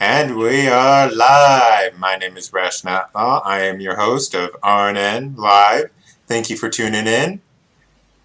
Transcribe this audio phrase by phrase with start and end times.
[0.00, 1.96] And we are live.
[1.98, 3.42] My name is Rational Outlaw.
[3.44, 5.90] I am your host of RNN Live.
[6.26, 7.40] Thank you for tuning in.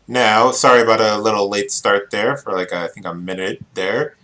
[0.07, 4.15] Now, sorry about a little late start there for like I think a minute there.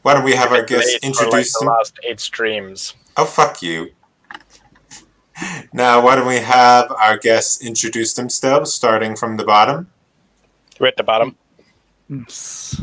[0.00, 2.94] Why don't we have our guest introduce like the last eight streams?
[3.18, 3.90] Oh fuck you.
[5.74, 9.90] Now, why don't we have our guests introduce themselves, starting from the bottom?
[10.80, 11.36] We're at the bottom.
[12.10, 12.80] Oops.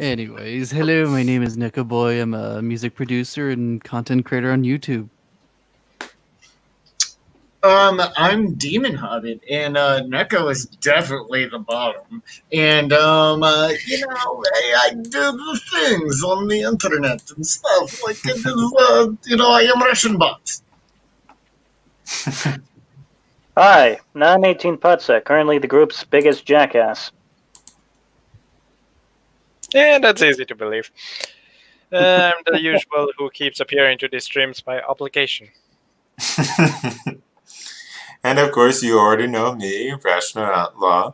[0.00, 2.20] Anyways, hello, my name is Neko Boy.
[2.20, 5.08] I'm a music producer and content creator on YouTube.
[7.62, 12.24] Um, I'm Demon Hobbit, and uh, Neko is definitely the bottom.
[12.52, 18.02] And um, uh, you know, I, I do the things on the internet and stuff.
[18.02, 20.60] Like it is, uh, you know, I am Russian bot.
[23.56, 27.12] Hi, 918 Putsa, currently the group's biggest jackass.
[29.74, 30.90] Yeah, that's easy to believe.
[31.92, 35.48] I'm the usual who keeps appearing to these streams by obligation.
[38.24, 41.12] and of course, you already know me, Rational Outlaw,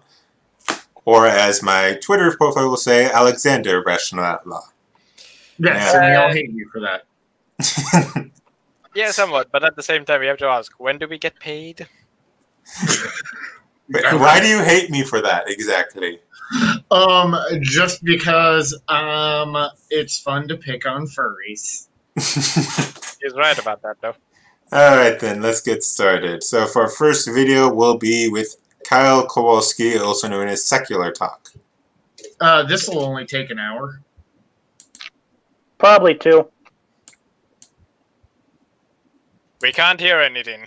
[1.05, 4.63] or as my Twitter profile will say, Alexander Rational Outlaw.
[5.59, 6.01] Yes, Yeah.
[6.01, 8.31] and we all hate you for that.
[8.93, 11.39] Yeah, somewhat, but at the same time, we have to ask when do we get
[11.39, 11.87] paid?
[13.89, 16.19] Why do you hate me for that exactly?
[16.91, 19.57] Um, just because um,
[19.91, 21.87] it's fun to pick on furries.
[22.17, 24.15] He's right about that, though.
[24.73, 26.43] All right, then let's get started.
[26.43, 31.51] So, for our first video, will be with Kyle Kulinski, also known as Secular Talk.
[32.41, 34.01] Uh, this will only take an hour.
[35.79, 36.49] Probably two.
[39.63, 40.67] We can't hear anything.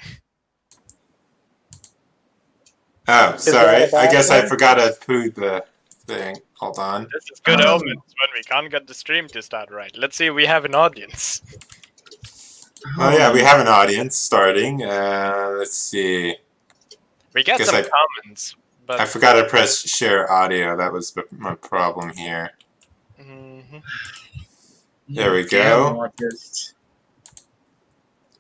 [3.07, 3.79] Oh, sorry.
[3.79, 5.65] that a I bad guess I forgot to put the
[6.05, 6.37] thing.
[6.55, 7.03] Hold on.
[7.13, 7.83] This is good Um, omens
[8.19, 9.95] when we can't get the stream to start right.
[9.97, 11.41] Let's see, we have an audience.
[12.99, 14.83] Oh yeah, we have an audience starting.
[14.83, 16.35] Uh, let's see.
[17.33, 17.87] We get some I-
[18.23, 20.75] comments, but I forgot to press share audio.
[20.75, 22.51] That was my problem here.
[23.19, 23.81] Mhm.
[25.09, 26.09] There we go.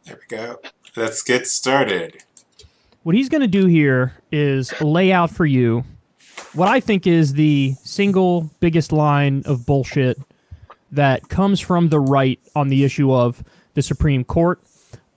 [0.05, 0.59] There we go.
[0.95, 2.23] Let's get started.
[3.03, 5.83] What he's going to do here is lay out for you
[6.53, 10.17] what I think is the single biggest line of bullshit
[10.91, 13.43] that comes from the right on the issue of
[13.73, 14.61] the Supreme Court.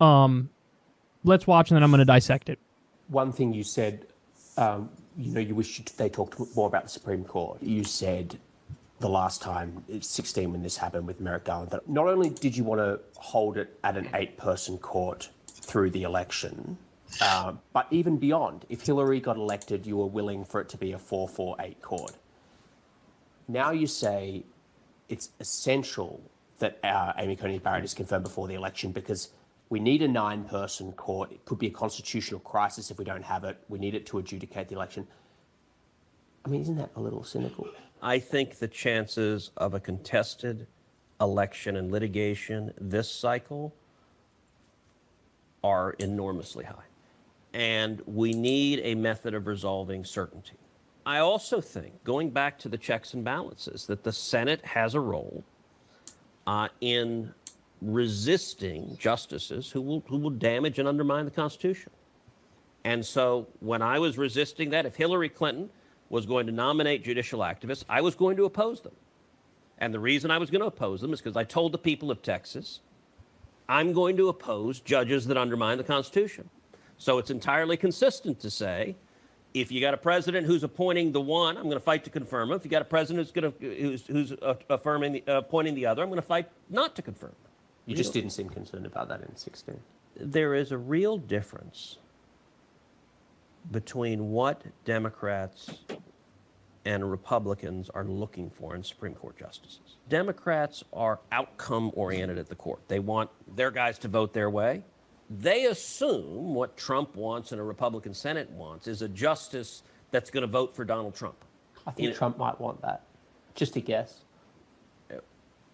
[0.01, 0.49] Um,
[1.25, 2.59] let's watch, and then I'm going to dissect it.
[3.09, 4.07] one thing you said,
[4.57, 7.63] um, you know, you wish they talked more about the Supreme Court.
[7.63, 8.39] You said
[9.01, 12.57] the last time, it's 16, when this happened with Merrick Garland, that not only did
[12.57, 16.79] you want to hold it at an eight person court through the election,
[17.21, 18.67] uh, but even beyond.
[18.69, 21.83] If Hillary got elected, you were willing for it to be a 4 4 8
[21.83, 22.17] court.
[23.49, 24.45] Now you say
[25.09, 26.21] it's essential
[26.59, 29.31] that uh, Amy Coney Barrett is confirmed before the election because
[29.69, 31.33] we need a nine person court.
[31.33, 33.59] It could be a constitutional crisis if we don't have it.
[33.69, 35.07] We need it to adjudicate the election.
[36.45, 37.69] I mean, isn't that a little cynical?
[38.03, 40.67] I think the chances of a contested
[41.21, 43.75] election and litigation this cycle
[45.65, 46.85] are enormously high.
[47.57, 50.59] And we need a method of resolving certainty.
[51.07, 55.01] I also think, going back to the checks and balances, that the Senate has a
[55.01, 55.43] role
[56.47, 57.33] uh, in
[57.81, 61.91] resisting justices who will, who will damage and undermine the Constitution.
[62.85, 65.71] And so when I was resisting that, if Hillary Clinton
[66.11, 68.95] was going to nominate judicial activists, I was going to oppose them.
[69.79, 72.11] And the reason I was going to oppose them is because I told the people
[72.11, 72.81] of Texas,
[73.67, 76.51] I'm going to oppose judges that undermine the Constitution.
[76.99, 78.97] So it's entirely consistent to say,
[79.55, 82.51] if you got a president who's appointing the one, I'm going to fight to confirm
[82.51, 82.57] him.
[82.57, 84.33] If you got a president who's going to who's, who's
[84.69, 87.31] affirming the, uh, appointing the other, I'm going to fight not to confirm.
[87.31, 87.37] him.
[87.87, 89.79] You just didn't seem concerned about that in 16.
[90.19, 91.99] there is a real difference
[93.71, 95.71] between what Democrats
[96.85, 99.97] and Republicans are looking for in Supreme Court justices.
[100.09, 102.81] Democrats are outcome oriented at the court.
[102.89, 104.83] They want their guys to vote their way.
[105.29, 109.83] They assume what Trump wants and a Republican Senate wants is a justice
[110.13, 111.37] that's going to vote for Donald Trump.
[111.87, 113.03] I think You- Trump might want that.
[113.55, 114.23] Just a guess.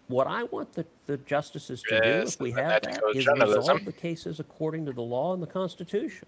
[0.08, 3.58] What I want the, the justices to do, if we have that, ethical is journalism.
[3.60, 6.26] resolve the cases according to the law and the Constitution.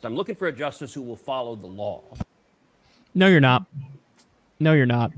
[0.00, 2.02] So I'm looking for a justice who will follow the law.
[3.14, 3.64] No, you're not.
[4.60, 5.12] No, you're not.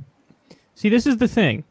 [0.75, 1.65] See, this is the thing.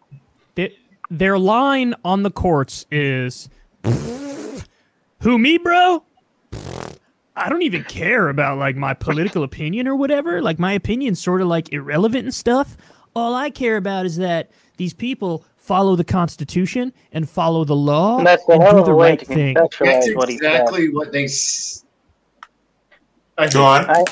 [0.55, 0.75] They,
[1.09, 3.47] their line on the courts is,
[5.23, 6.03] "Who me, bro?
[7.35, 10.41] I don't even care about like my political opinion or whatever.
[10.41, 12.77] Like my opinion's sort of like irrelevant and stuff.
[13.15, 18.17] All I care about is that these people follow the Constitution and follow the law
[18.17, 19.53] And that's a and do the right thing.
[19.53, 21.25] That's contextualize what he exactly what they.
[21.25, 21.85] S-
[23.37, 23.89] I Go on.
[23.89, 24.03] I,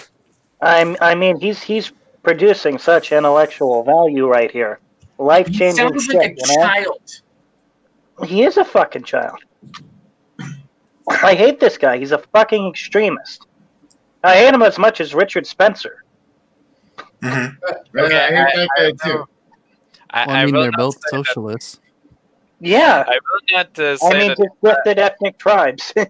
[0.61, 1.91] I'm, I mean, he's he's
[2.23, 4.79] producing such intellectual value right here.
[5.17, 6.15] Life He changing sounds shit.
[6.15, 6.63] like a you know?
[6.63, 7.21] child.
[8.25, 9.37] He is a fucking child.
[11.23, 11.97] I hate this guy.
[11.97, 13.47] He's a fucking extremist.
[14.23, 16.03] I hate him as much as Richard Spencer.
[17.21, 19.25] hmm Uh, Okay, I hate I- that I guy too.
[20.13, 21.79] I, Well, I mean, will they're both say that- socialists.
[22.59, 23.03] Yeah.
[23.07, 24.85] I will not uh, I mean, that.
[24.85, 25.93] just ethnic tribes.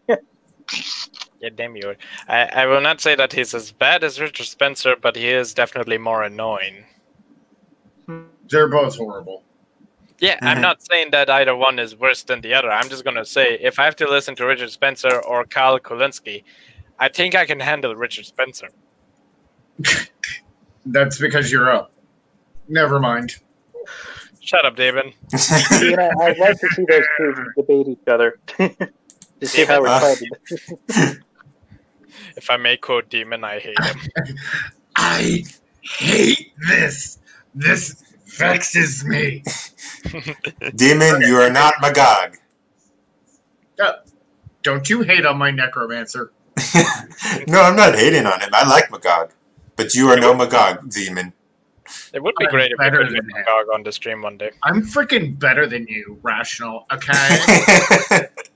[1.42, 1.95] Yeah, damn you.
[2.27, 5.56] I, I will not say that he's as bad as Richard Spencer, but he is
[5.56, 6.86] definitely more annoying.
[8.47, 9.44] They're both horrible.
[10.21, 10.62] Yeah, I'm Mhm.
[10.62, 12.71] not saying that either one is worse than the other.
[12.71, 16.44] I'm just gonna say if I have to listen to Richard Spencer or Kyle Kulinski,
[17.00, 18.69] I think I can handle Richard Spencer.
[20.85, 21.91] That's because you're up.
[22.68, 23.35] Never mind.
[24.41, 25.06] Shut up, David.
[25.81, 30.27] you know, I'd like to see those two debate each other to see how retarded.
[32.38, 34.00] If I may quote Demon, I hate him.
[34.95, 35.44] I
[35.81, 37.18] hate this.
[37.56, 38.03] This
[38.38, 39.44] vexes me.
[40.75, 42.38] Demon, you are not Magog.
[43.80, 43.94] Uh,
[44.63, 46.31] don't you hate on my necromancer?
[47.48, 48.50] no, I'm not hating on him.
[48.54, 49.31] I like Magog.
[49.75, 51.33] But you are no Magog, Demon.
[52.13, 53.24] It would be I'm great if we better could get.
[53.25, 54.51] Magog on the stream one day.
[54.63, 56.86] I'm freaking better than you, Rational.
[56.92, 58.28] Okay.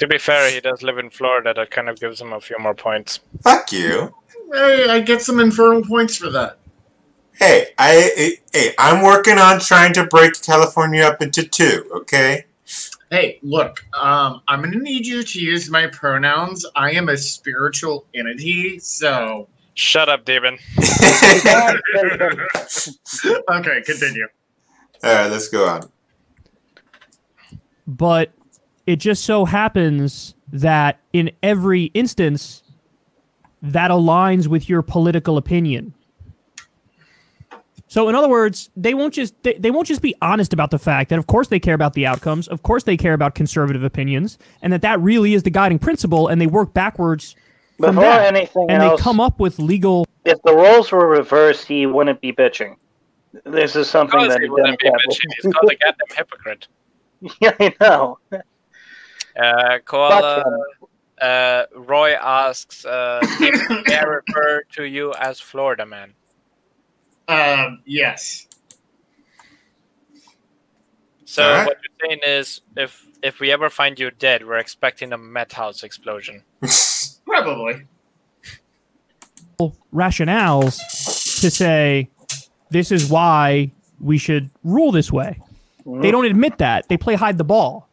[0.00, 1.52] To be fair, he does live in Florida.
[1.54, 3.20] That kind of gives him a few more points.
[3.42, 4.14] Fuck you.
[4.50, 6.56] hey, I get some infernal points for that.
[7.40, 12.44] Hey, I hey, I'm working on trying to break California up into two, okay?
[13.10, 16.66] Hey, look, um, I'm gonna need you to use my pronouns.
[16.76, 20.58] I am a spiritual entity, so Shut up, Demon.
[23.50, 24.26] okay, continue.
[25.02, 25.90] Alright, let's go on.
[27.86, 28.34] but
[28.86, 32.62] it just so happens that in every instance
[33.62, 35.94] that aligns with your political opinion
[37.90, 40.78] so in other words they won't just they, they won't just be honest about the
[40.78, 43.82] fact that of course they care about the outcomes of course they care about conservative
[43.84, 47.34] opinions and that that really is the guiding principle and they work backwards
[47.78, 51.08] from Before that anything and else, they come up with legal if the roles were
[51.08, 52.76] reversed, he wouldn't be bitching.
[53.44, 55.20] This is something Because that he a wouldn't be bitching.
[55.42, 56.68] He's called a goddamn hypocrite.
[57.22, 58.18] would- yeah, I know.
[59.38, 60.44] Uh, Koala,
[61.22, 66.12] uh, Roy asks, uh, Demon, may I refer to you as Florida man?
[67.30, 68.46] Um, yes.
[71.24, 71.66] So Alright.
[71.66, 75.52] what you're saying is, if if we ever find you dead, we're expecting a meth
[75.52, 76.42] house explosion.
[77.24, 77.86] Probably.
[79.94, 80.78] rationales
[81.40, 82.08] to say
[82.70, 85.38] this is why we should rule this way
[85.84, 87.90] they don't admit that they play hide the ball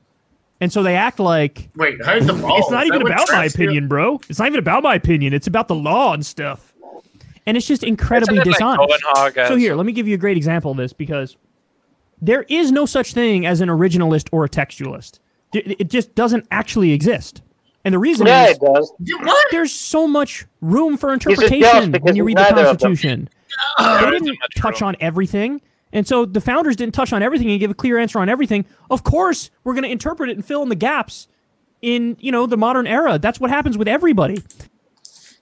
[0.59, 2.57] and so they act like Wait, hide the ball.
[2.59, 3.65] it's not even about my traps you?
[3.65, 4.19] opinion, bro.
[4.29, 5.33] It's not even about my opinion.
[5.33, 6.66] It's about the law and stuff.
[7.47, 9.47] And it's just incredibly Isn't like dishonest.
[9.47, 11.37] So here, let me give you a great example of this because
[12.21, 15.19] there is no such thing as an originalist or a textualist.
[15.53, 17.41] It it just doesn't actually exist.
[17.85, 18.91] And the reason Yeah, is it does.
[18.99, 19.47] You- What?
[19.51, 21.41] there's so much room for He's just jealous
[21.85, 22.89] interpretation when you read the neither of them.
[22.89, 23.29] Constitution.
[23.79, 24.89] They didn't touch room.
[24.89, 25.61] on everything.
[25.93, 28.65] And so the founders didn't touch on everything and give a clear answer on everything.
[28.91, 31.29] Of course, we're going to interpret it and fill in the gaps
[31.81, 33.17] in, you know, the modern era.
[33.17, 34.43] That's what happens with everybody.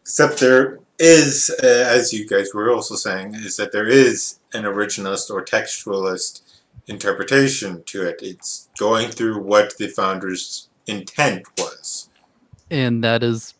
[0.01, 4.63] Except there is, uh, as you guys were also saying, is that there is an
[4.63, 6.41] originalist or textualist
[6.87, 8.19] interpretation to it.
[8.21, 12.09] It's going through what the founders' intent was.
[12.71, 13.53] And that is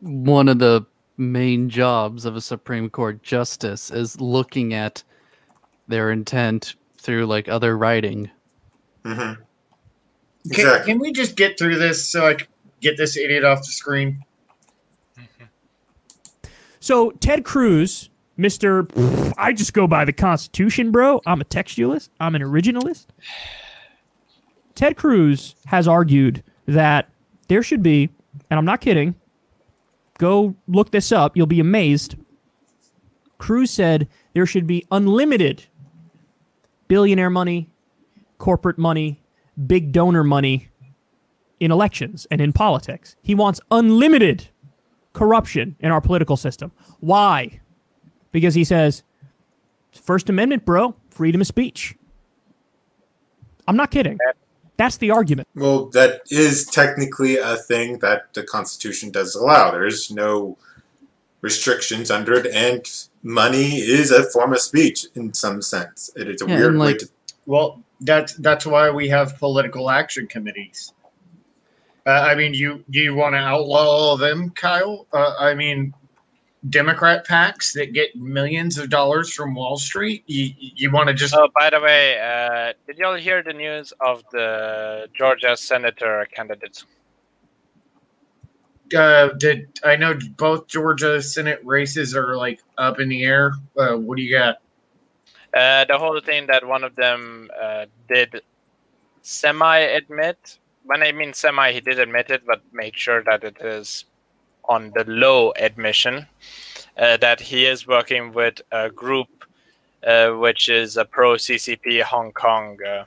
[0.00, 0.84] one of the
[1.16, 5.02] main jobs of a Supreme Court justice is looking at
[5.88, 8.30] their intent through like other writing.
[9.04, 9.32] hmm
[10.52, 12.46] Can, can we just get through this so I can
[12.80, 14.24] get this idiot off the screen?
[16.82, 18.90] So Ted Cruz, Mr.
[19.38, 21.20] I just go by the Constitution, bro.
[21.24, 22.08] I'm a textualist.
[22.18, 23.06] I'm an originalist.
[24.74, 27.08] Ted Cruz has argued that
[27.46, 28.10] there should be,
[28.50, 29.14] and I'm not kidding,
[30.18, 31.36] go look this up.
[31.36, 32.16] You'll be amazed.
[33.38, 35.66] Cruz said there should be unlimited
[36.88, 37.70] billionaire money,
[38.38, 39.22] corporate money,
[39.68, 40.68] big donor money
[41.60, 43.14] in elections and in politics.
[43.22, 44.48] He wants unlimited
[45.12, 46.72] corruption in our political system.
[47.00, 47.60] Why?
[48.30, 49.02] Because he says,
[49.92, 51.96] First Amendment, bro, freedom of speech.
[53.68, 54.18] I'm not kidding.
[54.76, 55.48] That's the argument.
[55.54, 59.70] Well, that is technically a thing that the Constitution does allow.
[59.70, 60.56] There is no
[61.42, 62.84] restrictions under it, and
[63.22, 66.10] money is a form of speech in some sense.
[66.16, 67.08] It is a Yeah, weird and, way to.
[67.46, 70.92] Well, That's that's why we have political action committees.
[72.04, 75.06] Uh, I mean, you do you want to outlaw them, Kyle?
[75.12, 75.94] Uh, I mean,
[76.68, 80.24] Democrat PACs that get millions of dollars from Wall Street.
[80.26, 83.92] You you want to just Oh, by the way, uh, did y'all hear the news
[84.00, 86.84] of the Georgia senator candidates?
[88.94, 93.52] uh, did I know both Georgia Senate races are like up in the air?
[93.76, 94.56] Uh, what do you got?
[95.54, 98.42] Uh, the whole thing that one of them uh, did
[99.22, 100.58] semi admit.
[100.84, 104.04] When I mean semi, he did admit it, but make sure that it is
[104.68, 106.26] on the low admission.
[106.98, 109.28] Uh, that he is working with a group
[110.06, 112.76] uh, which is a pro CCP Hong Kong.
[112.82, 113.04] Uh,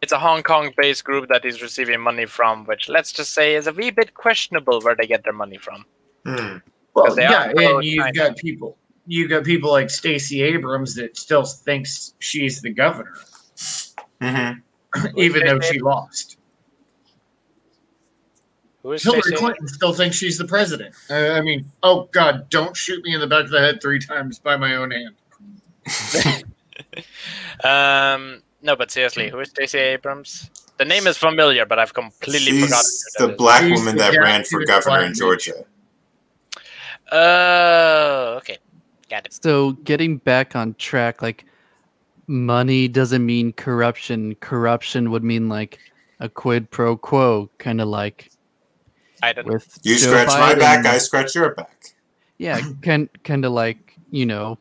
[0.00, 3.54] it's a Hong Kong based group that he's receiving money from, which let's just say
[3.54, 5.84] is a wee bit questionable where they get their money from.
[6.24, 6.56] Hmm.
[6.94, 8.12] Well, yeah, and you've China.
[8.12, 8.76] got people.
[9.06, 13.14] You got people like Stacey Abrams that still thinks she's the governor,
[14.20, 14.58] hmm
[15.16, 16.38] even though she lost.
[18.82, 19.36] Who is Hillary Stacey?
[19.36, 20.94] Clinton still thinks she's the president.
[21.10, 23.98] Uh, I mean, oh God, don't shoot me in the back of the head three
[23.98, 26.44] times by my own hand.
[27.64, 30.50] Um, no, but seriously, who is Stacey Abrams?
[30.76, 32.84] The name is familiar, but I've completely forgotten.
[32.84, 35.64] She's who the black She's woman that guy ran for governor in Georgia.
[37.10, 38.58] Oh, okay,
[39.08, 39.32] got it.
[39.32, 41.46] So getting back on track, like
[42.28, 44.34] money doesn't mean corruption.
[44.36, 45.78] Corruption would mean like
[46.20, 48.30] a quid pro quo, kind of like
[49.22, 49.48] I don't.
[49.48, 51.86] with You Joe scratch my back, I scratch your back.
[52.38, 54.58] Yeah, kind kind of like you know,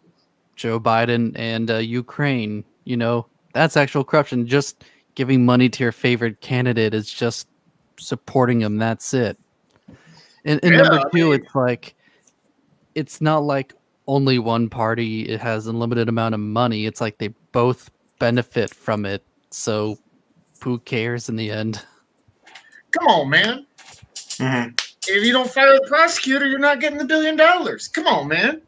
[0.56, 2.64] Joe Biden and uh, Ukraine.
[2.86, 4.48] You know, that's actual corruption.
[4.48, 4.84] Just
[5.16, 7.48] giving money to your favorite candidate is just
[8.00, 8.78] supporting them.
[8.78, 9.38] That's it.
[10.46, 11.96] And, and Yeah, number I two, mean- it's like
[12.96, 13.74] it's not like
[14.08, 16.86] only one party it has unlimited amount of money.
[16.86, 19.24] It's like they both benefit from it.
[19.52, 19.98] So
[20.62, 21.84] who cares in the end?
[22.92, 23.68] Come on, man.
[24.40, 24.70] hmm
[25.08, 27.88] If you don't fire the prosecutor, you're not getting the billion dollars.
[27.88, 28.62] Come on, man.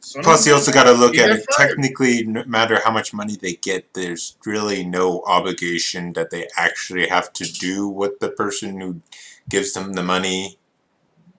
[0.00, 1.44] So Plus, you also got to look at it.
[1.50, 1.68] fired.
[1.70, 7.06] Technically, no matter how much money they get, there's really no obligation that they actually
[7.08, 9.02] have to do what the person who
[9.50, 10.56] gives them the money.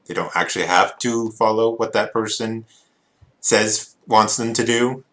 [0.05, 2.65] They don't actually have to follow what that person
[3.41, 5.03] says wants them to do.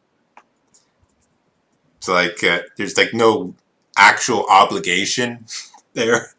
[1.98, 3.54] It's like, uh, there's like no
[3.96, 5.44] actual obligation
[5.94, 6.30] there.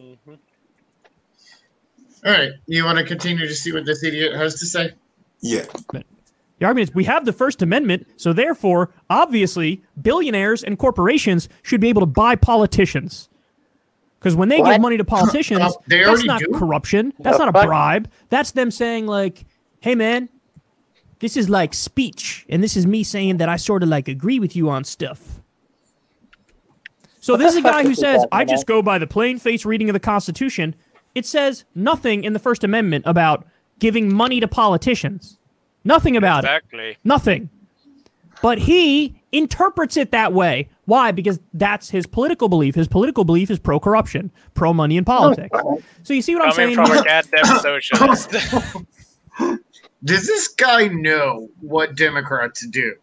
[0.00, 0.38] Mhm.
[2.24, 4.92] All right, you want to continue to see what this idiot has to say?
[5.40, 5.64] Yeah.
[5.92, 11.80] The argument is we have the First Amendment, so therefore, obviously, billionaires and corporations should
[11.80, 13.28] be able to buy politicians.
[14.18, 14.72] Because when they What?
[14.72, 16.46] give money to politicians, that's not do?
[16.54, 17.12] corruption.
[17.18, 17.66] That's The not a fuck?
[17.66, 18.10] bribe.
[18.30, 19.44] That's them saying like,
[19.80, 20.30] "Hey, man,
[21.20, 24.38] this is like speech, and this is me saying that I sort of like agree
[24.38, 25.40] with you on stuff."
[27.20, 29.06] So this is a guy fuck who is he says, "I just go by the
[29.06, 30.74] plain face reading of the Constitution."
[31.14, 33.46] It says nothing in the First Amendment about
[33.78, 35.38] giving money to politicians.
[35.84, 36.48] Nothing about it.
[36.48, 36.96] Exactly.
[37.04, 37.50] Nothing.
[38.42, 40.68] But he interprets it that way.
[40.86, 41.12] Why?
[41.12, 42.74] Because that's his political belief.
[42.74, 45.56] His political belief is pro corruption, pro money in politics.
[45.62, 47.00] Oh, so you see what I'm Coming saying from here?
[47.00, 48.34] a goddamn socialist.
[50.04, 52.94] Does this guy know what Democrats do?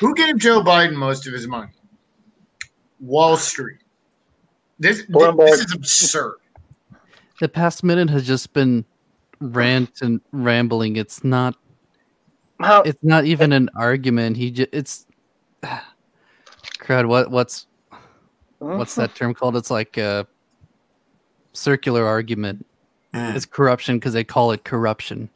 [0.00, 1.72] Who gave Joe Biden most of his money?
[3.00, 3.78] Wall Street.
[4.78, 5.46] This, Bloomberg.
[5.46, 6.36] this is absurd.
[7.40, 8.84] The past minute has just been
[9.40, 10.96] rant and rambling.
[10.96, 11.56] It's not.
[12.60, 14.36] How, It's not even an argument.
[14.36, 14.68] He just.
[14.72, 15.06] It's.
[16.80, 17.06] Crud.
[17.06, 17.30] What?
[17.30, 17.66] What's
[18.58, 19.56] what's that term called?
[19.56, 20.26] It's like a
[21.52, 22.66] circular argument.
[23.14, 23.34] Mm.
[23.34, 25.30] It's corruption because they call it corruption.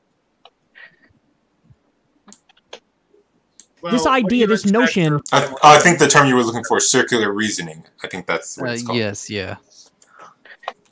[3.83, 5.21] Well, This idea, this notion.
[5.33, 7.85] I, I think the term you were looking for is circular reasoning.
[8.03, 8.99] I think that's what Uh, it's called.
[8.99, 9.57] yes, yeah.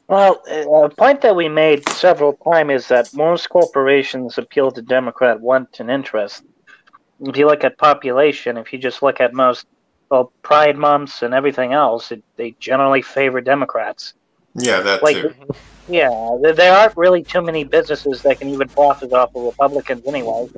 [0.08, 0.40] Well,
[0.84, 5.80] a point that we made several times is that most corporations appeal to Democrat want
[5.80, 6.44] and interest.
[7.20, 9.66] If you look at population, if you just look at most
[10.08, 14.14] well, Pride months and everything else, it, they generally favor Democrats.
[14.54, 15.34] Yeah, that Like, too.
[15.88, 20.06] yeah, there, there aren't really too many businesses that can even profit off of Republicans
[20.06, 20.48] anyway.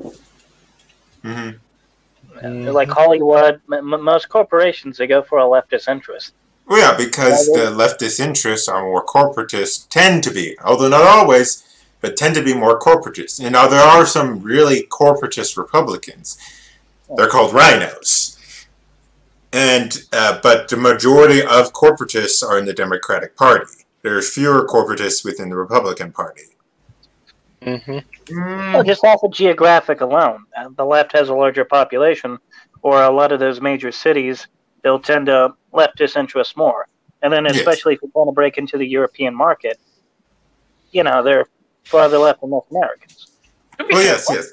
[2.41, 6.35] Hmm Like Hollywood, m- m- most corporations they go for a leftist interest.
[6.67, 11.65] Well, yeah, because the leftist interests are more corporatist, tend to be, although not always,
[12.03, 13.41] but tend to be more corporatist.
[13.43, 16.37] And now there are some really corporatist Republicans.
[17.17, 18.67] They're called RINOs.
[19.51, 23.73] And uh, but the majority of corporatists are in the Democratic Party.
[24.03, 26.43] There's fewer corporatists within the Republican Party.
[27.63, 27.99] Hmm
[28.31, 32.39] Mm, Well, just off of geographic alone, uh, the left has a larger population,
[32.83, 34.47] or a lot of those major cities,
[34.83, 36.87] they'll tend to leftist interests more.
[37.23, 37.57] And then, Yes.
[37.57, 39.79] especially if you want to break into the European market,
[40.93, 41.47] you know, they're
[41.85, 43.29] farther left than North Americans.
[43.81, 44.53] Oh yes, what- yes.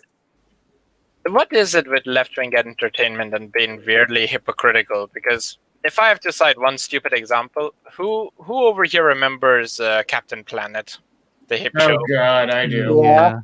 [1.28, 5.10] what is it with left wing entertainment and being weirdly hypocritical?
[5.14, 10.04] Because if I have to cite one stupid example, who who over here remembers uh,
[10.08, 10.98] Captain Planet,
[11.48, 11.98] the hip Oh show?
[12.10, 13.02] God, I do.
[13.04, 13.40] Yeah.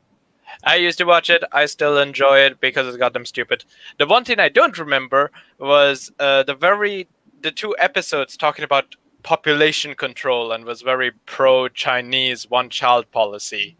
[0.64, 1.44] I used to watch it.
[1.52, 3.66] I still enjoy it because it's goddamn stupid.
[3.98, 7.08] The one thing I don't remember was uh, the very
[7.42, 13.76] the two episodes talking about population control and was very pro Chinese one child policy.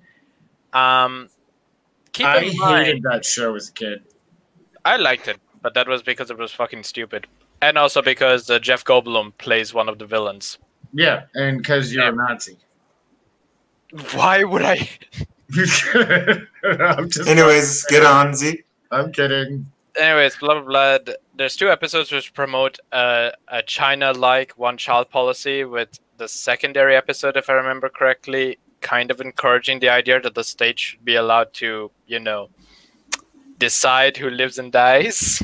[0.74, 1.30] Um,
[2.14, 4.04] keep I in mind, hated that show as a kid.
[4.86, 7.28] I liked it, but that was because it was fucking stupid,
[7.62, 10.58] and also because uh, Jeff Goldblum plays one of the villains.
[10.94, 12.58] Yeah, and because you're a Nazi.
[14.14, 14.90] Why would I?
[16.64, 17.28] I'm just.
[17.28, 18.64] Anyways, get on, Z.
[18.92, 19.66] I'm kidding.
[20.00, 21.14] anyways, blah blah blah.
[21.36, 27.50] There's two episodes which promote uh, a China-like one-child policy, with the secondary episode, if
[27.50, 31.92] I remember correctly, kind of encouraging the idea that the state should be allowed to,
[32.08, 32.50] you know,
[33.58, 35.42] decide who lives and dies.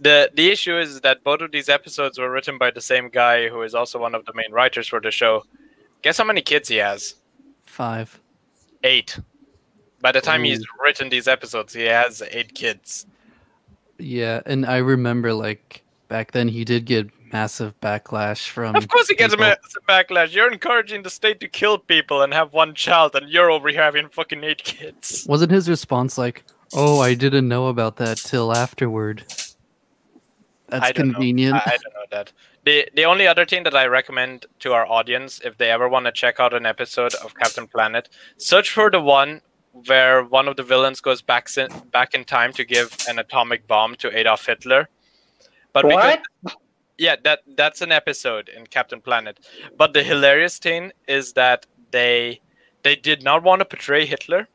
[0.00, 3.48] the The issue is that both of these episodes were written by the same guy,
[3.48, 5.42] who is also one of the main writers for the show.
[6.02, 7.14] Guess how many kids he has?
[7.64, 8.20] Five.
[8.84, 9.18] Eight.
[10.00, 13.06] By the time he's written these episodes, he has eight kids.
[13.98, 18.76] Yeah, and I remember like back then he did get massive backlash from.
[18.76, 19.48] Of course, he gets a people.
[19.48, 20.34] massive backlash.
[20.34, 23.82] You're encouraging the state to kill people and have one child, and you're over here
[23.82, 25.26] having fucking eight kids.
[25.28, 29.24] Wasn't his response like, "Oh, I didn't know about that till afterward"?
[30.68, 31.54] That's I don't convenient.
[31.54, 32.32] I, I don't know that.
[32.64, 36.06] The the only other thing that I recommend to our audience, if they ever want
[36.06, 39.40] to check out an episode of Captain Planet, search for the one
[39.86, 43.66] where one of the villains goes back in, back in time to give an atomic
[43.66, 44.88] bomb to Adolf Hitler.
[45.72, 46.56] But because What?
[46.98, 49.38] yeah that that's an episode in captain planet
[49.76, 52.40] but the hilarious thing is that they
[52.82, 54.48] they did not want to portray hitler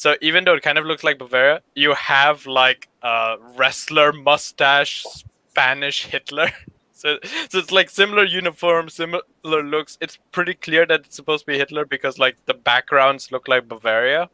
[0.00, 5.04] so even though it kind of looks like bavaria you have like a wrestler mustache
[5.50, 6.50] spanish hitler
[6.92, 7.18] so,
[7.50, 11.58] so it's like similar uniform similar looks it's pretty clear that it's supposed to be
[11.58, 14.30] hitler because like the backgrounds look like bavaria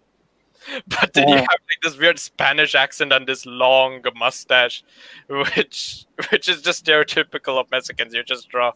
[0.87, 4.83] but then you have like this weird Spanish accent and this long mustache,
[5.29, 8.15] which which is just stereotypical of Mexicans.
[8.15, 8.73] You just draw,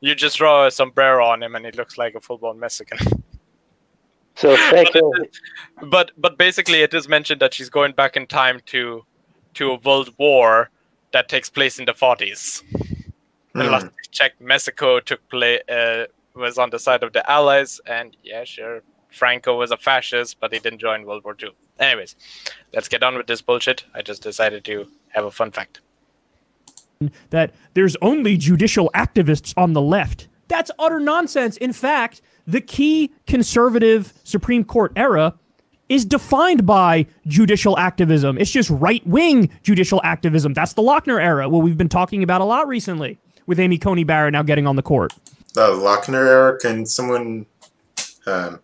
[0.00, 2.98] you just draw a sombrero on him, and he looks like a full-blown Mexican.
[4.36, 5.22] So but, speculate.
[5.22, 5.40] it is-
[5.90, 9.04] but but basically, it is mentioned that she's going back in time to
[9.54, 10.70] to a world war
[11.12, 12.62] that takes place in the 40s.
[13.54, 13.70] The Hmm.
[13.72, 18.14] last I checked, Mexico took play uh, was on the side of the Allies, and
[18.22, 21.50] yeah, sure, Franco was a fascist, but he didn't join World War II.
[21.78, 22.16] Anyways,
[22.74, 23.84] let's get on with this bullshit.
[23.94, 25.80] I just decided to have a fun fact.
[27.30, 30.28] that there's only judicial activists on the left.
[30.48, 31.56] That's utter nonsense.
[31.58, 35.34] In fact, the key conservative Supreme Court era
[35.88, 38.38] is defined by judicial activism.
[38.38, 40.52] It's just right wing judicial activism.
[40.54, 44.04] That's the Lochner era, what we've been talking about a lot recently, with Amy Coney
[44.04, 45.12] Barrett now getting on the court.
[45.54, 46.58] The Lochner era.
[46.58, 47.46] Can someone
[48.26, 48.60] um,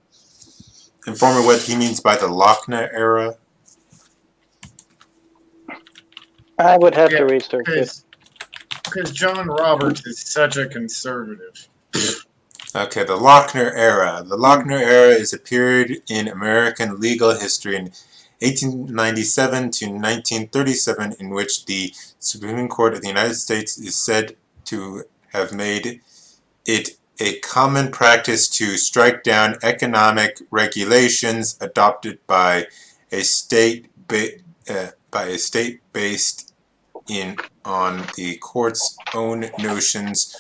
[1.07, 3.37] inform me what he means by the Lochner era?
[6.59, 8.03] I would have Yeah, to research it.
[8.85, 11.69] Because John Roberts is such a conservative.
[12.75, 14.25] Okay, the Lochner era.
[14.27, 17.93] The Lochner era is a period in American legal history in
[18.41, 25.05] 1897 to 1937 in which the Supreme Court of the United States is said to
[25.35, 26.01] have made
[26.65, 32.67] it a common practice to strike down economic regulations adopted by
[33.11, 36.55] a state uh, by a state based
[37.07, 40.35] in on the court's own notions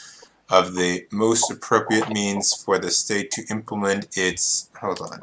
[0.53, 5.23] of the most appropriate means for the state to implement its hold on.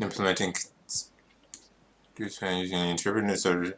[0.00, 0.54] Implementing
[2.18, 3.74] using interpreters of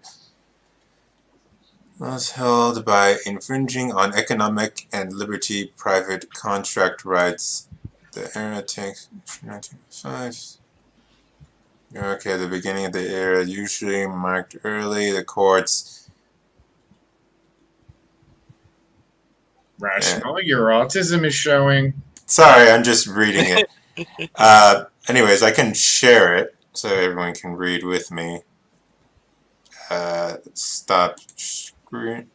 [1.99, 7.69] was held by infringing on economic and liberty private contract rights.
[8.13, 9.09] The era takes
[9.43, 10.68] 1905
[11.97, 15.11] Okay, the beginning of the era usually marked early.
[15.11, 16.11] The courts.
[19.79, 21.95] Rational, your autism is showing.
[22.27, 24.31] Sorry, I'm just reading it.
[24.35, 28.43] uh, anyways, I can share it so everyone can read with me.
[29.89, 32.29] Uh, stop screen.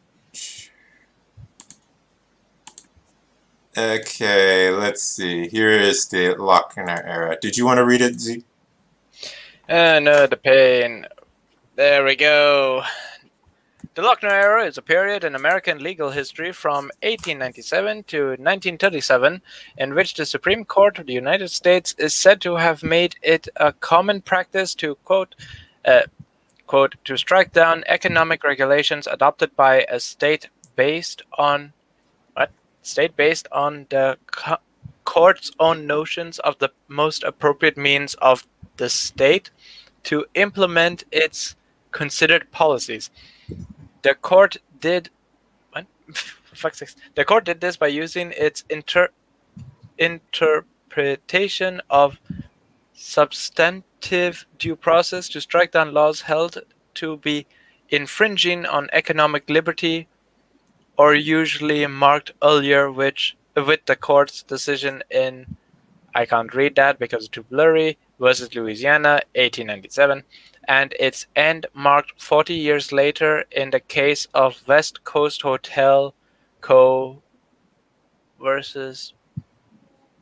[3.77, 5.47] Okay, let's see.
[5.47, 7.37] Here is the Lochner era.
[7.39, 8.43] Did you want to read it, Z?
[9.67, 11.05] And uh, the pain.
[11.75, 12.83] There we go.
[13.95, 19.41] The Lochner era is a period in American legal history from 1897 to 1937
[19.77, 23.47] in which the Supreme Court of the United States is said to have made it
[23.55, 25.35] a common practice to quote,
[25.85, 26.01] uh,
[26.67, 31.71] quote, to strike down economic regulations adopted by a state based on
[32.33, 32.49] what
[32.81, 34.57] state based on the co-
[35.05, 38.47] court's own notions of the most appropriate means of
[38.77, 39.51] the state
[40.03, 41.55] to implement its
[41.91, 43.09] considered policies.
[44.01, 45.09] The court did.
[47.15, 49.09] The court did this by using its inter
[49.97, 52.19] interpretation of
[52.93, 56.59] substantive due process to strike down laws held
[56.93, 57.47] to be
[57.89, 60.07] infringing on economic liberty
[60.97, 65.57] or usually marked earlier which with the court's decision in
[66.15, 70.23] I can't read that because it's too blurry versus Louisiana 1897
[70.67, 76.13] and its end marked 40 years later in the case of West Coast Hotel
[76.61, 77.21] Co.
[78.41, 79.13] versus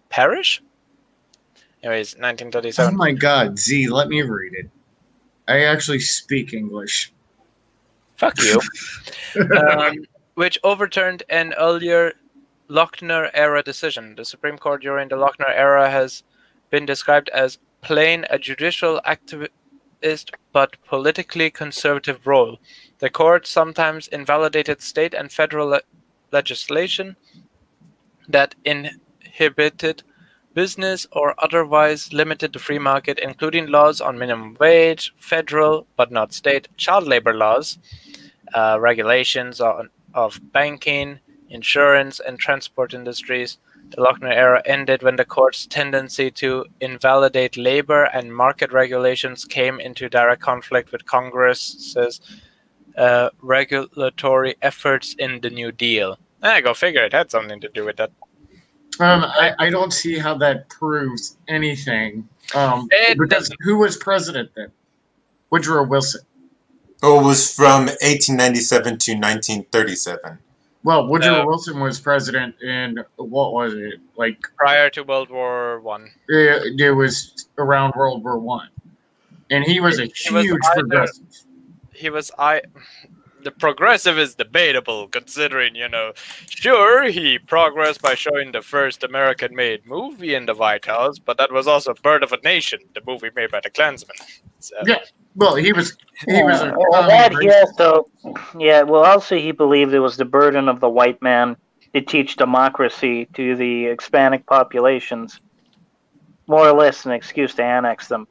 [0.09, 0.61] Parrish.
[1.83, 2.93] Anyways, 1937.
[2.93, 4.69] Oh my god, Z, let me read it.
[5.47, 7.11] I actually speak English.
[8.15, 8.61] Fuck you.
[9.57, 12.13] um, which overturned an earlier
[12.69, 14.15] Lochner era decision.
[14.15, 16.23] The Supreme Court during the Lochner era has
[16.69, 22.59] been described as playing a judicial activist but politically conservative role.
[22.99, 25.81] The court sometimes invalidated state and federal le-
[26.31, 27.15] legislation
[28.27, 30.03] that inhibited
[30.53, 36.33] business or otherwise limited the free market, including laws on minimum wage, federal but not
[36.33, 37.79] state, child labor laws,
[38.53, 43.57] uh, regulations on, of banking, insurance, and transport industries.
[43.91, 49.79] The Lochner era ended when the court's tendency to invalidate labor and market regulations came
[49.81, 52.21] into direct conflict with Congress's
[52.97, 56.17] uh, regulatory efforts in the New Deal.
[56.41, 58.11] Ah, go figure, it had something to do with that.
[58.99, 62.27] Um, I, I don't see how that proves anything.
[62.55, 63.57] Um, It because doesn't.
[63.61, 64.71] who was president then?
[65.49, 66.21] Woodrow Wilson.
[67.03, 70.37] Oh, it was from 1897 to 1937.
[70.83, 71.45] Well, Woodrow No.
[71.45, 73.99] Wilson was president in what was it?
[74.17, 76.09] Like Prior to World War One.
[76.27, 78.69] it, it was around World War One,
[79.51, 81.25] and he was a He was huge either- progressive.
[81.93, 82.61] he was I
[83.43, 86.13] the progressive is debatable considering, you know,
[86.49, 91.37] sure he progressed by showing the first American made movie in the White House, but
[91.37, 94.15] that was also Birth of a Nation, the movie made by the Klansmen.
[94.59, 94.99] So, Yeah.
[95.35, 97.79] Well, he was he was a Uh, well, common that he racist.
[97.79, 98.09] also,
[98.59, 98.81] yeah.
[98.83, 101.55] Well, also he believed it was the burden of the white man
[101.93, 105.39] to teach democracy to the Hispanic populations,
[106.47, 108.27] more or less an excuse to annex them,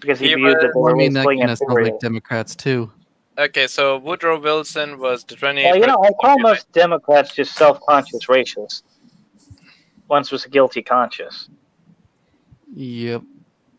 [0.00, 1.98] because he He viewed that they Well, I were mean, that kind of sounds like
[2.00, 2.90] Democrats too.
[3.38, 7.54] Okay, so Woodrow Wilson was the 20 Well, you know, I call most Democrats just
[7.54, 8.82] self-conscious racists.
[10.08, 11.48] Once was a guilty conscience.
[12.74, 13.22] Yep.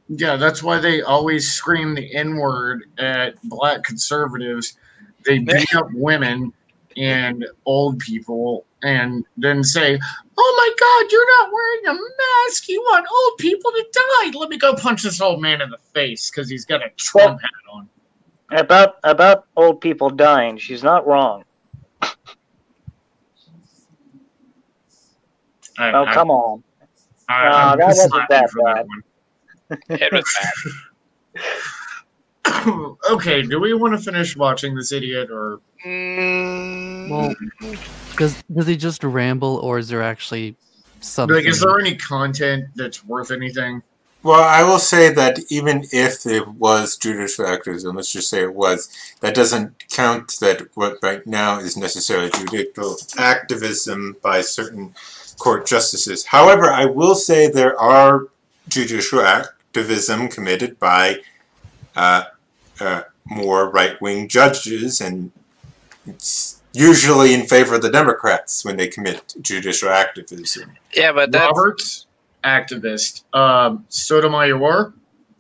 [0.10, 4.78] Yeah, that's why they always scream the N word at black conservatives.
[5.26, 6.54] They beat up women
[6.96, 10.00] and old people and then say,
[10.38, 12.02] Oh my God, you're not wearing a
[12.48, 12.70] mask.
[12.70, 14.38] You want old people to die.
[14.38, 17.42] Let me go punch this old man in the face because he's got a Trump
[17.42, 17.90] hat on.
[18.52, 21.44] About about old people dying, she's not wrong.
[25.78, 26.64] I, Oh, I- come on.
[27.30, 28.86] I, No, I'm that wasn't that bad.
[28.88, 28.88] one.
[29.90, 30.26] It was
[32.46, 32.94] bad.
[33.12, 37.36] okay, do we want to finish watching this idiot or Mm, Well,
[38.18, 40.56] does does he just ramble, or is there actually
[41.02, 41.36] something?
[41.36, 43.84] like is there any content that's worth anything?
[44.28, 48.54] Well, I will say that even if it was judicial activism, let's just say it
[48.54, 48.90] was,
[49.22, 54.94] that doesn't count that what right now is necessarily judicial activism by certain
[55.40, 56.26] court justices.
[56.26, 58.28] However, I will say there are
[58.68, 61.22] judicial activism committed by
[61.96, 62.24] uh,
[62.82, 65.32] uh, more right wing judges, and
[66.06, 70.74] it's usually in favor of the Democrats when they commit judicial activism.
[70.94, 72.07] yeah, but that's Roberts,
[72.48, 73.24] activist.
[73.34, 74.94] Um, Sotomayor,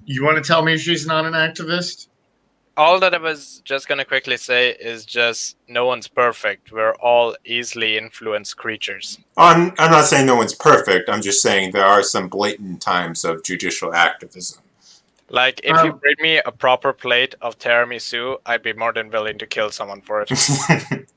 [0.05, 2.07] you want to tell me she's not an activist?
[2.77, 6.71] all that I was just gonna quickly say is just no one's perfect.
[6.71, 9.17] We're all easily influenced creatures.
[9.35, 11.09] I'm, I'm not saying no one's perfect.
[11.09, 14.61] I'm just saying there are some blatant times of judicial activism.
[15.29, 19.09] Like if you Um, bring me a proper plate of tiramisu, I'd be more than
[19.09, 20.29] willing to kill someone for it.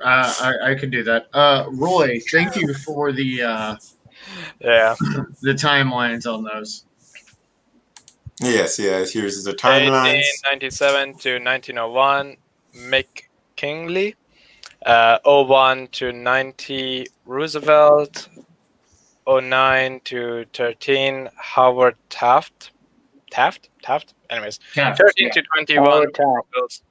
[0.00, 1.26] Uh, I, I can do that.
[1.32, 3.76] Uh, Roy, thank you for the uh,
[4.60, 4.94] Yeah.
[5.42, 6.84] the timelines on those.
[8.40, 9.12] Yes, yes.
[9.12, 10.22] Here's the timelines.
[10.44, 12.36] 1897 to 1901,
[12.76, 13.24] Mick
[13.56, 14.14] Kingley.
[14.86, 18.28] Uh, 01 to 90, Roosevelt.
[19.28, 22.70] 09 to 13, Howard Taft.
[23.30, 23.68] Taft?
[23.82, 24.14] Taft?
[24.30, 24.94] Anyways, Yeah.
[24.94, 26.82] 13 to 21, Howard Taft.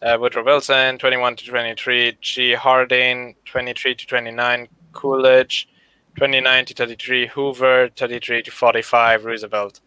[0.00, 2.54] Uh, Woodrow Wilson, 21 to 23, G.
[2.54, 5.68] Harding, 23 to 29, Coolidge,
[6.18, 9.80] 29 to 33, Hoover, 33 to 45, Roosevelt.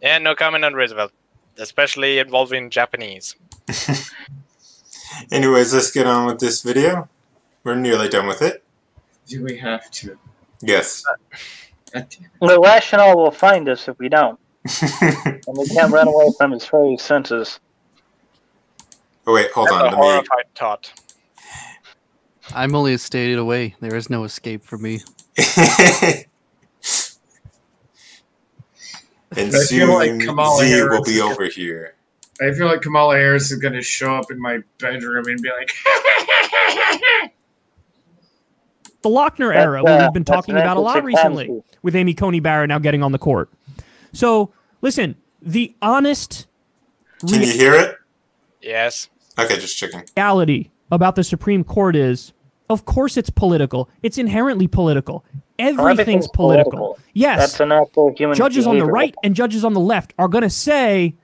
[0.00, 1.12] And no comment on Roosevelt,
[1.58, 3.36] especially involving Japanese.
[5.30, 7.08] Anyways, let's get on with this video.
[7.64, 8.64] We're nearly done with it.
[9.26, 10.18] Do we have to?
[10.62, 11.04] Yes.
[11.06, 11.14] Uh,
[11.92, 12.30] God damn it.
[12.40, 14.38] The rationale will find us if we don't,
[14.82, 17.60] and we can't run away from his very senses.
[19.26, 19.80] oh wait, hold That's on.
[19.94, 20.28] a Let me.
[20.56, 20.92] thought.
[22.54, 23.74] I'm only a state away.
[23.80, 25.00] There is no escape for me.
[25.36, 25.46] and
[29.36, 31.94] I soon feel like Kamala Z Harris will be is- over here.
[32.40, 35.48] I feel like Kamala Harris is going to show up in my bedroom and be
[35.50, 35.70] like,
[39.02, 41.62] The Lochner era, uh, we've been talking about a lot recently, Pelosi.
[41.82, 43.50] with Amy Coney Barrett now getting on the court.
[44.12, 46.46] So, listen, the honest
[47.28, 47.96] Can you hear it?
[48.60, 49.08] Yes.
[49.38, 50.04] Okay, just checking.
[50.16, 52.32] reality about the Supreme Court is,
[52.72, 53.88] of course, it's political.
[54.02, 55.24] It's inherently political.
[55.58, 56.70] Everything's Everything's political.
[56.72, 56.98] political.
[57.12, 60.26] Yes, That's a natural human judges on the right and judges on the left are
[60.28, 61.14] going to say,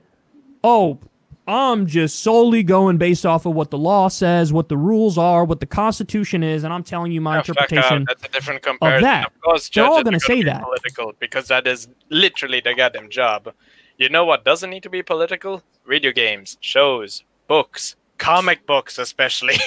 [0.63, 0.99] "Oh,
[1.47, 5.43] I'm just solely going based off of what the law says, what the rules are,
[5.43, 8.07] what the Constitution is, and I'm telling you my Oh, fuck interpretation." off.
[8.07, 9.03] That's a different comparison.
[9.03, 9.27] that.
[9.27, 10.63] Of course, They're all gonna say be that.
[10.63, 13.51] Political, because that is literally their goddamn job.
[13.97, 15.63] You know what doesn't need to be political?
[15.87, 19.55] Video games, shows, books, comic books, especially.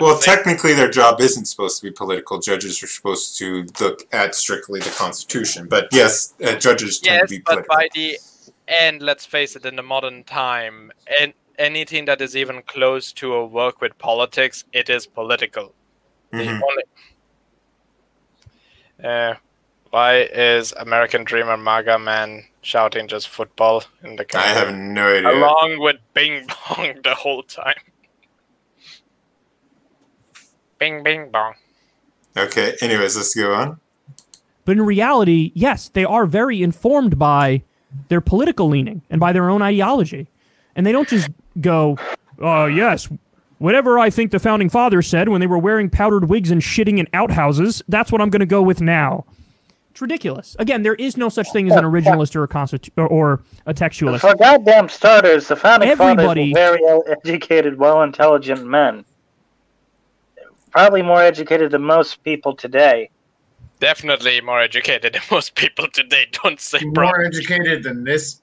[0.00, 2.40] Well, technically, their job isn't supposed to be political.
[2.40, 5.68] Judges are supposed to look at strictly the Constitution.
[5.68, 8.18] But yes, uh, judges tend yes, to be but by the
[8.66, 10.90] end, let's face it, in the modern time,
[11.20, 15.74] and anything that is even close to a work with politics, it is political.
[16.30, 16.60] The Mhm.
[16.62, 16.84] only-
[19.04, 19.34] Uh,
[19.90, 25.30] why is American Dreamer MAGA man shouting just football in the I have no idea.
[25.30, 27.74] Along with Bing Bong the whole time.
[30.84, 31.54] Bing Bing Bong.
[32.36, 33.80] Okay, anyways, let's go on.
[34.66, 37.62] But in reality, yes, they are very informed by
[38.08, 40.26] their political leaning and by their own ideology.
[40.76, 41.96] And they don't just go,
[42.42, 43.08] uh, yes,
[43.58, 46.98] whatever I think the founding fathers said when they were wearing powdered wigs and shitting
[46.98, 49.24] in outhouses, that's what I'm going to go with now.
[49.92, 50.54] It's ridiculous.
[50.58, 53.72] Again, there is no such thing as an originalist or a constitu- or, or a
[53.72, 54.20] textualist.
[54.20, 59.04] For goddamn starters, the founding Everybody- fathers were very educated, well-intelligent men.
[60.74, 63.08] Probably more educated than most people today.
[63.78, 66.26] Definitely more educated than most people today.
[66.42, 67.24] Don't say more bro.
[67.24, 68.42] educated than this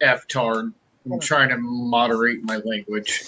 [0.00, 0.72] F-tard.
[1.08, 3.22] I'm trying to moderate my language.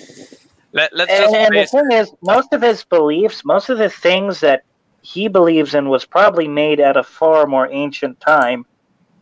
[0.73, 3.89] Let, let's And, just and the thing is, most of his beliefs, most of the
[3.89, 4.65] things that
[5.03, 8.67] he believes in, was probably made at a far more ancient time.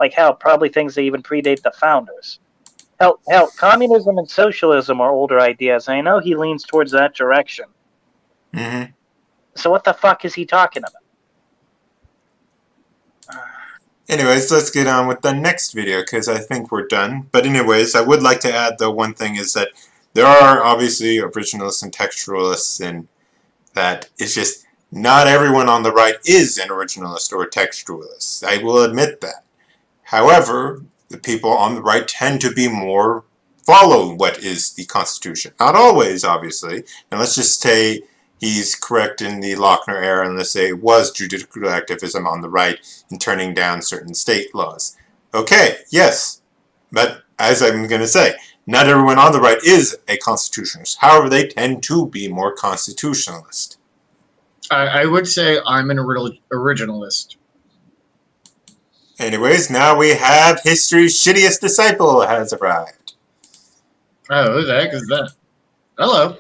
[0.01, 2.41] Like hell, probably things that even predate the founders.
[2.99, 7.15] Hell, hell, communism and socialism are older ideas, and I know he leans towards that
[7.15, 7.67] direction.
[8.55, 8.85] Hmm
[9.55, 11.03] So what the fuck is he talking about?
[14.09, 17.29] Anyways, let's get on with the next video because I think we're done.
[17.33, 19.71] But anyways, I would like to add the one thing is that
[20.15, 23.09] there are obviously originalists and textualists, and
[23.75, 28.45] that it's just not everyone on the right is an originalist or a textualist.
[28.45, 29.45] I will admit that.
[30.05, 33.25] However, the people on the right tend to be more
[33.65, 35.53] follow what is the Constitution.
[35.59, 36.85] Not always, obviously.
[37.11, 38.03] And let's just say
[38.40, 42.79] he's correct in the Lochner era, and let's say was judicial activism on the right
[43.11, 44.96] in turning down certain state laws.
[45.35, 46.42] Okay, yes,
[46.92, 48.35] but as I'm going to say,
[48.66, 50.99] not everyone on the right is a constitutionalist.
[51.01, 53.79] However, they tend to be more constitutionalist.
[54.70, 57.37] I, I would say I'm an originalist.
[59.18, 63.14] Anyways, now we have history's shittiest disciple has arrived.
[64.29, 65.33] Oh, who the heck is that?
[65.96, 66.37] Hello.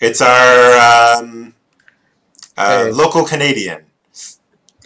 [0.00, 1.54] It's our um,
[2.56, 2.90] uh, Hey.
[2.90, 3.84] local Canadian.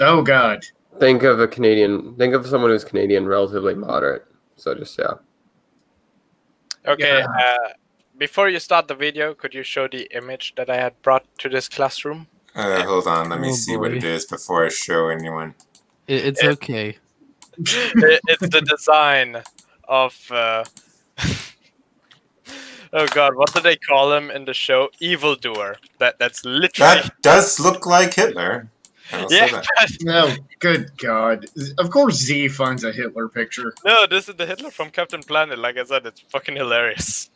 [0.00, 0.64] Oh God.
[0.98, 2.14] Think of a Canadian.
[2.16, 4.24] Think of someone who's Canadian, relatively moderate.
[4.56, 5.14] So just yeah.
[6.86, 7.26] Okay, Yeah.
[7.26, 7.68] uh,
[8.18, 11.48] before you start the video, could you show the image that I had brought to
[11.48, 12.26] this classroom?
[12.54, 15.54] Uh, hold on, let me Oh, see what it is before I show anyone.
[16.06, 16.98] It, it's It- okay.
[17.66, 19.42] It- it's the design
[19.88, 20.64] of uh,
[22.96, 24.88] Oh god, what do they call him in the show?
[25.00, 25.76] Evildoer.
[25.98, 28.68] That that's literally That does look like Hitler.
[29.28, 29.60] Yeah,
[30.00, 31.44] No, good God.
[31.78, 33.74] Of course Z finds a Hitler picture.
[33.84, 35.58] no, this is the Hitler from Captain Planet.
[35.58, 37.30] Like I said, it's fucking hilarious.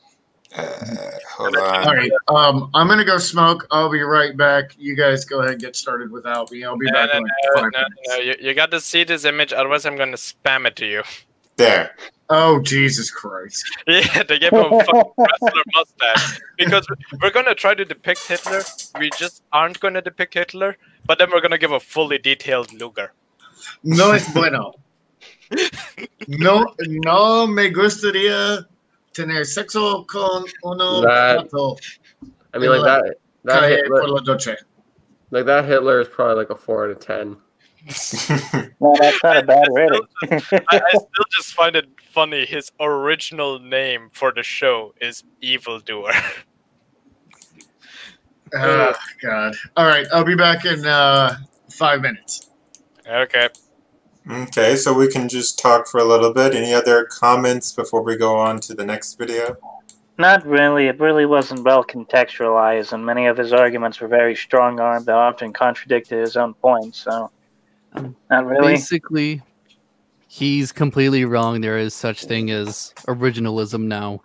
[0.56, 1.84] Uh, hold on.
[1.94, 3.66] right, um, I'm gonna go smoke.
[3.70, 4.70] I'll be right back.
[4.78, 6.64] You guys go ahead and get started without me.
[6.64, 8.80] I'll be No, back no, in like no, five no, no, you, you got to
[8.80, 11.02] see this image, otherwise I'm gonna spam it to you.
[11.56, 11.94] There.
[12.30, 13.64] Oh Jesus Christ!
[13.86, 16.86] Yeah, they gave him a fucking wrestler mustache because
[17.22, 18.62] we're gonna try to depict Hitler.
[18.98, 23.12] We just aren't gonna depict Hitler, but then we're gonna give a fully detailed Luger.
[23.82, 24.74] No es bueno.
[26.28, 28.66] No, no me gustaría
[29.14, 31.48] tener sexo con uno That-
[32.54, 33.14] I mean, like that.
[33.44, 34.56] That Hitler, por la noche.
[35.30, 37.36] like that Hitler is probably like a four out of ten.
[38.80, 40.02] No, that's not a bad rating.
[40.22, 40.36] I,
[40.72, 42.44] I still just find it funny.
[42.44, 46.12] His original name for the show is Evildoer.
[48.54, 49.54] Oh God!
[49.76, 51.36] All right, I'll be back in uh,
[51.70, 52.48] five minutes.
[53.06, 53.48] okay.
[54.30, 56.54] okay, so we can just talk for a little bit.
[56.54, 59.56] Any other comments before we go on to the next video?
[60.18, 60.86] Not really.
[60.86, 65.14] It really wasn't well contextualized, and many of his arguments were very strong armed that
[65.14, 67.00] often contradicted his own points.
[67.00, 67.30] So,
[67.94, 68.74] Um, not really.
[68.74, 69.42] Basically,
[70.28, 71.60] he's completely wrong.
[71.60, 74.22] There is such thing as originalism now.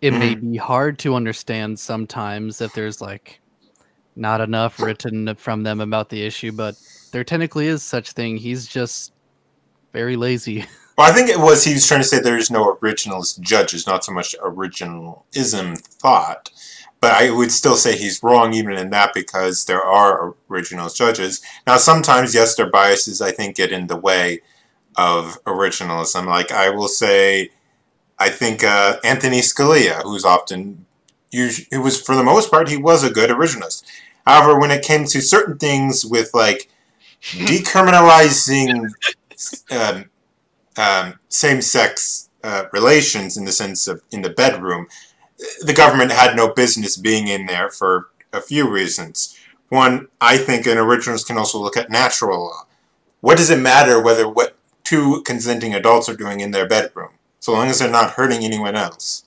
[0.00, 3.40] It may be hard to understand sometimes if there's like
[4.14, 6.76] not enough written from them about the issue, but
[7.12, 8.36] there technically is such thing.
[8.36, 9.12] He's just
[9.92, 10.64] very lazy.
[10.98, 14.02] Well, I think it was he was trying to say there's no originalist judges, not
[14.02, 16.48] so much originalism thought.
[17.00, 21.42] But I would still say he's wrong even in that because there are originalist judges.
[21.66, 24.40] Now, sometimes, yes, their biases, I think, get in the way
[24.96, 26.26] of originalism.
[26.26, 27.50] Like, I will say,
[28.18, 30.86] I think uh, Anthony Scalia, who's often,
[31.32, 31.50] who
[31.82, 33.84] was, for the most part, he was a good originalist.
[34.26, 36.70] However, when it came to certain things with, like,
[37.22, 38.88] decriminalizing
[39.70, 40.10] um,
[40.78, 44.86] um, same-sex uh, relations in the sense of in the bedroom,
[45.62, 49.38] the government had no business being in there for a few reasons.
[49.68, 52.66] One, I think an originalist can also look at natural law.
[53.20, 57.52] What does it matter whether what two consenting adults are doing in their bedroom, so
[57.52, 59.24] long as they're not hurting anyone else?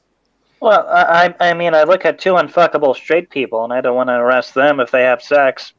[0.62, 3.96] Well, I, I I mean, I look at two unfuckable straight people, and I don't
[3.96, 5.74] want to arrest them if they have sex.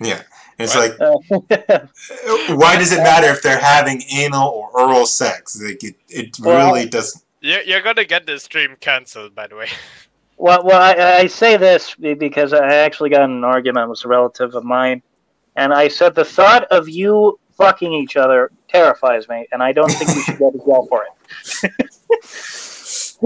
[0.00, 0.22] Yeah,
[0.58, 0.98] it's like
[2.58, 5.60] why does it matter if they're having anal or oral sex?
[5.62, 7.22] Like it, it Well- really doesn't.
[7.40, 9.68] You're, you're gonna get this stream cancelled, by the way.
[10.42, 14.08] Well, well, I, I say this because I actually got in an argument with a
[14.08, 15.02] relative of mine,
[15.54, 19.90] and I said the thought of you fucking each other terrifies me, and I don't
[19.90, 21.72] think you should go to jail for it.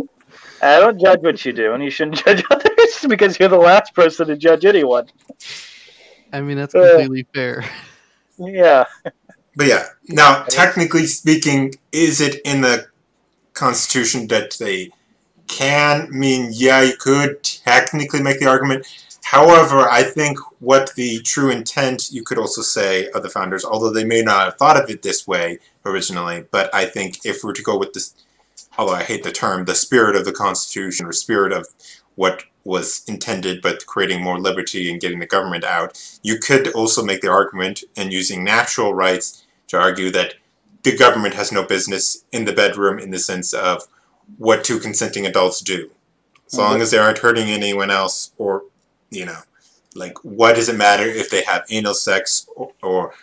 [0.61, 3.95] I don't judge what you do, and you shouldn't judge others because you're the last
[3.95, 5.07] person to judge anyone.
[6.33, 7.65] I mean, that's Uh, completely fair.
[8.39, 8.87] Yeah.
[9.55, 12.89] But yeah, now technically speaking, is it in the
[13.55, 14.91] Constitution that they
[15.47, 16.51] can mean?
[16.53, 18.87] Yeah, you could technically make the argument.
[19.25, 23.91] However, I think what the true intent, you could also say, of the founders, although
[23.91, 27.55] they may not have thought of it this way originally, but I think if we're
[27.55, 28.15] to go with this,
[28.77, 31.67] although I hate the term, the spirit of the Constitution or spirit of
[32.17, 37.03] what was intended, but creating more liberty and getting the government out, you could also
[37.03, 40.35] make the argument and using natural rights to argue that
[40.85, 43.83] the government has no business in the bedroom in the sense of
[44.39, 45.91] what two consenting adults do.
[46.47, 48.65] As long as they aren't hurting anyone else, or,
[49.11, 49.41] you know,
[49.95, 53.15] like, what does it matter if they have anal sex or, or,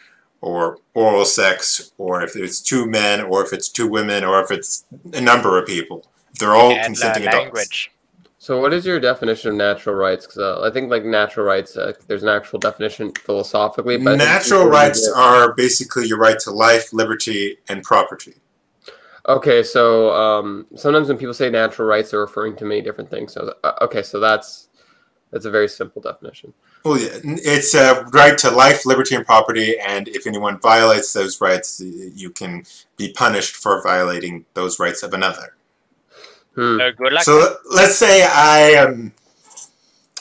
[0.42, 4.52] or oral sex, or if it's two men, or if it's two women, or if
[4.52, 6.06] it's a number of people?
[6.34, 7.44] If they're all consenting adults.
[7.46, 7.92] language.
[8.42, 10.26] So, what is your definition of natural rights?
[10.26, 13.98] Because uh, I think like natural rights, uh, there's an actual definition philosophically.
[13.98, 18.34] But Natural rights are basically your right to life, liberty, and property.
[19.30, 23.32] Okay, so um, sometimes when people say natural rights, they're referring to many different things.
[23.32, 24.70] So, uh, okay, so that's
[25.30, 26.52] that's a very simple definition.
[26.84, 31.40] Well, yeah, it's a right to life, liberty, and property, and if anyone violates those
[31.42, 32.64] rights, you can
[32.98, 35.54] be punished for violating those rights of another.
[36.56, 36.80] Hmm.
[36.82, 37.24] Uh, good luck.
[37.24, 39.14] So let- let's say I um,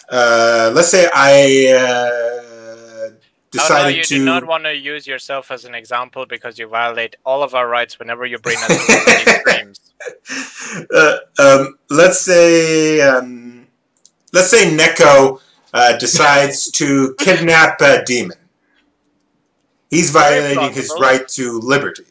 [0.08, 2.50] uh, let's say I uh,
[3.52, 4.14] Oh, no, decided you to.
[4.18, 7.68] do not want to use yourself as an example because you violate all of our
[7.68, 10.86] rights whenever you bring us to these streams.
[10.94, 13.66] uh, um, let's say um,
[14.32, 15.40] let's say Neko
[15.74, 18.36] uh, decides to kidnap a demon.
[19.90, 22.04] He's violating his right to liberty.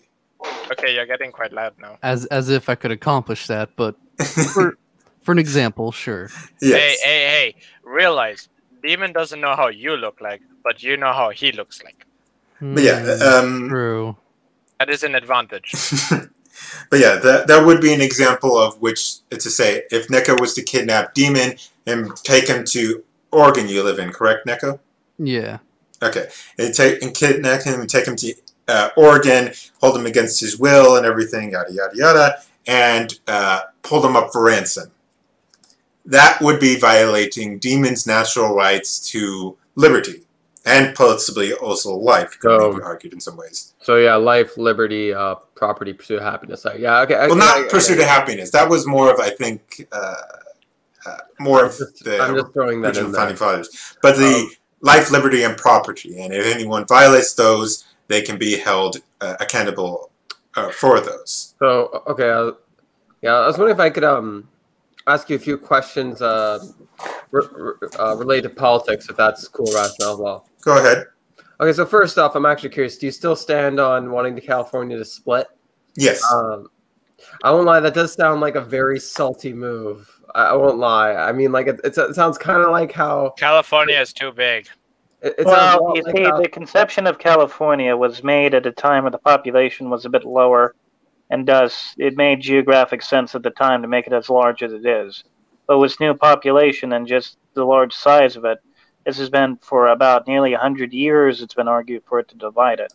[0.73, 1.97] Okay, you're getting quite loud now.
[2.03, 3.95] As as if I could accomplish that, but
[4.53, 4.77] for
[5.21, 6.29] For an example, sure.
[6.61, 7.01] Yes.
[7.03, 7.55] Hey, hey, hey!
[7.83, 8.49] Realize,
[8.81, 12.05] Demon doesn't know how you look like, but you know how he looks like.
[12.59, 14.17] But yeah, Hmm, um, true.
[14.79, 15.71] That is an advantage.
[16.89, 20.53] but yeah, that that would be an example of which to say if Neko was
[20.55, 24.79] to kidnap Demon and take him to Oregon, you live in, correct, Neko?
[25.17, 25.59] Yeah.
[26.01, 28.33] Okay, and take and kidnap him and take him to
[28.67, 29.51] uh, Oregon,
[29.81, 34.31] hold him against his will and everything, yada yada yada, and uh, pull them up
[34.31, 34.91] for ransom.
[36.05, 40.23] That would be violating Demon's natural rights to liberty
[40.65, 42.37] and possibly also life.
[42.39, 43.73] Could So- be argued in some ways.
[43.81, 46.65] So yeah, life, liberty, uh, property, pursuit of happiness.
[46.65, 47.15] Uh, yeah, okay.
[47.15, 48.03] Well, okay, not okay, pursuit okay.
[48.03, 48.51] of happiness.
[48.51, 50.15] That was more of, I think, uh,
[51.05, 53.95] uh, more I'm of just, the I'm just throwing that original in founding fathers.
[54.01, 54.51] But the Um,
[54.81, 60.11] life, liberty, and property, and if anyone violates those, they can be held uh, accountable
[60.55, 61.53] uh, for those.
[61.59, 62.51] So okay, uh,
[63.21, 64.47] yeah, I was wondering if I could um
[65.07, 66.59] ask you a few questions uh,
[67.31, 70.49] re- re- uh related to politics, if that's cool, rationale as well.
[70.61, 71.05] Go ahead.
[71.61, 72.97] Okay, so first off, I'm actually curious.
[72.97, 75.47] Do you still stand on wanting to California to split?
[75.95, 76.23] Yes.
[76.31, 76.67] Um,
[77.43, 80.09] I won't lie, that does sound like a very salty move.
[80.35, 81.13] I, I won't lie.
[81.13, 84.67] I mean, like it, it sounds kind of like how California is too big.
[85.21, 88.71] it, it well, you like see, how- the conception of California was made at a
[88.71, 90.75] time when the population was a bit lower,
[91.29, 94.73] and thus it made geographic sense at the time to make it as large as
[94.73, 95.23] it is.
[95.67, 98.59] But with new population and just the large size of it,
[99.05, 102.79] this has been for about nearly 100 years, it's been argued for it to divide
[102.79, 102.91] it.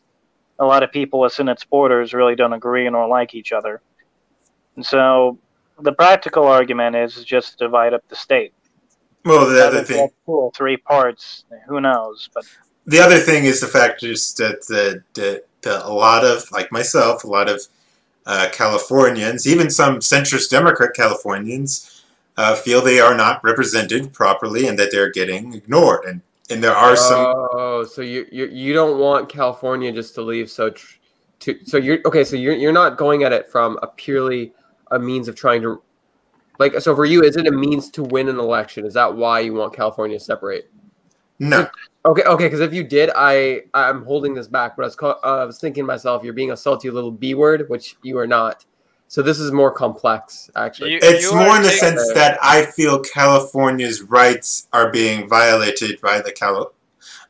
[0.59, 3.81] A lot of people within its borders really don't agree nor like each other.
[4.77, 5.39] And so
[5.81, 8.53] the practical argument is just to divide up the state.
[9.25, 12.29] well, the other thing, or three parts, who knows?
[12.35, 12.45] But
[12.87, 16.71] the other thing is the fact is that the, the, the a lot of like
[16.71, 17.67] myself, a lot of
[18.27, 22.05] uh, Californians, even some centrist Democrat Californians,
[22.37, 26.05] uh, feel they are not represented properly and that they're getting ignored.
[26.05, 26.21] And
[26.51, 27.27] and there are some.
[27.53, 30.97] Oh, so you you you don't want California just to leave so tr-
[31.41, 32.25] to so you're okay.
[32.25, 34.53] So you're you're not going at it from a purely
[34.91, 35.83] a means of trying to
[36.59, 36.79] like.
[36.81, 38.85] So for you, is it a means to win an election?
[38.85, 40.69] Is that why you want California to separate?
[41.39, 41.67] no,
[42.07, 42.45] Okay, okay.
[42.47, 44.77] Because if you did, I I'm holding this back.
[44.77, 47.11] But I was ca- uh, I was thinking to myself, you're being a salty little
[47.11, 48.65] b word, which you are not.
[49.09, 50.93] So this is more complex, actually.
[50.93, 55.29] You- It's you more in the taking- sense that I feel California's rights are being
[55.29, 56.67] violated by the Cali-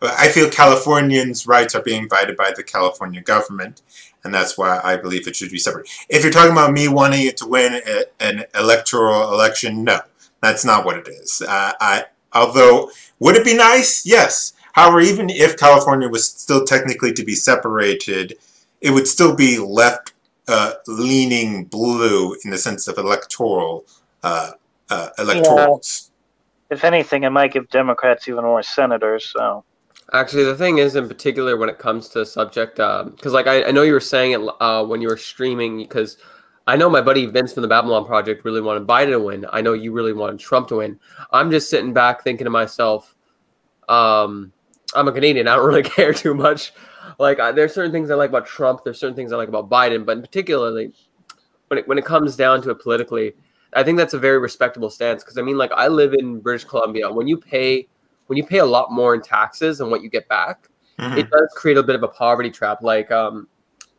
[0.02, 3.80] I feel Californians' rights are being violated by the California government,
[4.22, 5.88] and that's why I believe it should be separate.
[6.08, 10.00] If you're talking about me wanting it to win a, an electoral election, no,
[10.42, 11.42] that's not what it is.
[11.46, 14.04] Uh, I, although, would it be nice?
[14.04, 14.52] Yes.
[14.74, 18.34] However, even if California was still technically to be separated,
[18.80, 20.12] it would still be left
[20.48, 23.86] uh, leaning blue in the sense of electoral
[24.22, 24.50] uh,
[24.90, 26.10] uh, electorals.
[26.70, 29.26] if anything, it might give Democrats even more senators.
[29.26, 29.64] So
[30.12, 33.64] Actually, the thing is, in particular, when it comes to the subject, because like I,
[33.64, 36.18] I know you were saying it uh, when you were streaming, because
[36.66, 39.46] I know my buddy Vince from the Babylon Project really wanted Biden to win.
[39.52, 40.98] I know you really wanted Trump to win.
[41.32, 43.14] I'm just sitting back thinking to myself,
[43.88, 44.52] um,
[44.94, 45.48] I'm a Canadian.
[45.48, 46.72] I don't really care too much.
[47.18, 48.80] Like, I, there's certain things I like about Trump.
[48.84, 50.92] There's certain things I like about Biden, but particularly
[51.68, 53.34] when it when it comes down to it politically,
[53.72, 55.22] I think that's a very respectable stance.
[55.22, 57.10] Because I mean, like, I live in British Columbia.
[57.10, 57.88] When you pay
[58.26, 60.68] when you pay a lot more in taxes than what you get back,
[60.98, 61.18] Mhm.
[61.18, 62.82] it does create a bit of a poverty trap.
[62.82, 63.48] Like, um,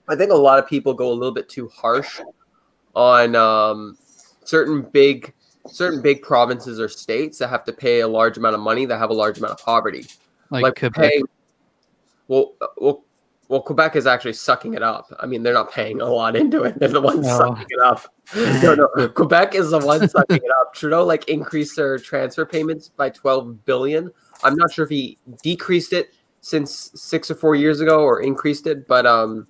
[0.08, 2.22] I think a lot of people go a little bit too harsh
[2.96, 3.98] on um,
[4.44, 5.34] certain big,
[5.68, 8.98] certain big provinces or states that have to pay a large amount of money that
[8.98, 10.06] have a large amount of poverty.
[10.50, 10.94] Like, Quebec.
[11.12, 11.24] paying-
[12.28, 13.04] well, well,
[13.48, 15.06] well, Quebec is actually sucking it up.
[15.20, 16.80] I mean, they're not paying a lot into it.
[16.80, 17.38] They're the ones Oh.
[17.38, 18.02] sucking it up.
[18.64, 20.74] no, no, Quebec is the one sucking it up.
[20.74, 24.10] Trudeau like increased their transfer payments by 12 billion.
[24.44, 26.10] I'm not sure if he decreased it
[26.42, 29.48] since six or four years ago or increased it, but um,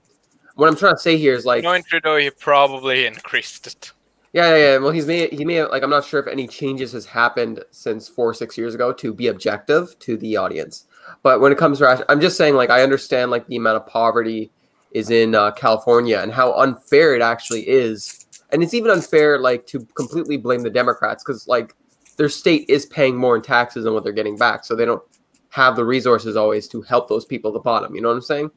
[0.56, 3.92] what I'm trying to say here is like, Knowing Trudeau, he probably increased it.
[4.36, 4.78] Yeah, yeah, yeah.
[4.80, 7.64] Well, he's made he may have, like I'm not sure if any changes has happened
[7.72, 10.88] since four or six years ago to be objective to the audience.
[11.24, 13.88] But when it comes to I'm just saying like I understand like the amount of
[13.88, 14.52] poverty
[14.92, 19.66] is in uh, California and how unfair it actually is, and it's even unfair like
[19.68, 21.74] to completely blame the Democrats because like
[22.18, 25.04] their state is paying more in taxes than what they're getting back, so they don't
[25.48, 27.96] have the resources always to help those people at the bottom.
[27.96, 28.52] You know what I'm saying?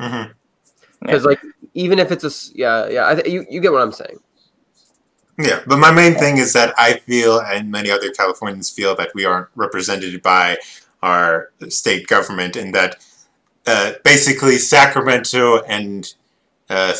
[0.00, 0.32] Mhm.
[1.00, 1.38] Because like
[1.74, 4.18] even if it's a yeah yeah I th- you you get what I'm saying.
[5.38, 9.12] Yeah, but my main thing is that I feel, and many other Californians feel, that
[9.14, 10.58] we aren't represented by
[11.02, 13.04] our state government, and that
[13.66, 16.14] uh, basically Sacramento and
[16.68, 16.94] uh,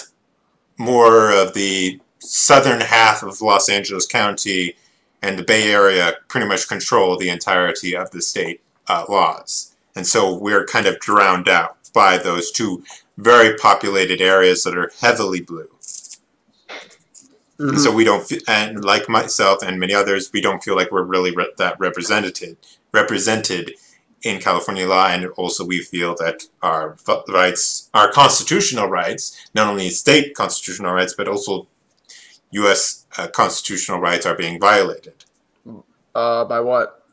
[0.79, 4.77] more of the southern half of Los Angeles County
[5.23, 9.75] and the Bay Area pretty much control the entirety of the state uh, laws.
[9.95, 12.83] And so we're kind of drowned out by those two
[13.19, 15.69] very populated areas that are heavily blue.
[17.69, 21.05] And so we don't, and like myself and many others, we don't feel like we're
[21.05, 22.57] really re- that represented
[22.93, 23.73] represented
[24.23, 26.97] in California law, and also we feel that our
[27.29, 31.67] rights, our constitutional rights, not only state constitutional rights, but also
[32.53, 33.07] U.S.
[33.19, 35.25] Uh, constitutional rights are being violated
[36.15, 37.05] Uh, by what?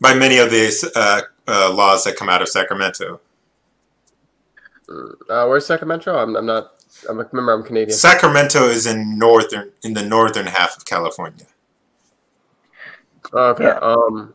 [0.00, 3.20] by many of these uh, uh, laws that come out of Sacramento.
[4.88, 6.14] Uh, where's Sacramento?
[6.16, 6.71] I'm, I'm not.
[7.08, 7.96] I remember I'm Canadian.
[7.96, 11.46] Sacramento is in northern in the northern half of California.
[13.32, 13.64] Okay.
[13.64, 13.78] Yeah.
[13.78, 14.34] Um.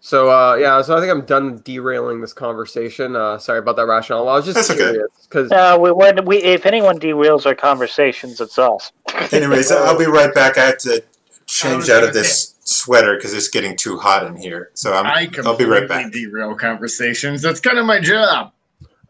[0.00, 3.14] So uh, yeah, so I think I'm done derailing this conversation.
[3.14, 4.28] Uh, sorry about that rationale.
[4.28, 8.40] I was just That's curious because Uh, we, when we, if anyone derails our conversations,
[8.40, 8.90] it's us.
[9.32, 10.56] Anyways, I'll be right back.
[10.56, 11.04] I have to
[11.44, 14.70] change out of this sweater because it's getting too hot in here.
[14.72, 16.10] So I'm, I I'll be right back.
[16.10, 17.42] derail conversations.
[17.42, 18.52] That's kind of my job.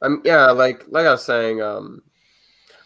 [0.02, 2.02] I'm yeah, like like I was saying, um,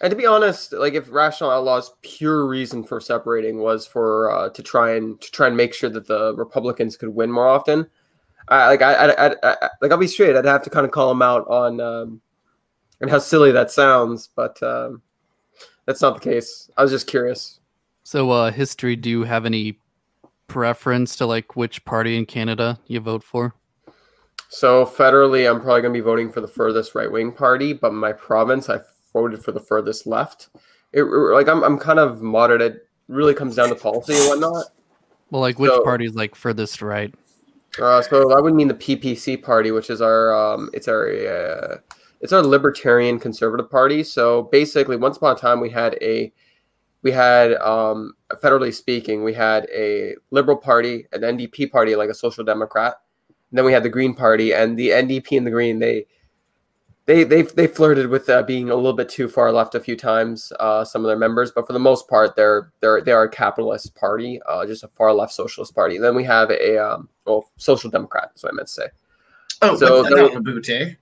[0.02, 4.48] and to be honest, like if Rational Outlaw's pure reason for separating was for uh,
[4.50, 7.86] to try and to try and make sure that the Republicans could win more often,
[8.48, 10.34] I like I, I, I, I like I'll be straight.
[10.34, 12.20] I'd have to kind of call them out on um,
[13.00, 15.02] and how silly that sounds, but um,
[15.86, 16.68] that's not the case.
[16.76, 17.60] I was just curious.
[18.02, 18.96] So, uh, history.
[18.96, 19.78] Do you have any
[20.48, 23.54] preference to like which party in Canada you vote for?
[24.48, 27.94] So federally, I'm probably going to be voting for the furthest right wing party, but
[27.94, 28.80] my province, I
[29.12, 30.48] voted for the furthest left.
[30.92, 32.62] It like I'm I'm kind of moderate.
[32.62, 34.66] It really comes down to policy and whatnot.
[35.30, 37.14] Well, like which So- party is like furthest right?
[37.80, 41.78] Uh, so I would mean the PPC party, which is our um, it's our uh,
[42.20, 44.04] it's our libertarian conservative party.
[44.04, 46.30] So basically, once upon a time, we had a
[47.02, 52.14] we had um, federally speaking, we had a liberal party, an NDP party, like a
[52.14, 53.00] social democrat.
[53.50, 56.06] And then we had the Green Party, and the NDP and the Green they
[57.06, 59.96] they they they flirted with uh, being a little bit too far left a few
[59.96, 60.52] times.
[60.60, 63.30] Uh, some of their members, but for the most part, they're they're they are a
[63.30, 65.98] capitalist party, uh, just a far left socialist party.
[65.98, 68.30] Then we have a um, well social democrat.
[68.30, 68.86] That's what I meant to say.
[69.62, 70.96] Oh, So so there- not Labute.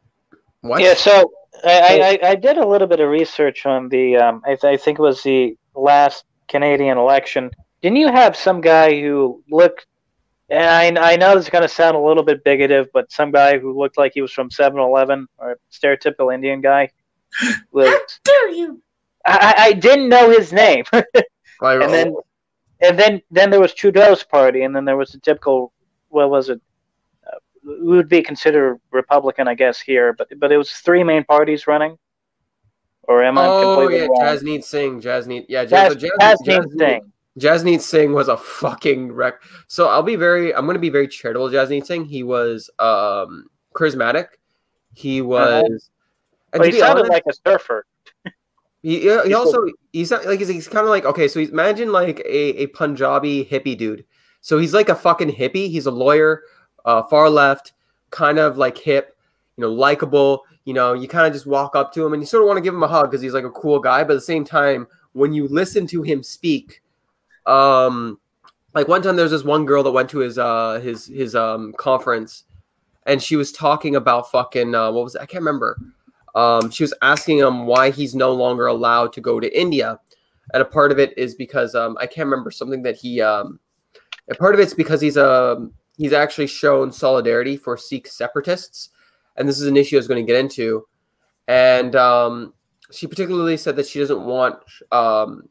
[0.62, 0.82] What?
[0.82, 1.30] Yeah, so
[1.64, 4.76] I, I, I did a little bit of research on the, um, I, th- I
[4.76, 7.50] think it was the last Canadian election.
[7.80, 9.86] Didn't you have some guy who looked,
[10.50, 13.30] and I, I know this is going to sound a little bit bigoted, but some
[13.30, 16.90] guy who looked like he was from 7 Eleven or a stereotypical Indian guy?
[17.72, 18.82] Was, Dare you?
[19.24, 20.84] I, I I didn't know his name.
[21.60, 22.14] Like, and then
[22.80, 25.72] and then then there was Trudeau's party, and then there was the typical
[26.08, 26.60] what was it?
[27.26, 31.66] Uh, would be considered Republican, I guess here, but but it was three main parties
[31.66, 31.98] running.
[33.02, 34.36] Or am I completely oh completely yeah, wrong?
[34.36, 37.12] Jagmeet Singh, Jagmeet, yeah, Jazz, Jazz, Jagmeet Singh.
[37.40, 39.42] Jagmeet Singh was a fucking wreck.
[39.66, 41.48] So I'll be very, I'm going to be very charitable.
[41.48, 44.26] Jagmeet Singh, he was um charismatic.
[44.94, 45.90] He was,
[46.52, 47.86] and But to he sounded honest, like a surfer.
[48.82, 51.28] he, he, also he's not, like he's, he's kind of like okay.
[51.28, 54.04] So he's imagine like a, a Punjabi hippie dude.
[54.40, 55.70] So he's like a fucking hippie.
[55.70, 56.42] He's a lawyer,
[56.84, 57.72] uh, far left,
[58.10, 59.16] kind of like hip,
[59.56, 60.42] you know, likable.
[60.64, 62.56] You know, you kind of just walk up to him and you sort of want
[62.58, 64.02] to give him a hug because he's like a cool guy.
[64.02, 66.82] But at the same time, when you listen to him speak,
[67.46, 68.18] um,
[68.74, 71.72] like one time there's this one girl that went to his uh his his um
[71.76, 72.44] conference,
[73.06, 75.22] and she was talking about fucking uh, what was it?
[75.22, 75.78] I can't remember.
[76.34, 79.98] Um, she was asking him why he's no longer allowed to go to India,
[80.54, 83.58] and a part of it is because um I can't remember something that he um,
[84.30, 88.90] a part of it's because he's um he's actually shown solidarity for Sikh separatists,
[89.36, 90.86] and this is an issue I was going to get into,
[91.48, 92.54] and um
[92.92, 94.56] she particularly said that she doesn't want
[94.92, 95.48] um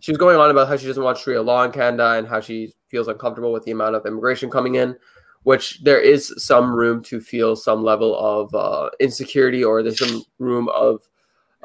[0.00, 2.40] she was going on about how she doesn't want Sharia law in Canada and how
[2.40, 4.96] she feels uncomfortable with the amount of immigration coming in,
[5.42, 10.22] which there is some room to feel some level of uh, insecurity or there's some
[10.38, 11.02] room of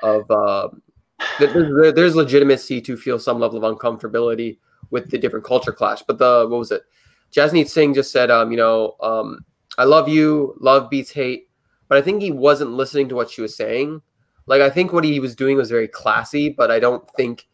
[0.01, 0.69] of uh,
[1.39, 4.57] there's, there's legitimacy to feel some level of uncomfortability
[4.91, 6.01] with the different culture clash.
[6.01, 6.83] But the what was it?
[7.31, 9.45] Jagmeet Singh just said, um, you know, um,
[9.77, 11.47] I love you, love beats hate,
[11.87, 14.01] but I think he wasn't listening to what she was saying.
[14.47, 17.47] Like I think what he was doing was very classy, but I don't think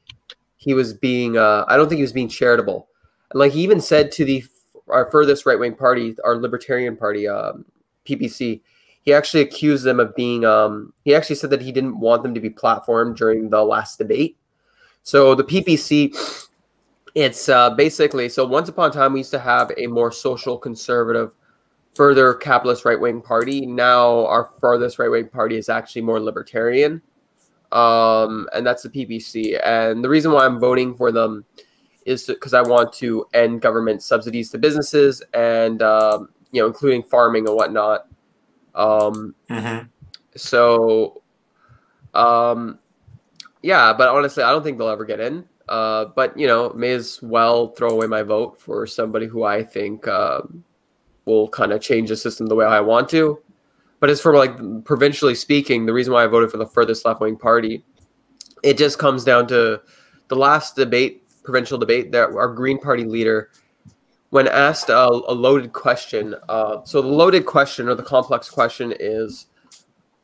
[0.66, 2.90] he was being uh, I don't think he was being charitable.
[3.32, 4.44] And like he even said to the
[4.88, 7.66] our furthest right wing party, our Libertarian Party, um,
[8.06, 8.62] PPC,
[9.04, 10.44] he actually accused them of being.
[10.44, 14.00] Um, he actually said that he didn't want them to be platformed during the last
[14.00, 14.38] debate.
[15.04, 16.50] So the PPC,
[17.14, 18.44] it's uh, basically so.
[18.44, 21.36] Once upon a time, we used to have a more social conservative,
[21.94, 23.68] further capitalist right wing party.
[23.68, 27.04] Now our farthest right wing party is actually more libertarian
[27.72, 29.60] um, and that's the PPC.
[29.64, 31.46] And the reason why I'm voting for them
[32.06, 37.04] is because I want to end government subsidies to businesses and um, you know, including
[37.04, 38.08] farming and whatnot.
[38.76, 39.88] Um, Mm-hmm.
[40.36, 41.22] so,
[42.14, 42.80] um,
[43.62, 45.46] yeah, but honestly, I don't think they'll ever get in.
[45.68, 49.64] Uh, but you know, may as well throw away my vote for somebody who I
[49.64, 50.64] think um,
[51.26, 53.42] will kind of change the system the way I want to.
[54.00, 57.22] But as for like provincially speaking, the reason why I voted for the furthest left
[57.22, 57.84] wing party,
[58.64, 59.82] it just comes down to
[60.28, 63.52] the last debate, provincial debate, that our Green Party leader,
[64.30, 68.94] when asked a, a loaded question, uh, so the loaded question or the complex question
[69.00, 69.48] is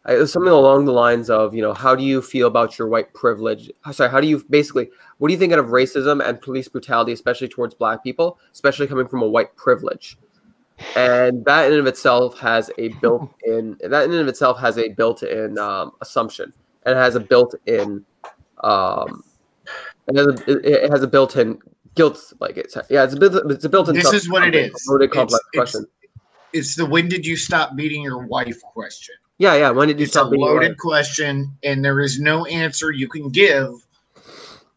[0.08, 2.80] uh, it was something along the lines of, you know, how do you feel about
[2.80, 3.70] your white privilege?
[3.86, 7.12] uh, Sorry, how do you basically, what do you think of racism and police brutality,
[7.12, 10.18] especially towards black people, especially coming from a white privilege?
[10.96, 14.78] And that in and of itself has a built-in, that in and of itself has
[14.78, 16.54] a built-in um, assumption,
[16.86, 18.06] and it has a built-in,
[18.64, 19.24] um,
[20.08, 21.60] it has a, it- has a built-in
[21.96, 23.96] guilt, like it's yeah, it's a it's a built-in.
[23.96, 24.72] This is what it is.
[24.88, 25.86] a Loaded It's- complex it's- question.
[26.54, 29.16] It's the when did you stop beating your wife question.
[29.38, 29.70] Yeah, yeah.
[29.72, 33.08] When did you It's a stop being loaded question, and there is no answer you
[33.08, 33.72] can give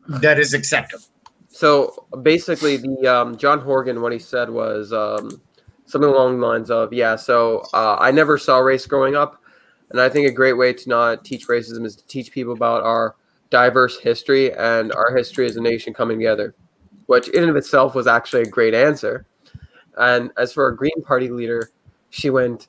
[0.08, 1.02] that is acceptable.
[1.48, 5.40] So basically, the um, John Horgan, what he said was um,
[5.86, 9.42] something along the lines of, "Yeah, so uh, I never saw race growing up,
[9.90, 12.82] and I think a great way to not teach racism is to teach people about
[12.82, 13.16] our
[13.50, 16.54] diverse history and our history as a nation coming together,"
[17.06, 19.26] which in and of itself was actually a great answer.
[19.96, 21.70] And as for our Green Party leader,
[22.10, 22.66] she went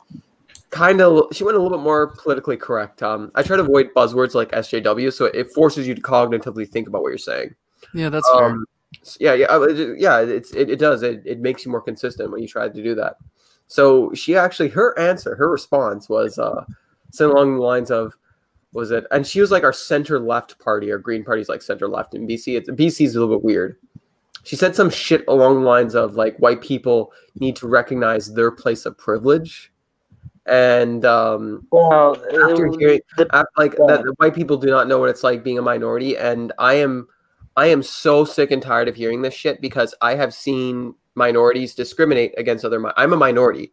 [0.70, 3.02] kind of she went a little bit more politically correct.
[3.02, 6.88] Um, I try to avoid buzzwords like SJW, so it forces you to cognitively think
[6.88, 7.56] about what you're saying.
[7.94, 8.46] Yeah, that's fair.
[8.46, 8.75] Um, s-
[9.20, 9.68] yeah, yeah, uh,
[9.98, 10.20] yeah.
[10.20, 11.04] It's it, it does.
[11.04, 13.18] It, it makes you more consistent when you try to do that.
[13.68, 16.66] So she actually her answer, her response was uh
[17.12, 18.14] something along the lines of
[18.74, 21.88] was it and she was like our center left party or green party's like center
[21.88, 22.58] left in BC.
[22.58, 23.78] It's BC's a little bit weird.
[24.44, 28.52] She said some shit along the lines of like white people need to recognize their
[28.52, 29.72] place of privilege.
[30.46, 33.98] And um Well, after hearing the- like yeah.
[33.98, 37.08] that white people do not know what it's like being a minority and i am
[37.58, 41.74] i am so sick and tired of hearing this shit because i have seen minorities
[41.74, 43.72] discriminate against other mi- i'm a minority.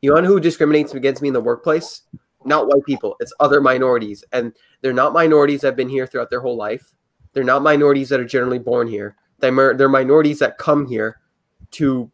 [0.00, 2.02] You know who discriminates against me in the workplace?
[2.44, 3.16] Not white people.
[3.20, 4.24] It's other minorities.
[4.32, 6.94] And they're not minorities that have been here throughout their whole life.
[7.32, 9.16] They're not minorities that are generally born here.
[9.40, 11.20] They're, they're minorities that come here
[11.72, 12.10] to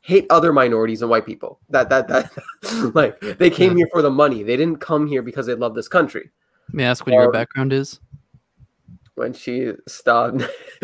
[0.00, 1.60] hate other minorities and white people.
[1.70, 2.30] That that that
[2.94, 4.42] like they came here for the money.
[4.42, 6.30] They didn't come here because they love this country.
[6.72, 8.00] May I ask what your um, background is?
[9.18, 10.42] When she stopped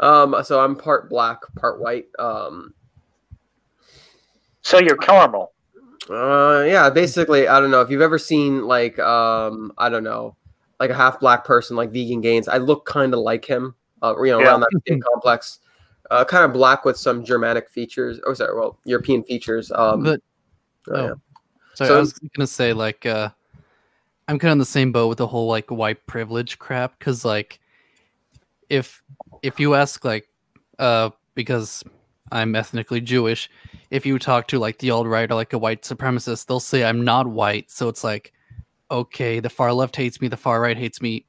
[0.00, 2.72] um so i'm part black part white um
[4.62, 5.52] so you're caramel.
[6.08, 10.34] uh yeah basically i don't know if you've ever seen like um i don't know
[10.80, 14.14] like a half black person like Vegan Gainz i look kind of like him uh
[14.22, 14.46] you know Yeah.
[14.48, 15.58] around that skin complex
[16.10, 20.20] uh kind of black with some germanic features oh sorry well european features um But
[20.90, 21.12] oh, yeah.
[21.74, 23.30] sorry, So- I was gonna say like uh,
[24.28, 27.24] I'm kind of in the same boat with the whole like white privilege crap because
[27.24, 27.60] like
[28.68, 29.02] if
[29.42, 30.28] if you ask like
[30.78, 31.84] uh because
[32.32, 33.50] I'm ethnically Jewish,
[33.90, 36.84] if you talk to like the alt right or like a white supremacist, they'll say
[36.84, 37.70] I'm not white.
[37.70, 38.32] So it's like,
[38.90, 41.26] okay, the far left hates me, the far right hates me.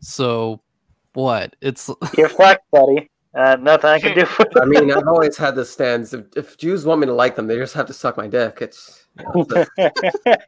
[0.00, 0.62] So
[1.14, 1.56] what?
[1.60, 3.10] It's You're fucked, buddy.
[3.34, 4.26] Uh, nothing I can do.
[4.26, 6.12] For I mean, I've always had the stance.
[6.12, 8.58] If, if Jews want me to like them, they just have to suck my dick.
[8.60, 9.66] It's, you know, it's, a,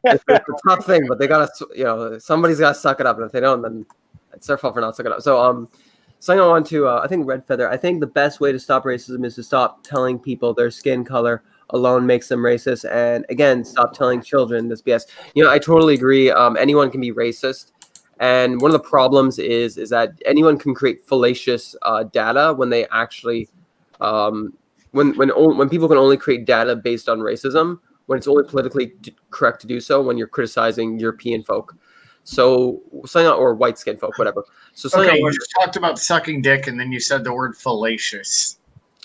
[0.03, 3.17] it's, it's a tough thing, but they gotta, you know, somebody's gotta suck it up,
[3.17, 3.85] and if they don't, then
[4.33, 5.21] it's their fault for not sucking it up.
[5.21, 5.67] So, um,
[6.19, 7.69] something I want to, uh, I think Red Feather.
[7.69, 11.03] I think the best way to stop racism is to stop telling people their skin
[11.03, 15.07] color alone makes them racist, and again, stop telling children this BS.
[15.33, 16.29] You know, I totally agree.
[16.29, 17.71] Um, anyone can be racist.
[18.19, 22.69] And one of the problems is is that anyone can create fallacious uh, data when
[22.69, 23.49] they actually
[23.99, 24.53] um,
[24.91, 28.93] when when when people can only create data based on racism when it's only politically
[29.01, 31.75] d- correct to do so when you're criticizing European folk,
[32.23, 34.45] so something or white skin folk, whatever.
[34.73, 37.57] So something Okay, you just talked about sucking dick, and then you said the word
[37.57, 38.59] fallacious.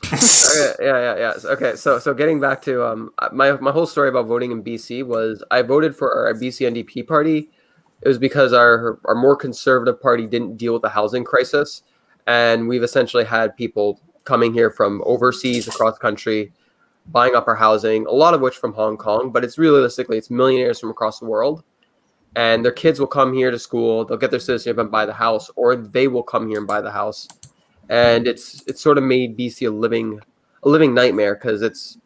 [0.04, 1.32] okay, yeah, yeah, yeah.
[1.38, 4.62] So- Okay, so so getting back to um my my whole story about voting in
[4.62, 7.50] BC was I voted for our BC NDP party.
[8.02, 11.82] It was because our our more conservative party didn't deal with the housing crisis,
[12.26, 16.52] and we've essentially had people coming here from overseas across country,
[17.06, 18.06] buying up our housing.
[18.06, 21.26] A lot of which from Hong Kong, but it's realistically it's millionaires from across the
[21.26, 21.62] world.
[22.36, 24.04] And their kids will come here to school.
[24.04, 26.80] They'll get their citizenship and buy the house, or they will come here and buy
[26.80, 27.26] the house
[27.90, 30.20] and it's it's sort of made BC a living
[30.62, 31.98] a living nightmare because it's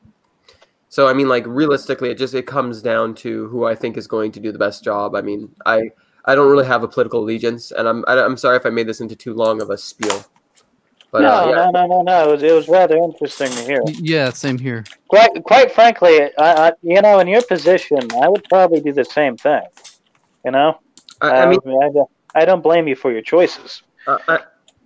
[0.95, 4.07] so I mean like realistically it just it comes down to who I think is
[4.07, 5.15] going to do the best job.
[5.17, 5.79] I mean I
[6.25, 8.87] I don't really have a political allegiance and I'm I, I'm sorry if I made
[8.87, 10.21] this into too long of a spiel,
[11.11, 12.29] But no, uh, yeah, no, no, no, no.
[12.29, 13.83] It was, it was rather interesting to hear.
[14.15, 14.85] Yeah, same here.
[15.09, 16.15] Quite, quite frankly,
[16.47, 19.63] I, I, you know, in your position, I would probably do the same thing.
[20.45, 20.79] You know,
[21.21, 23.83] I, I mean, I, don't- I don't blame you for your choices.
[24.07, 24.41] Uh, I,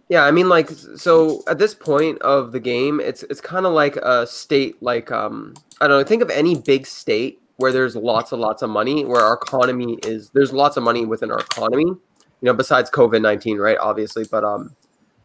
[0.09, 3.73] yeah, I mean, like, so at this point of the game, it's it's kind of
[3.73, 6.05] like a state, like, um, I don't know.
[6.05, 9.99] Think of any big state where there's lots and lots of money, where our economy
[10.05, 10.31] is.
[10.31, 11.99] There's lots of money within our economy, you
[12.43, 13.77] know, besides COVID nineteen, right?
[13.79, 14.75] Obviously, but um,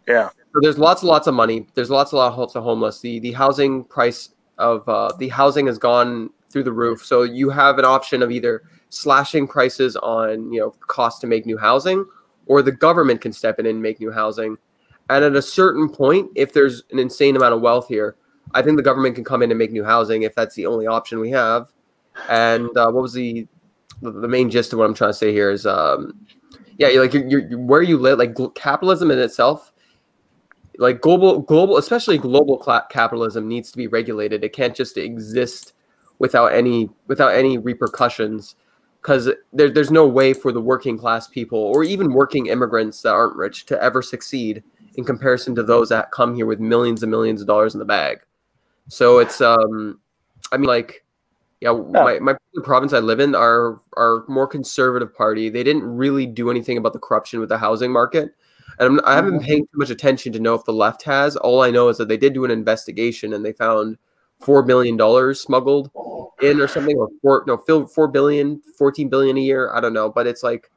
[0.07, 0.29] Yeah.
[0.53, 1.65] So there's lots and lots of money.
[1.73, 2.99] There's lots and lots of homeless.
[2.99, 7.05] The the housing price of uh, the housing has gone through the roof.
[7.05, 11.45] So you have an option of either slashing prices on you know cost to make
[11.45, 12.05] new housing,
[12.47, 14.57] or the government can step in and make new housing.
[15.09, 18.15] And at a certain point, if there's an insane amount of wealth here,
[18.53, 20.87] I think the government can come in and make new housing if that's the only
[20.87, 21.71] option we have.
[22.29, 23.47] And uh, what was the
[24.01, 26.13] the main gist of what I'm trying to say here is, um,
[26.77, 29.71] yeah, you're like you're, you're, where you live, like capitalism in itself,
[30.77, 32.57] like global global, especially global
[32.89, 34.43] capitalism needs to be regulated.
[34.43, 35.73] It can't just exist
[36.19, 38.55] without any without any repercussions
[39.01, 43.13] because there, there's no way for the working class people or even working immigrants that
[43.13, 44.63] aren't rich to ever succeed
[44.95, 47.85] in comparison to those that come here with millions and millions of dollars in the
[47.85, 48.19] bag.
[48.89, 49.99] So it's um,
[50.51, 51.05] I mean like,
[51.61, 55.49] yeah, my my province I live in are are more conservative party.
[55.49, 58.35] They didn't really do anything about the corruption with the housing market.
[58.79, 61.35] And I'm, I haven't been paying too much attention to know if the left has.
[61.35, 63.97] All I know is that they did do an investigation and they found
[64.39, 65.91] four billion dollars smuggled
[66.41, 69.71] in or something, or four no, fill four billion, 14 billion a year.
[69.73, 70.69] I don't know, but it's like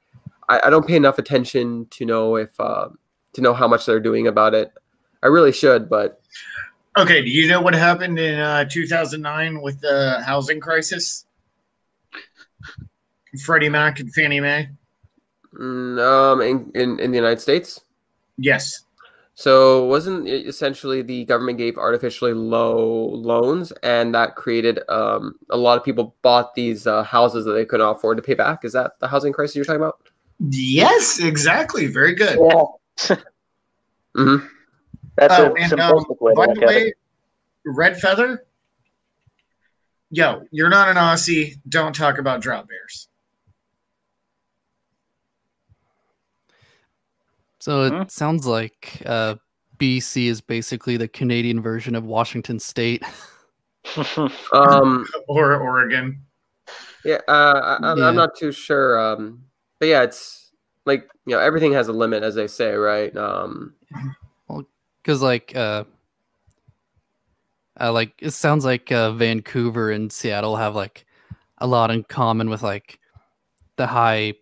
[0.48, 2.88] I, I don't pay enough attention to know if uh,
[3.36, 4.72] to know how much they're doing about it.
[5.22, 6.20] I really should, but
[6.98, 11.26] Okay, do you know what happened in uh, 2009 with the housing crisis?
[13.44, 14.70] Freddie Mac and Fannie Mae?
[15.52, 17.80] mm, um, in, in in the United States.
[18.38, 18.82] Yes.
[19.34, 25.56] So wasn't it essentially the government gave artificially low loans, and that created um, a
[25.56, 28.64] lot of people bought these uh, houses that they couldn't afford to pay back.
[28.64, 30.00] Is that the housing crisis you're talking about?
[30.48, 31.86] Yes, exactly.
[31.86, 32.38] Very good.
[32.40, 32.64] Yeah.
[34.14, 34.36] Hmm
[35.16, 36.94] That's Oh, a and um, way to by look the at way, it.
[37.64, 38.46] Red Feather,
[40.10, 41.54] yo, you're not an Aussie.
[41.68, 43.08] Don't talk about drop bears.
[47.58, 48.02] So it Hmm?
[48.08, 49.34] sounds like uh,
[49.78, 53.02] BC is basically the Canadian version of Washington State.
[54.52, 56.22] Um, Or Oregon.
[57.04, 58.10] yeah, uh, I, I'm, Yeah.
[58.12, 58.98] Not too sure.
[59.00, 59.44] Um,
[59.80, 60.45] but yeah, it's
[60.86, 63.14] like you know everything has a limit, as they say, right?
[63.16, 63.74] Um,
[65.02, 65.84] because like uh,
[67.78, 71.04] uh like it sounds like uh, Vancouver and Seattle have like
[71.58, 72.98] a lot in common with like
[73.76, 74.34] the high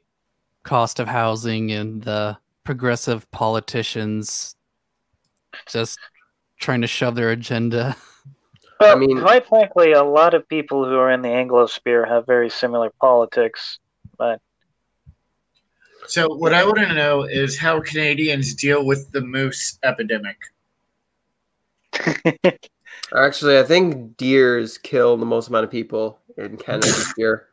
[0.62, 4.56] cost of housing and the progressive politicians
[5.68, 5.98] just
[6.58, 7.96] trying to shove their agenda.
[8.80, 12.50] Well, mean- quite frankly, a lot of people who are in the Anglosphere have very
[12.50, 13.78] similar politics.
[14.18, 14.40] But
[16.06, 20.36] So, what I want to know is how Canadians deal with the moose epidemic.
[23.16, 27.48] actually, I think deers kill the most amount of people in Canada this year.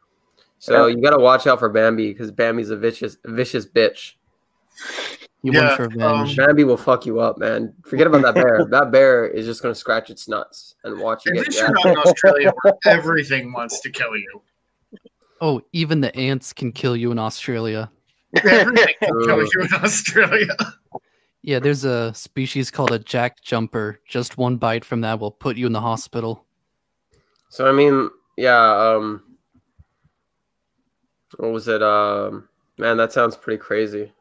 [0.59, 4.13] So you got to watch out for Bambi because Bambi's a vicious, vicious bitch.
[5.41, 6.39] You Yeah, want revenge.
[6.39, 7.73] Um, Bambi will fuck you up, man.
[7.83, 8.65] Forget about that bear.
[8.69, 11.71] that bear is just gonna scratch its nuts and watch you At get least you're
[11.71, 14.41] not in Australia where everything wants to kill you.
[15.41, 17.89] oh, even the ants can kill you in Australia.
[18.35, 20.55] Everything can kill you in Australia.
[21.41, 23.99] Yeah, there's a species called a jack jumper.
[24.07, 26.45] Just one bite from that will put you in the hospital.
[27.49, 28.95] So I mean, yeah.
[28.95, 29.23] Um,
[31.37, 31.81] what was it?
[31.81, 34.11] Um, man, that sounds pretty crazy.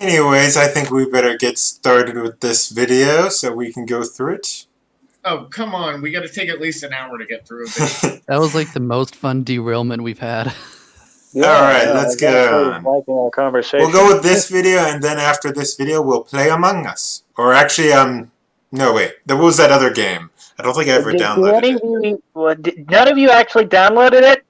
[0.00, 4.34] Anyways, I think we better get started with this video so we can go through
[4.34, 4.66] it.
[5.24, 6.02] Oh, come on.
[6.02, 8.22] We got to take at least an hour to get through it.
[8.26, 10.52] That was like the most fun derailment we've had.
[11.36, 12.82] All right, let's I'm get on.
[12.84, 13.80] Liking our conversation.
[13.86, 17.24] We'll go with this video, and then after this video, we'll play Among Us.
[17.36, 18.30] Or actually, um,
[18.70, 19.14] no, wait.
[19.26, 20.30] There was that other game.
[20.58, 21.74] I don't think I ever Did- did downloaded it.
[21.82, 24.44] of you- what, did- none of you actually downloaded it.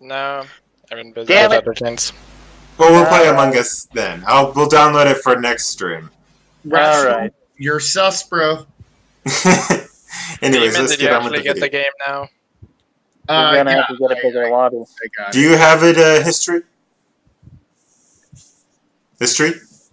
[0.00, 0.44] No,
[0.90, 1.64] I've been busy Damn with it.
[1.64, 2.12] other things.
[2.78, 3.54] Well, we'll play Among.
[3.58, 4.24] Us then.
[4.26, 6.08] I'll we'll download it for next stream.
[6.72, 7.30] All right.
[7.58, 8.64] You're sus, bro.
[10.42, 11.60] Anyways, Demon, let's did you get on with the get video.
[11.60, 12.28] the game now?
[13.28, 14.78] We're Uh, gonna yeah, have to get a bigger lobby.
[15.26, 16.62] I Do you have it, uh, history?
[19.18, 19.52] History?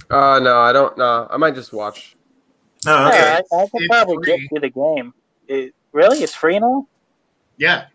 [0.09, 0.97] Uh, no, I don't.
[0.97, 2.15] No, I might just watch.
[2.85, 3.17] Oh, okay.
[3.17, 4.47] Yeah, I, I can It's probably get free.
[4.51, 5.13] you the game.
[5.47, 6.87] It, really, it's free now.
[7.57, 7.87] Yeah.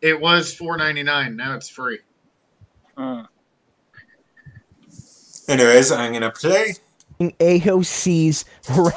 [0.00, 1.36] It was four ninety nine.
[1.36, 2.00] Now it's free.
[2.96, 3.22] Hmm.
[5.48, 6.74] Anyways, I'm gonna play.
[7.20, 8.44] AOC's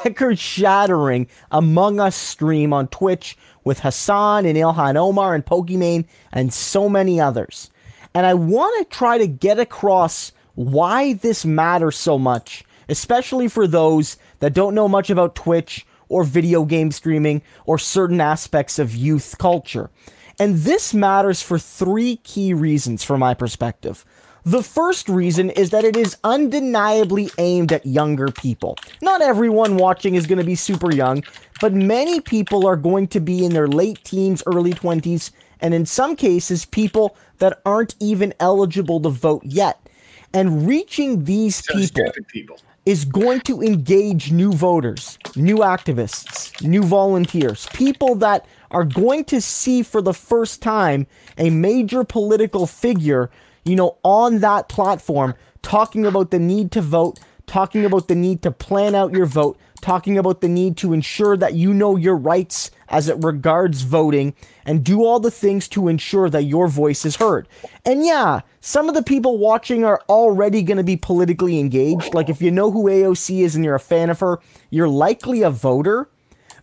[0.04, 6.52] record shattering Among Us stream on Twitch with Hassan and Ilhan Omar and Pokimane and
[6.52, 7.70] so many others.
[8.14, 13.66] And I want to try to get across why this matters so much, especially for
[13.66, 18.94] those that don't know much about Twitch or video game streaming or certain aspects of
[18.94, 19.90] youth culture.
[20.38, 24.04] And this matters for three key reasons from my perspective.
[24.50, 28.76] The first reason is that it is undeniably aimed at younger people.
[29.00, 31.22] Not everyone watching is going to be super young,
[31.60, 35.30] but many people are going to be in their late teens, early 20s,
[35.60, 39.88] and in some cases, people that aren't even eligible to vote yet.
[40.34, 42.58] And reaching these people people.
[42.84, 49.40] is going to engage new voters, new activists, new volunteers, people that are going to
[49.40, 51.06] see for the first time
[51.38, 53.30] a major political figure,
[53.64, 58.42] you know, on that platform talking about the need to vote, talking about the need
[58.42, 62.16] to plan out your vote, talking about the need to ensure that you know your
[62.16, 64.34] rights as it regards voting
[64.64, 67.48] and do all the things to ensure that your voice is heard.
[67.84, 72.14] And yeah, some of the people watching are already going to be politically engaged.
[72.14, 74.40] Like if you know who AOC is and you're a fan of her,
[74.70, 76.08] you're likely a voter.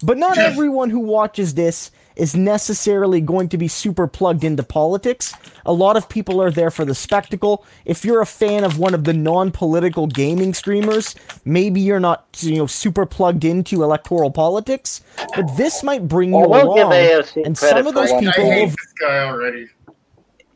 [0.03, 5.33] But not everyone who watches this is necessarily going to be super plugged into politics.
[5.65, 7.65] A lot of people are there for the spectacle.
[7.85, 11.15] If you're a fan of one of the non-political gaming streamers,
[11.45, 15.01] maybe you're not, you know, super plugged into electoral politics,
[15.35, 16.91] but this might bring you I will along.
[16.91, 18.51] AOC And some of those one I people thing.
[18.51, 19.67] hate will this guy already.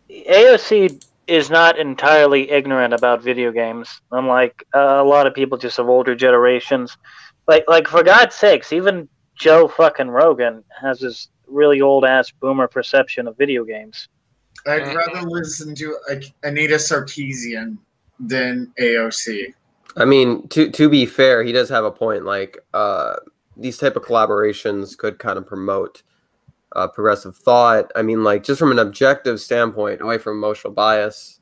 [0.10, 5.80] AOC is not entirely ignorant about video games, unlike uh, a lot of people just
[5.80, 6.98] of older generations.
[7.48, 12.68] Like, like for God's sakes, even Joe fucking Rogan has this really old ass boomer
[12.68, 14.08] perception of video games.
[14.68, 17.78] I'd rather listen to An- Anita Sarkeesian
[18.20, 19.54] than AOC.
[19.98, 22.26] I mean, to to be fair, he does have a point.
[22.26, 23.16] Like uh,
[23.58, 26.04] these type of collaborations could kind of promote
[26.76, 27.92] uh, progressive thought.
[27.96, 31.40] I mean, like just from an objective standpoint, away from emotional bias.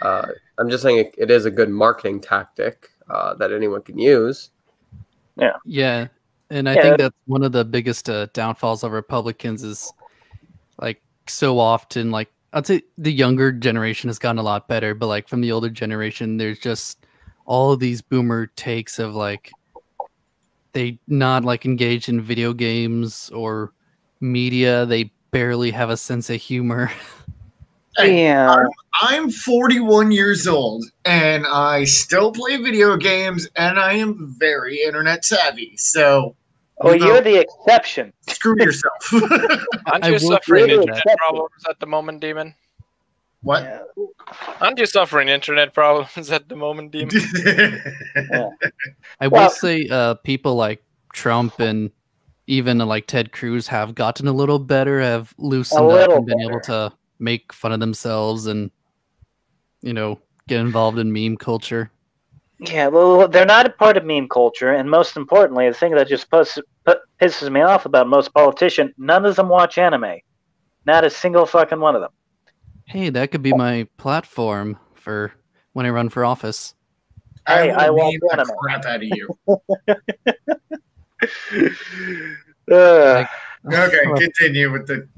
[0.00, 0.28] Uh,
[0.58, 4.50] I'm just saying it, it is a good marketing tactic uh, that anyone can use.
[5.36, 5.56] Yeah.
[5.64, 6.08] Yeah,
[6.50, 6.82] and I Yeah.
[6.82, 9.92] think that's one of the biggest uh, downfalls of Republicans is
[10.80, 15.06] like so often like I'd say the younger generation has gotten a lot better, but
[15.06, 17.06] like from the older generation, there's just
[17.44, 19.52] all of these boomer takes of like
[20.72, 23.72] they not like engage in video games or
[24.20, 24.86] media.
[24.86, 26.90] They barely have a sense of humor.
[27.96, 28.64] Hey, yeah,
[29.00, 35.24] I'm 41 years old and I still play video games and I am very internet
[35.24, 35.76] savvy.
[35.76, 36.36] So
[36.80, 38.12] well, you know, Oh, you're the exception.
[38.28, 38.94] screw yourself.
[39.86, 42.54] Aren't you will suffering internet accept problems at the moment, Demon?
[43.42, 43.62] what?
[43.64, 43.82] Yeah.
[44.60, 47.10] Aren't you suffering internet problems at the moment, Demon?
[49.20, 50.82] I Well- will say, uh, people like
[51.12, 51.90] Trump and
[52.46, 56.40] even uh, like Ted Cruz have gotten a little better, have loosened up and been
[56.40, 58.70] able to make fun of themselves and,
[59.82, 61.90] you know, get involved in meme culture.
[62.60, 66.08] Yeah, well, they're not a part of meme culture, and most importantly, the thing that
[66.08, 70.16] just puss, pu- pisses me off about most politicians, none of them watch anime.
[70.84, 72.10] Not a single fucking one of them.
[72.86, 75.32] Hey, that could be my platform for
[75.74, 76.74] when I run for office.
[77.46, 78.56] I Hey, will I want meme the anime.
[78.58, 79.38] crap out of you.
[82.70, 83.24] Uh,
[83.72, 83.88] Ugh.
[83.88, 85.08] Okay, continue with the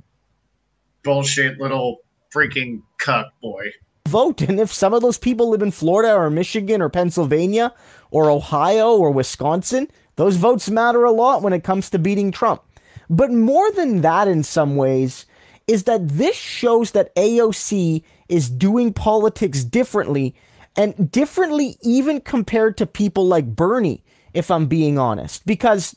[1.03, 1.99] bullshit little
[2.35, 3.71] freaking cuck boy.
[4.09, 4.43] vote.
[4.43, 7.73] And if some of those people live in Florida or Michigan or Pennsylvania
[8.11, 12.63] or Ohio or Wisconsin, those votes matter a lot when it comes to beating Trump.
[13.09, 15.27] But more than that, in some ways,
[15.67, 20.35] is that this shows that AOC is doing politics differently
[20.77, 25.45] and differently even compared to people like Bernie, if I'm being honest.
[25.47, 25.97] Because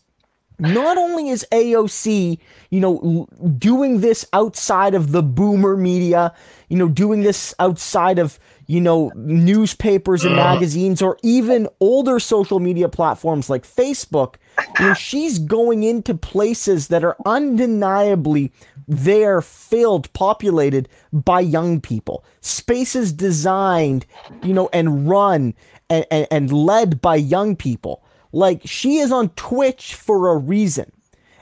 [0.64, 2.40] not only is AOC,
[2.70, 6.34] you know, doing this outside of the boomer media,
[6.70, 10.54] you know, doing this outside of, you know, newspapers and uh-huh.
[10.54, 14.36] magazines or even older social media platforms like Facebook,
[14.80, 18.52] you know, she's going into places that are undeniably
[18.88, 22.24] there filled populated by young people.
[22.42, 24.06] Spaces designed
[24.42, 25.54] you know and run
[25.90, 28.03] and, and, and led by young people
[28.34, 30.92] like she is on twitch for a reason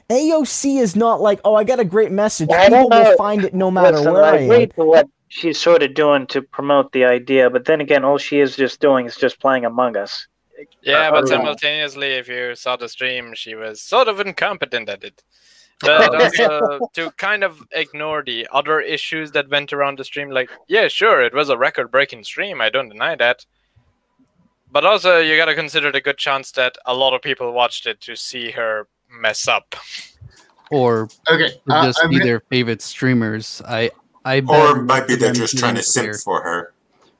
[0.08, 3.54] aoc is not like oh i got a great message I people will find it
[3.54, 6.42] no matter Listen, where I i agree am to what she's sort of doing to
[6.42, 9.96] promote the idea, but then again, all she is just doing is just playing Among
[9.96, 10.26] Us.
[10.82, 15.02] Yeah, Uh, but simultaneously, if you saw the stream, she was sort of incompetent at
[15.02, 15.22] it.
[15.80, 20.50] But also to kind of ignore the other issues that went around the stream, like,
[20.68, 22.60] yeah, sure, it was a record breaking stream.
[22.60, 23.46] I don't deny that.
[24.72, 27.86] But also, you got to consider the good chance that a lot of people watched
[27.86, 29.76] it to see her mess up.
[30.70, 33.60] Or Okay, uh, just I'm be gonna- their favorite streamers.
[33.68, 33.90] I
[34.24, 36.14] I Or might be of they're just trying to didn't simp care.
[36.14, 36.72] for her.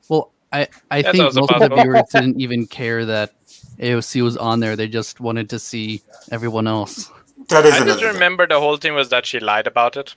[0.09, 3.33] Well, I I That's think also most of the viewers didn't even care that
[3.79, 4.75] AOC was on there.
[4.75, 6.01] They just wanted to see
[6.31, 7.11] everyone else.
[7.49, 8.13] That is I another just thing.
[8.13, 10.15] remember the whole thing was that she lied about it.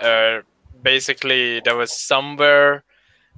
[0.00, 0.42] Uh,
[0.82, 2.84] basically, there was somewhere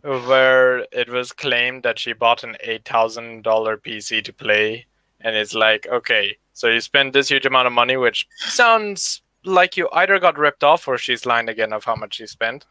[0.07, 4.87] where it was claimed that she bought an eight thousand dollar PC to play,
[5.21, 9.77] and it's like, okay, so you spend this huge amount of money, which sounds like
[9.77, 12.65] you either got ripped off or she's lying again of how much she spent,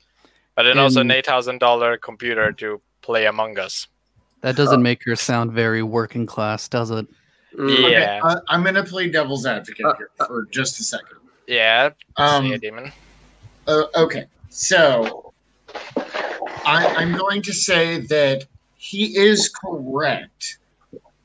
[0.56, 3.88] but then also an eight thousand dollar computer to play Among Us.
[4.42, 7.08] That doesn't make her sound very working class, does it?
[7.58, 11.18] Mm, okay, Yeah, uh, I'm gonna play devil's advocate here for just a second.
[11.48, 11.90] yeah.
[12.18, 12.92] Um, see it, demon.
[13.68, 15.34] Uh, okay, so
[16.66, 18.46] I, I'm going to say that
[18.78, 20.58] he is correct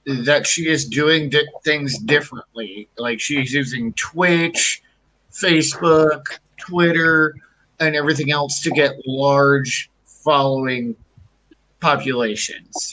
[0.07, 2.88] that she is doing di- things differently.
[2.98, 4.82] Like she's using Twitch,
[5.32, 6.24] Facebook,
[6.59, 7.34] Twitter,
[7.78, 10.96] and everything else to get large following
[11.80, 12.92] populations.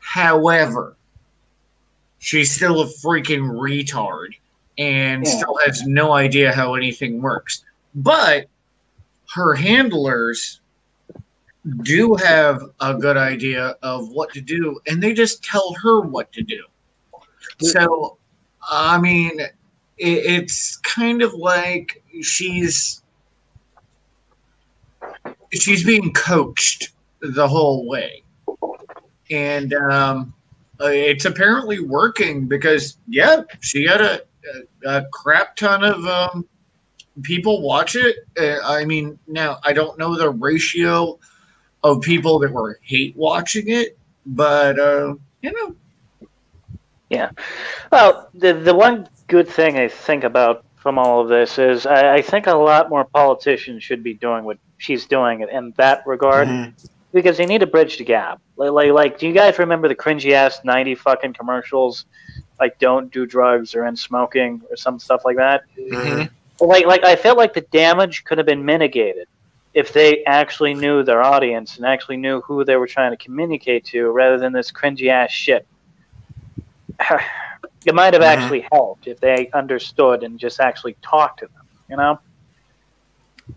[0.00, 0.96] However,
[2.18, 4.34] she's still a freaking retard
[4.78, 5.30] and Yeah.
[5.36, 7.64] still has no idea how anything works.
[7.94, 8.46] But
[9.34, 10.60] her handlers
[11.82, 16.32] do have a good idea of what to do, and they just tell her what
[16.32, 16.64] to do.
[17.60, 18.18] So,
[18.68, 19.50] I mean, it,
[19.98, 23.02] it's kind of like she's
[25.52, 28.22] she's being coached the whole way,
[29.30, 30.34] and um,
[30.80, 34.22] it's apparently working because yeah, she had a,
[34.84, 36.48] a, a crap ton of um,
[37.22, 38.16] people watch it.
[38.38, 41.18] Uh, I mean, now I don't know the ratio
[41.82, 43.96] of people that were hate watching it,
[44.26, 45.74] but uh, you know,
[47.08, 47.30] Yeah.
[47.90, 52.14] Well, the the one good thing I think about from all of this is I,
[52.16, 56.48] I think a lot more politicians should be doing what she's doing in that regard
[56.48, 56.72] Mhm.
[57.12, 58.40] because they need to bridge the gap.
[58.56, 62.06] Like, like, like, do you guys remember the cringy ass ninety fucking commercials,
[62.60, 65.62] like "Don't do drugs" or "End smoking" or some stuff like that?
[65.78, 66.30] Mhm.
[66.60, 69.26] Like, like I felt like the damage could have been mitigated
[69.72, 73.84] if they actually knew their audience and actually knew who they were trying to communicate
[73.86, 75.66] to, rather than this cringy ass shit.
[77.86, 78.26] it might have Mhm.
[78.26, 81.66] actually helped if they understood and just actually talked to them.
[81.88, 82.20] You know?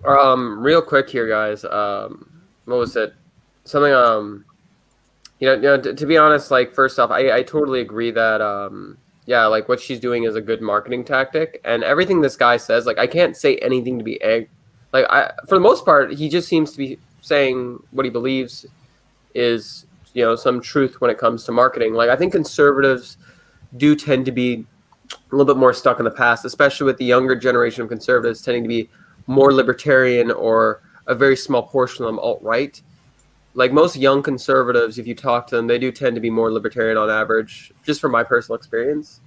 [0.06, 1.66] Um, real quick here, guys.
[1.66, 2.30] Um,
[2.66, 3.14] what was it?
[3.66, 3.94] Something.
[3.94, 4.46] Um,
[5.40, 5.82] you know, you know.
[5.82, 9.70] To, to be honest, like first off, I, I totally agree that um, yeah, like
[9.70, 13.08] what she's doing is a good marketing tactic, and everything this guy says, like I
[13.08, 14.50] can't say anything to be egg.
[14.92, 18.66] Like I, for the most part, he just seems to be saying what he believes
[19.34, 21.94] is you know some truth when it comes to marketing.
[21.94, 23.18] Like I think conservatives
[23.78, 24.66] do tend to be
[25.12, 28.42] a little bit more stuck in the past, especially with the younger generation of conservatives
[28.42, 28.90] tending to be
[29.28, 32.82] more libertarian or a very small portion of them alt right.
[33.56, 36.52] Like most young conservatives, if you talk to them, they do tend to be more
[36.52, 39.22] libertarian on average, just from my personal experience.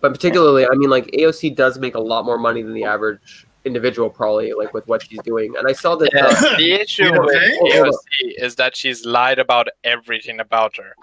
[0.00, 3.46] But particularly, I mean, like AOC does make a lot more money than the average
[3.64, 5.54] individual, probably, like with what she's doing.
[5.56, 6.10] And I saw that.
[6.12, 7.58] Yeah, uh, the issue You with hey.
[7.80, 10.94] AOC is that she's lied about everything about her.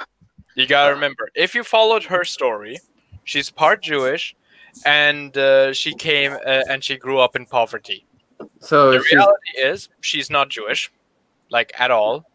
[0.56, 2.78] You gotta remember, if you followed her story,
[3.24, 4.36] she's part Jewish,
[4.86, 8.06] and uh, she came uh, and she grew up in poverty.
[8.60, 10.92] so The reality is, she's not Jewish,
[11.50, 12.29] like at all.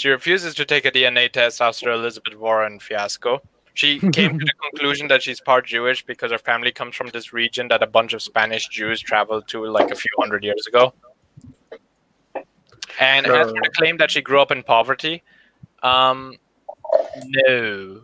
[0.00, 3.42] She refuses to take a DNA test after Elizabeth Warren fiasco.
[3.74, 7.34] She came to the conclusion that she's part Jewish because her family comes from this
[7.34, 10.94] region that a bunch of Spanish Jews traveled to like a few hundred years ago.
[12.98, 15.22] And as for the claim that she grew up in poverty,
[15.82, 16.34] um,
[17.26, 18.00] no.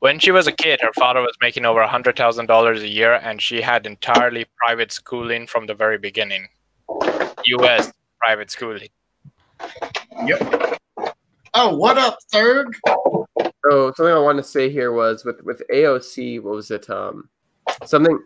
[0.00, 3.14] When she was a kid, her father was making over hundred thousand dollars a year,
[3.14, 6.48] and she had entirely private schooling from the very beginning.
[7.46, 7.90] U.S.
[8.18, 8.90] private schooling.
[11.54, 12.74] Oh, what up, third?
[13.70, 16.88] So something I wanted to say here was with with AOC, what was it?
[16.90, 17.28] Um,
[17.84, 18.18] something,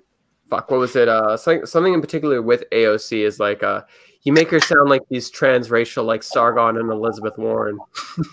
[0.48, 1.08] fuck, what was it?
[1.08, 3.82] Uh, something something in particular with AOC is like uh,
[4.22, 7.78] you make her sound like these transracial, like Sargon and Elizabeth Warren.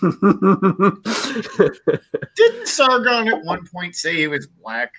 [2.36, 4.92] Didn't Sargon at one point say he was black?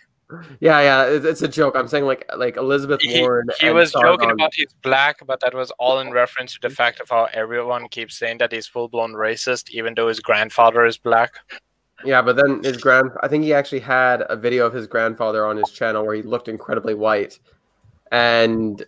[0.59, 1.75] Yeah, yeah, it's, it's a joke.
[1.75, 3.47] I'm saying like like Elizabeth He, Warren.
[3.59, 6.99] he was joking about he's black, but that was all in reference to the fact
[6.99, 10.97] of how everyone keeps saying that he's full blown racist, even though his grandfather is
[10.97, 11.33] black.
[12.05, 15.45] Yeah, but then his grand I think he actually had a video of his grandfather
[15.45, 17.39] on his channel where he looked incredibly white.
[18.11, 18.81] And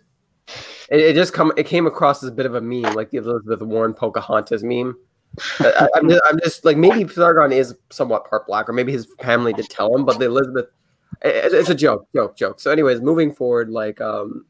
[0.90, 3.18] it, it just come it came across as a bit of a meme, like the
[3.18, 4.96] Elizabeth Warren Pocahontas meme.
[5.60, 9.06] I, I'm, just, I'm just like maybe Sargon is somewhat part black, or maybe his
[9.20, 10.66] family did tell him, but the Elizabeth,
[11.22, 12.60] it's a joke, joke, joke.
[12.60, 14.46] So, anyways, moving forward, like um,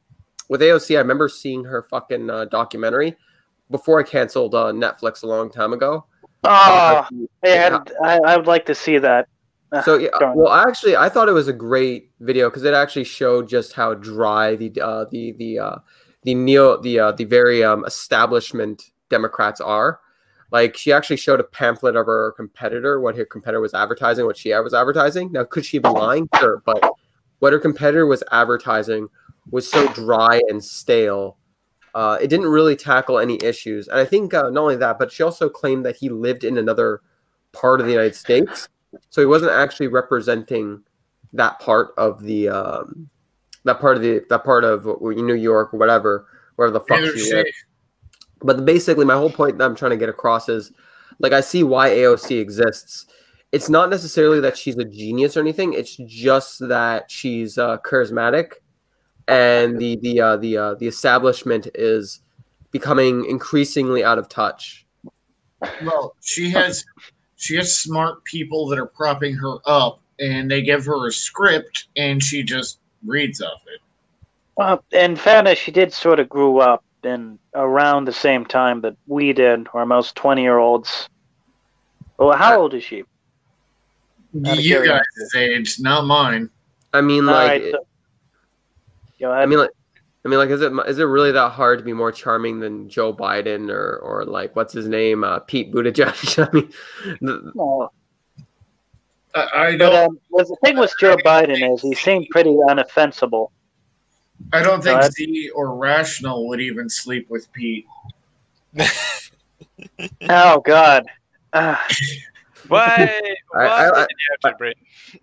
[0.49, 3.17] with AOC, I remember seeing her fucking uh, documentary
[3.71, 6.07] before I canceled uh, Netflix a long time ago.
[6.45, 7.07] Oh,
[7.43, 9.29] had, I, I would like to see that.
[9.85, 10.37] So yeah, Darn.
[10.37, 13.95] well, actually, I thought it was a great video because it actually showed just how
[13.95, 15.77] dry the uh, the the uh,
[16.23, 20.01] the neo the uh, the very um, establishment Democrats are.
[20.53, 24.37] Like she actually showed a pamphlet of her competitor, what her competitor was advertising, what
[24.37, 25.33] she was advertising.
[25.33, 26.29] Now, could she be lying?
[26.39, 26.93] Sure, but
[27.41, 29.09] what her competitor was advertising
[29.51, 31.37] was so dry and stale.
[31.95, 35.11] Uh, it didn't really tackle any issues, and I think uh, not only that, but
[35.11, 37.01] she also claimed that he lived in another
[37.53, 38.69] part of the United States,
[39.09, 40.83] so he wasn't actually representing
[41.33, 43.09] that part of the um,
[43.65, 46.27] that part of the that part of New York or whatever,
[46.57, 47.49] wherever the fuck Neither she lived.
[48.41, 50.73] But basically, my whole point that I'm trying to get across is,
[51.19, 53.07] like, I see why AOC exists.
[53.53, 55.73] It's not necessarily that she's a genius or anything.
[55.73, 58.55] It's just that she's uh, charismatic,
[59.29, 62.21] and the the uh, the uh, the establishment is
[62.71, 64.87] becoming increasingly out of touch.
[65.83, 66.85] Well, she has
[67.37, 71.87] she has smart people that are propping her up, and they give her a script,
[71.97, 73.81] and she just reads off it.
[74.57, 78.97] Well, in fairness, she did sort of grew up in around the same time that
[79.07, 81.09] we did, or most 20 year olds.
[82.19, 83.05] Well, how old is she?
[84.47, 85.03] Out You guys'
[85.37, 86.51] age, not mine.
[86.93, 87.87] I mean, All like, right, so-
[89.19, 89.71] Go I mean, like,
[90.25, 92.89] I mean, like, is it is it really that hard to be more charming than
[92.89, 96.49] Joe Biden or or like what's his name, uh, Pete Buttigieg?
[96.49, 96.73] I mean,
[97.23, 97.91] the, No.
[99.35, 99.95] I, I don't.
[99.95, 103.51] um, well, the thing with Joe Biden is he seemed pretty unoffensible.
[104.53, 105.13] I don't think God.
[105.13, 107.87] Z or Rational would even sleep with Pete.
[110.29, 111.05] Oh God.
[111.53, 111.87] Ah,
[112.69, 113.21] Why?
[113.53, 114.75] Why I- I- did you have to bring?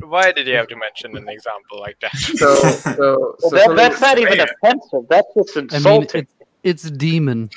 [0.01, 2.15] Why did you have to mention an example like that?
[2.37, 2.55] so
[2.89, 4.47] so well, that, that's not even Man.
[4.63, 5.05] offensive.
[5.09, 6.21] That's just I mean, insulting.
[6.21, 6.27] it,
[6.63, 7.49] it's demon.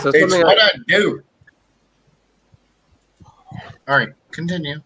[0.00, 1.22] so It's something what I do.
[3.88, 4.80] All right, continue.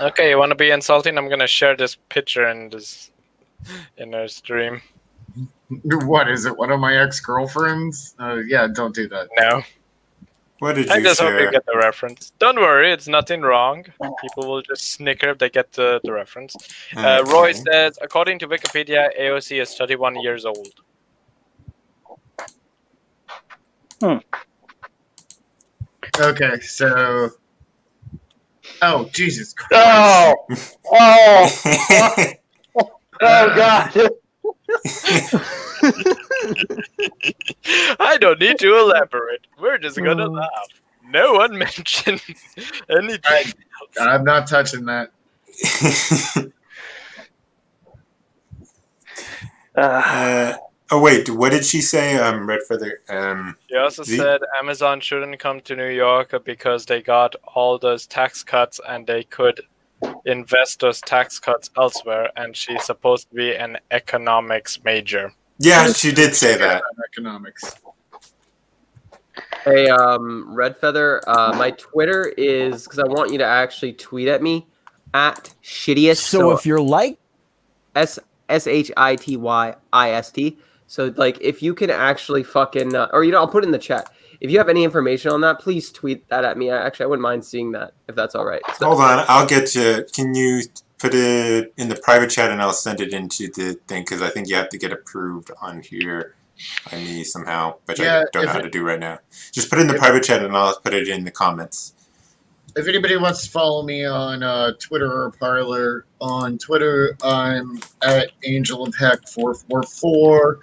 [0.00, 1.16] Okay, you want to be insulting?
[1.16, 3.09] I'm gonna share this picture and this
[3.96, 4.80] in our stream.
[5.84, 6.56] What is it?
[6.56, 8.14] One of my ex girlfriends?
[8.18, 9.28] Uh, yeah, don't do that.
[9.38, 9.62] No,
[10.58, 12.32] What did I you just hope you get the reference.
[12.38, 13.84] Don't worry, it's nothing wrong.
[14.20, 16.56] People will just snicker if they get the, the reference.
[16.96, 20.68] Uh, Roy says, according to Wikipedia, AOC is 31 years old.
[24.02, 24.16] Hmm.
[26.18, 27.30] Okay, so.
[28.82, 29.72] Oh Jesus Christ!
[29.74, 30.34] oh,
[30.92, 32.24] oh,
[33.22, 33.92] oh God.
[38.00, 39.46] I don't need to elaborate.
[39.60, 40.32] We're just gonna Oh.
[40.32, 40.68] laugh.
[41.08, 42.22] No one mentioned
[42.88, 43.52] anything.
[44.00, 45.10] I'm not touching that.
[49.76, 50.56] Uh, uh,
[50.90, 52.16] oh wait, what did she say?
[52.16, 53.00] Um, Red Feather.
[53.08, 57.78] Um, He also The- said Amazon shouldn't come to New York because they got all
[57.78, 59.60] those tax cuts and they could
[60.24, 62.30] invest those tax cuts elsewhere.
[62.36, 65.32] And she's supposed to be an economics major.
[65.58, 66.82] yeah, she did say that.
[67.12, 67.76] Economics.
[69.64, 74.28] Hey, um, Red Feather, uh, my Twitter is because I want you to actually tweet
[74.28, 74.66] at me
[75.12, 76.18] at shittiest.
[76.18, 77.18] So if you're like
[77.94, 78.18] S
[78.48, 80.58] S H I T Y I S T.
[80.86, 83.72] So like, if you can actually fucking, uh, or you know, I'll put it in
[83.72, 84.10] the chat.
[84.40, 86.70] If you have any information on that, please tweet that at me.
[86.70, 88.62] I, actually, I wouldn't mind seeing that if that's all right.
[88.78, 90.04] So- Hold on, I'll get you.
[90.14, 90.62] Can you
[90.98, 94.30] put it in the private chat and I'll send it into the thing because I
[94.30, 96.34] think you have to get approved on here
[96.90, 99.18] by me somehow, which Yeah, I don't know how it- to do right now.
[99.52, 101.94] Just put it in the if- private chat and I'll put it in the comments.
[102.76, 108.30] If anybody wants to follow me on uh, Twitter or Parler, on Twitter I'm at
[108.44, 110.60] Angel of Heck four four four.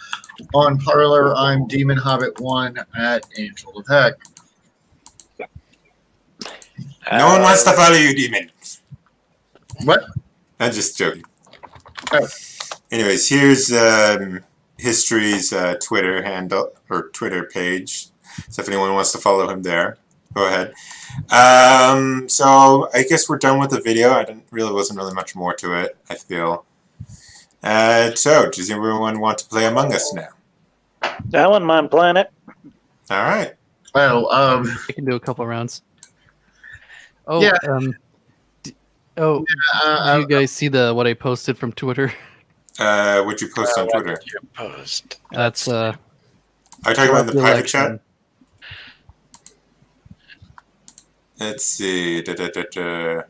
[0.54, 4.14] On Parler I'm Demon Hobbit one at Angel of Heck.
[7.12, 8.52] No one wants to Uh, follow you, demon.
[9.84, 10.04] What?
[10.60, 11.24] I'm just joking.
[12.12, 12.28] Oh.
[12.92, 14.42] Anyways, here's um,
[14.78, 18.08] History's uh, Twitter handle or Twitter page.
[18.50, 19.98] So if anyone wants to follow him there,
[20.38, 20.74] go ahead.
[21.32, 24.12] Um, so I guess we're done with the video.
[24.14, 25.98] I didn't really wasn't really much more to it.
[26.10, 26.66] I feel.
[27.64, 30.30] Uh, so does everyone want to play Among Us now?
[31.30, 32.30] that one, my planet.
[33.10, 33.54] All right.
[33.96, 35.82] Well, um, I can do a couple rounds.
[37.26, 37.58] Oh, Yeah.
[37.68, 37.96] um,
[38.64, 38.76] d-
[39.18, 39.44] oh,
[39.84, 42.14] uh, do you guys see the what I posted from Twitter?
[42.80, 44.20] Uh, what'd you post uh, on what Twitter?
[44.24, 45.20] did you post?
[45.32, 45.96] That's uh,
[46.86, 47.86] Are you talking about the the private chat?
[47.90, 48.00] election.
[51.40, 52.22] Let's see.
[52.22, 53.22] Da, da, da, da.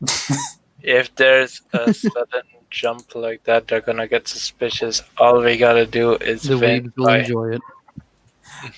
[0.86, 5.02] If there's a sudden jump like that, they're gonna get suspicious.
[5.16, 7.62] All we gotta do is The vent weebs will by- enjoy it.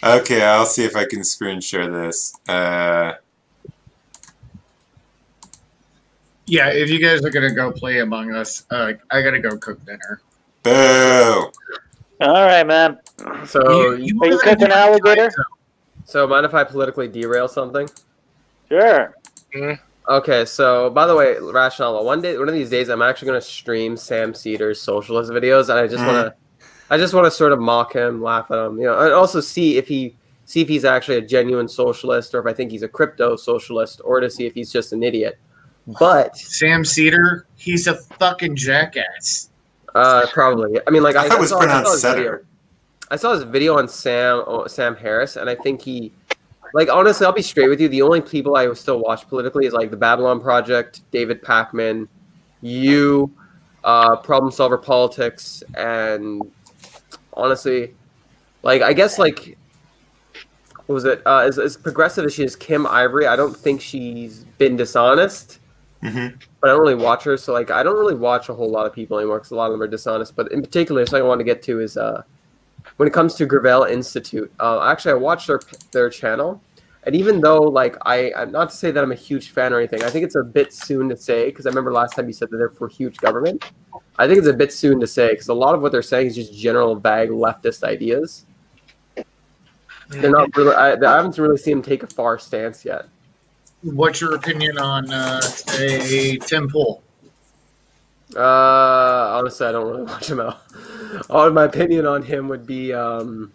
[0.03, 2.35] Okay, I'll see if I can screen share this.
[2.49, 3.15] Uh,
[6.49, 9.85] Yeah, if you guys are gonna go play Among Us, uh, I gotta go cook
[9.85, 10.21] dinner.
[10.63, 11.51] boo!
[12.21, 12.99] All right, man.
[13.47, 15.29] So, Are you cooking alligator?
[15.31, 15.43] so
[16.27, 17.89] mind if I politically derail something?
[18.69, 19.15] Sure.
[20.09, 22.05] Okay, so by the way, rationale.
[22.05, 25.69] One day, one of these days, I'm actually going to stream Sam Seder's socialist videos,
[25.69, 26.35] and I just want to,
[26.91, 29.41] I just want to sort of mock him, laugh at him, you know, and also
[29.41, 32.85] see if he, see if he's actually a genuine socialist, or if I think he's
[32.85, 35.39] a crypto socialist, or to see if he's just an idiot.
[35.99, 39.51] But Sam Seder, he's a fucking jackass.
[39.97, 42.03] uh, probably, I mean, like I I, thought it was saw, I saw pronounced his
[42.03, 42.25] video.
[42.25, 42.47] Setter.
[43.11, 46.13] I saw this video on Sam oh, Sam Harris, and I think he,
[46.75, 47.89] like, honestly, I'll be straight with you.
[47.89, 52.09] The only people I still watch politically is like the Babylon Project, David Pakman,
[52.63, 53.31] you,
[53.85, 56.43] uh, Problem Solver Politics, and
[57.35, 57.95] honestly,
[58.63, 59.57] like, I guess like,
[60.87, 61.23] what was it?
[61.27, 63.29] Uh, as, as progressive as she is, Kim Iversen.
[63.29, 65.61] I don't think she's been dishonest
[66.03, 66.29] hmm
[66.61, 67.37] but I don't really watch her.
[67.37, 69.67] So like, I don't really watch a whole lot of people anymore because a lot
[69.67, 70.35] of them are dishonest.
[70.35, 72.23] But in particular, something I want to get to is uh,
[72.97, 74.53] when it comes to Gravel Institute.
[74.61, 75.61] Uh, actually, I watched their
[75.93, 76.61] their channel,
[77.05, 79.79] and even though like I, I'm not to say that I'm a huge fan or
[79.79, 82.33] anything, I think it's a bit soon to say because I remember last time you
[82.33, 83.65] said that they're for huge government.
[84.19, 86.29] I think it's a bit soon to say because a lot of what they're saying
[86.29, 88.47] is just general vague leftist ideas.
[90.09, 90.75] They're not really.
[90.75, 93.07] I, I haven't really seen them take a far stance yet.
[93.83, 97.03] What's your opinion on, uh, say, Tim Pool?
[98.35, 100.61] Uh, honestly, I don't really watch him out.
[101.31, 103.53] All my opinion on him would be, um,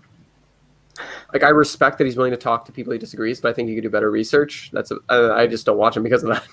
[1.33, 3.69] like I respect that he's willing to talk to people he disagrees, but I think
[3.69, 4.69] he could do better research.
[4.73, 6.43] That's a, I, I just don't watch him because of that.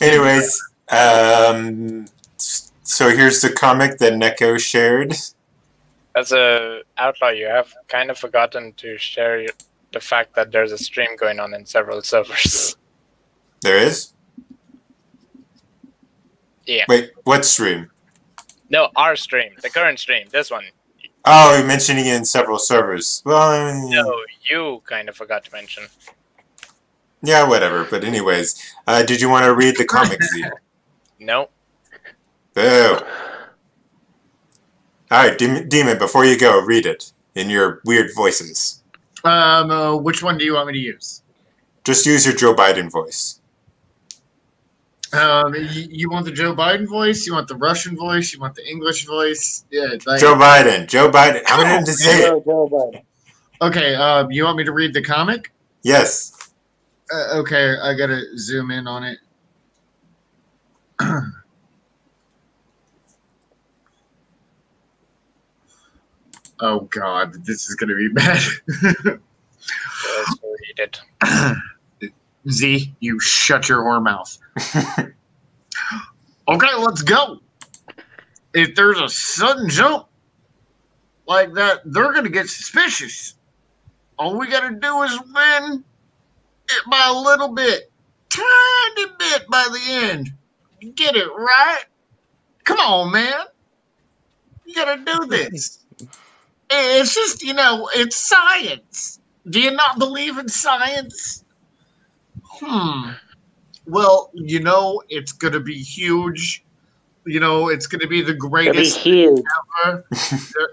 [0.00, 2.06] Anyways, um,
[2.36, 5.14] so here's the comic that Neko shared.
[6.16, 9.46] As a outlaw, you have kind of forgotten to share
[9.92, 12.76] the fact that there's a stream going on in several servers.
[13.62, 14.12] There is?
[16.66, 16.84] Yeah.
[16.88, 17.90] Wait, what stream?
[18.70, 20.64] No, our stream, the current stream, this one.
[21.26, 23.22] Oh, you're mentioning it in several servers.
[23.24, 24.14] Well, I mean, No,
[24.50, 25.84] you kind of forgot to mention.
[27.22, 27.84] yeah, whatever.
[27.84, 30.44] But anyways, uh, did you want to read the comic, Z?
[31.20, 31.48] No.
[32.54, 32.98] Boo.
[35.10, 38.82] All right, Dem- Demon, before you go, read it in your weird voices.
[39.24, 41.22] Um, uh, which one do you want me to use?
[41.84, 43.40] Just use your Joe Biden voice.
[45.14, 47.26] Um, you, you want the Joe Biden voice?
[47.26, 48.32] You want the Russian voice?
[48.34, 49.64] You want the English voice?
[49.70, 50.88] Yeah, like, Joe Biden.
[50.88, 51.42] Joe Biden.
[51.46, 52.26] I wanted to say it.
[52.26, 53.02] Joe, Joe Biden.
[53.62, 55.52] Okay, um, you want me to read the comic?
[55.82, 56.52] Yes.
[57.12, 59.18] Uh, okay, I gotta zoom in on it.
[66.60, 68.42] oh God, this is gonna be bad.
[68.82, 69.18] Let's
[70.42, 71.00] read it.
[72.50, 74.38] Z, you shut your whore mouth.
[76.48, 77.40] okay, let's go.
[78.52, 80.06] If there's a sudden jump
[81.26, 83.34] like that, they're gonna get suspicious.
[84.18, 85.84] All we gotta do is win
[86.68, 87.90] it by a little bit,
[88.28, 90.32] tiny bit by the end.
[90.94, 91.84] Get it right?
[92.64, 93.44] Come on, man.
[94.64, 95.80] You gotta do this.
[96.70, 99.20] It's just, you know, it's science.
[99.48, 101.43] Do you not believe in science?
[102.60, 103.10] Hmm.
[103.86, 106.64] Well, you know, it's gonna be huge.
[107.26, 109.42] You know, it's gonna be the It'll be greatest huge.
[109.86, 110.04] ever.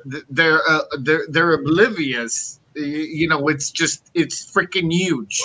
[0.05, 2.59] they're they're, uh, they're they're oblivious.
[2.75, 5.41] You know, it's just it's freaking huge.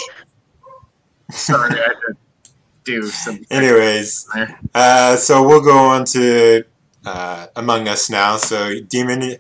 [1.31, 2.17] Sorry, I had to
[2.85, 3.45] do some.
[3.51, 4.29] Anyways,
[4.75, 6.65] uh, so we'll go on to
[7.05, 8.37] uh, Among Us now.
[8.37, 9.37] So, Demon,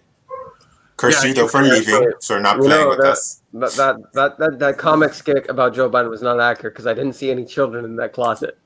[0.97, 3.43] curse Yeah, you though you for leaving, so not playing know, with that- us.
[3.60, 6.94] That that that that, that comic skit about Joe Biden was not accurate because I
[6.94, 8.58] didn't see any children in that closet.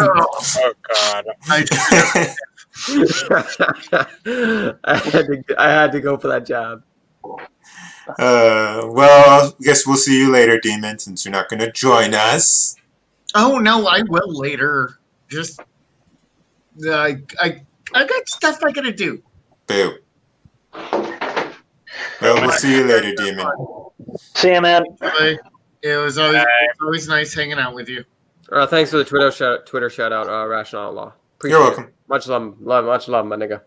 [0.00, 1.24] Oh God.
[1.48, 1.64] I,
[4.84, 6.82] I had to I had to go for that job.
[8.18, 12.14] Uh, well, I guess we'll see you later, Demon, since you're not going to join
[12.14, 12.76] us.
[13.34, 14.98] oh no, I will later.
[15.28, 15.60] Just
[16.88, 17.62] I I
[17.94, 19.22] I got stuff I gotta do.
[19.66, 19.98] Boo.
[22.20, 23.46] Well, we'll see you later, Demon.
[24.18, 24.84] See you, man.
[25.00, 25.36] Bye.
[25.82, 26.46] It was always, Bye.
[26.70, 28.04] it's always nice hanging out with you.
[28.50, 31.12] Uh, thanks for the Twitter shout Twitter shout out, uh, Rational Outlaw.
[31.44, 31.92] You're welcome.
[32.08, 33.60] Much love, love, much love, my nigga.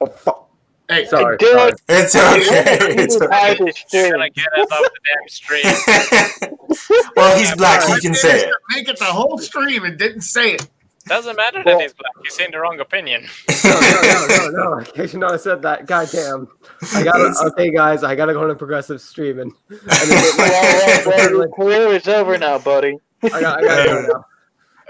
[0.00, 0.48] Oh fuck.
[0.88, 1.36] Hey, Sorry.
[1.36, 1.72] Dude, sorry.
[1.88, 2.78] It's okay.
[3.02, 3.26] It's okay.
[3.28, 7.08] died his gonna get us off the damn stream.
[7.16, 7.86] well, he's black.
[7.86, 8.54] He can say it.
[8.70, 10.68] Make it the whole stream and didn't say it.
[11.06, 12.12] Doesn't matter that he's black.
[12.22, 13.26] He's saying the wrong opinion.
[13.62, 14.84] No, no, no, no, no.
[15.02, 15.86] I should not have said that.
[15.86, 16.48] God damn.
[16.94, 20.50] I gotta, okay, guys, I gotta go on a progressive stream and, and then Well,
[20.50, 22.96] well, well, my, your career is over now, buddy.
[23.22, 24.24] I, got, I gotta go now.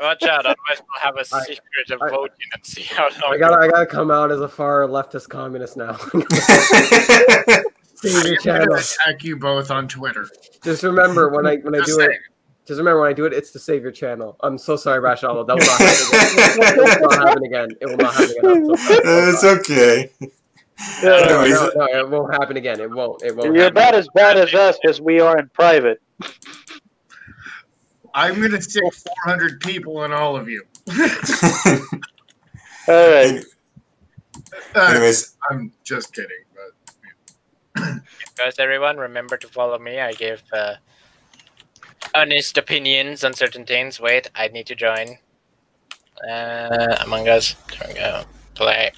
[0.00, 3.34] Watch out, otherwise we'll have a secret of I- voting and see how long.
[3.34, 5.96] I gotta, I gotta come out as a far leftist communist now.
[7.96, 8.74] Save your I'm gonna channel.
[8.76, 10.26] attack you both on Twitter.
[10.62, 12.12] Just remember when I when I Just do it.
[12.70, 12.76] Saying.
[12.76, 14.36] Just remember when I do it, it's to save your channel.
[14.40, 15.46] I'm so sorry, Rashalo.
[15.46, 16.50] That will not happen again.
[16.90, 17.68] It will not happen again.
[17.80, 18.70] It will not happen again.
[18.70, 18.98] I'm so
[19.30, 20.10] it's okay.
[21.02, 22.80] No, Anyways, no, no, it won't happen again.
[22.80, 23.22] It won't.
[23.22, 23.54] It won't.
[23.54, 23.76] You're happen.
[23.76, 26.00] about as bad as us as we are in private.
[28.14, 28.82] I'm gonna stick
[29.24, 30.64] 400 people in all of you.
[32.88, 33.44] All right.
[34.74, 38.00] Uh, anyways, I'm just kidding, but
[38.36, 40.00] Guys, everyone, remember to follow me.
[40.00, 40.74] I give uh,
[42.14, 44.00] honest opinions on certain things.
[44.00, 45.18] Wait, I need to join.
[46.28, 47.56] Uh, Among Us.
[47.78, 48.22] There we go.
[48.54, 48.92] Play.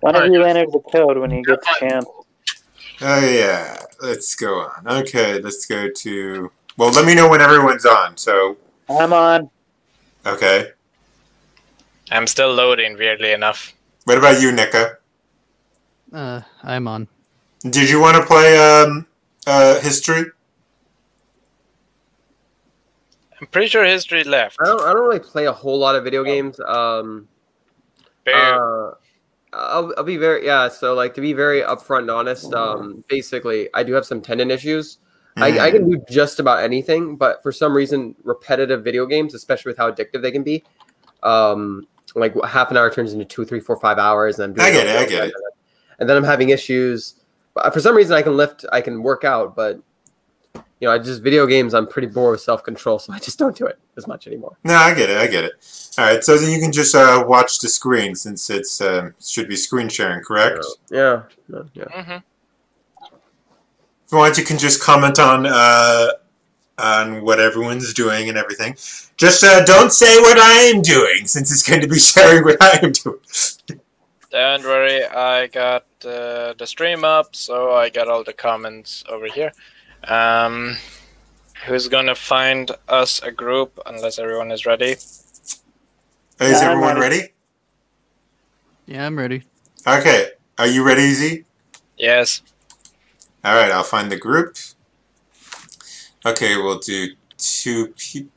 [0.00, 2.06] One of you enter the code when you get the chance.
[3.02, 3.82] oh yeah.
[4.00, 4.86] Let's go on.
[5.00, 6.50] Okay, let's go to.
[6.76, 8.16] Well, let me know when everyone's on.
[8.16, 8.56] So,
[8.88, 9.50] I'm on.
[10.24, 10.70] okay.
[12.10, 13.74] I'm still loading, weirdly enough.
[14.04, 14.98] What about you, Nika?
[16.12, 17.08] Uh, I'm on.
[17.68, 19.06] Did you want to play um
[19.46, 20.26] uh history?
[23.40, 24.58] I'm pretty sure history left.
[24.60, 24.80] I don't.
[24.82, 26.58] I don't really play a whole lot of video games.
[26.60, 27.28] Um.
[28.24, 28.32] Boo.
[28.32, 28.94] Uh,
[29.52, 30.68] I'll, I'll be very yeah.
[30.68, 34.50] So like to be very upfront and honest, um, basically I do have some tendon
[34.50, 34.98] issues.
[35.40, 39.70] I, I can do just about anything, but for some reason, repetitive video games, especially
[39.70, 40.64] with how addictive they can be,
[41.22, 41.86] um,
[42.16, 44.84] like half an hour turns into two, three, four, five hours, and I'm I doing
[44.84, 45.34] get it, I get it.
[46.00, 47.14] And then I'm having issues.
[47.54, 49.80] But for some reason, I can lift, I can work out, but
[50.80, 51.74] you know, I just video games.
[51.74, 54.56] I'm pretty bored with self control, so I just don't do it as much anymore.
[54.64, 55.16] No, I get it.
[55.16, 55.52] I get it.
[55.98, 59.48] All right, so then you can just uh, watch the screen since it's um, should
[59.48, 60.64] be screen sharing, correct?
[60.90, 62.02] Yeah, no, yeah.
[62.02, 62.12] hmm
[63.02, 66.10] If you want, you can just comment on uh,
[66.78, 68.74] on what everyone's doing and everything.
[69.16, 72.62] Just uh, don't say what I am doing, since it's going to be sharing what
[72.62, 73.18] I am doing.
[74.30, 79.26] Don't worry, I got uh, the stream up, so I got all the comments over
[79.26, 79.52] here.
[80.04, 80.76] Um,
[81.66, 84.92] who's gonna find us a group unless everyone is ready?
[84.92, 85.02] Is
[86.40, 87.16] Yeah, everyone ready.
[87.18, 87.32] ready?
[88.86, 89.42] Yeah, I'm ready.
[89.86, 91.44] Okay, are you ready, Z?
[91.96, 92.42] Yes.
[93.44, 94.56] All right, I'll find the group.
[96.24, 98.30] Okay, we'll do two people.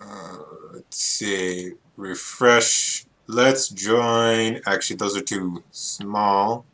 [0.00, 0.38] Uh,
[0.72, 1.72] let's see.
[1.96, 3.06] Refresh.
[3.26, 4.60] Let's join.
[4.66, 6.64] Actually, those are too small.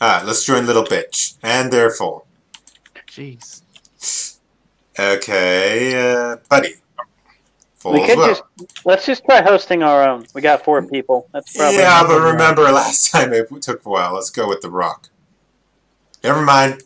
[0.00, 1.36] Ah, let's join Little Bitch.
[1.42, 2.26] And they're full.
[3.08, 3.62] Jeez.
[4.98, 6.74] Okay, uh, Buddy.
[7.76, 8.28] Full We could well.
[8.28, 8.42] just
[8.84, 10.26] let's just try hosting our own.
[10.34, 11.28] We got four people.
[11.32, 14.14] That's probably Yeah, but remember last time it took a while.
[14.14, 15.08] Let's go with The Rock.
[16.24, 16.82] Never mind.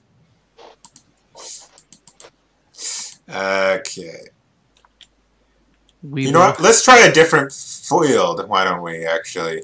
[3.29, 4.21] Okay.
[6.03, 6.61] We You know what?
[6.61, 8.49] Let's try a different field.
[8.49, 9.63] Why don't we, actually?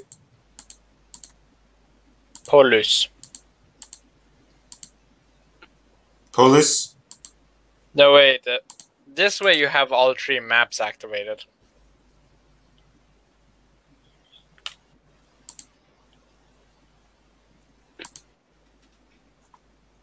[2.47, 3.09] Polus.
[7.95, 8.47] No, wait.
[8.47, 8.59] Uh,
[9.07, 11.45] this way you have all three maps activated.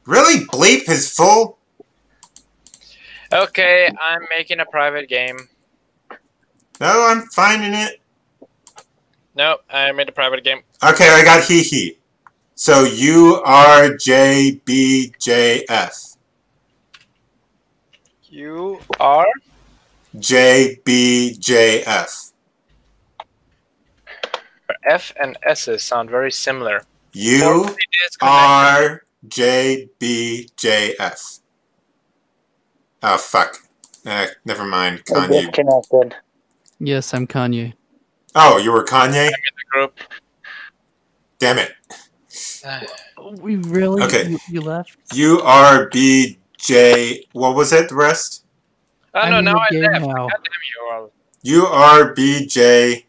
[0.05, 0.45] Really?
[0.47, 1.59] Bleep is full?
[3.31, 5.37] Okay, I'm making a private game.
[6.81, 8.01] No, I'm finding it.
[9.35, 10.61] No, I made a private game.
[10.83, 11.99] Okay, I got hee hee.
[12.55, 16.12] So U R J B J F.
[18.33, 19.27] You are?
[20.17, 22.31] J B J F.
[24.89, 26.81] F and S's sound very similar.
[27.13, 28.21] U Formerly disconnected.
[28.21, 31.41] R J B J F.
[33.03, 33.59] Oh fuck.
[34.07, 35.03] Eh, never mind.
[35.11, 35.45] We're Kanye.
[35.45, 36.15] disconnected.
[36.79, 37.73] Yes, I'm Kanye.
[38.33, 39.29] Oh, you were Kanye?
[39.29, 39.99] The group.
[41.37, 41.71] Damn it.
[43.41, 44.01] We really?
[44.01, 44.27] Okay.
[44.27, 44.97] You, you left?
[45.13, 47.25] U R B J.
[47.33, 47.89] What was it?
[47.89, 48.45] The rest?
[49.13, 50.05] Oh no, I'm in now I game left.
[50.05, 50.13] now.
[50.13, 51.11] God damn you all.
[51.43, 53.05] U R B J.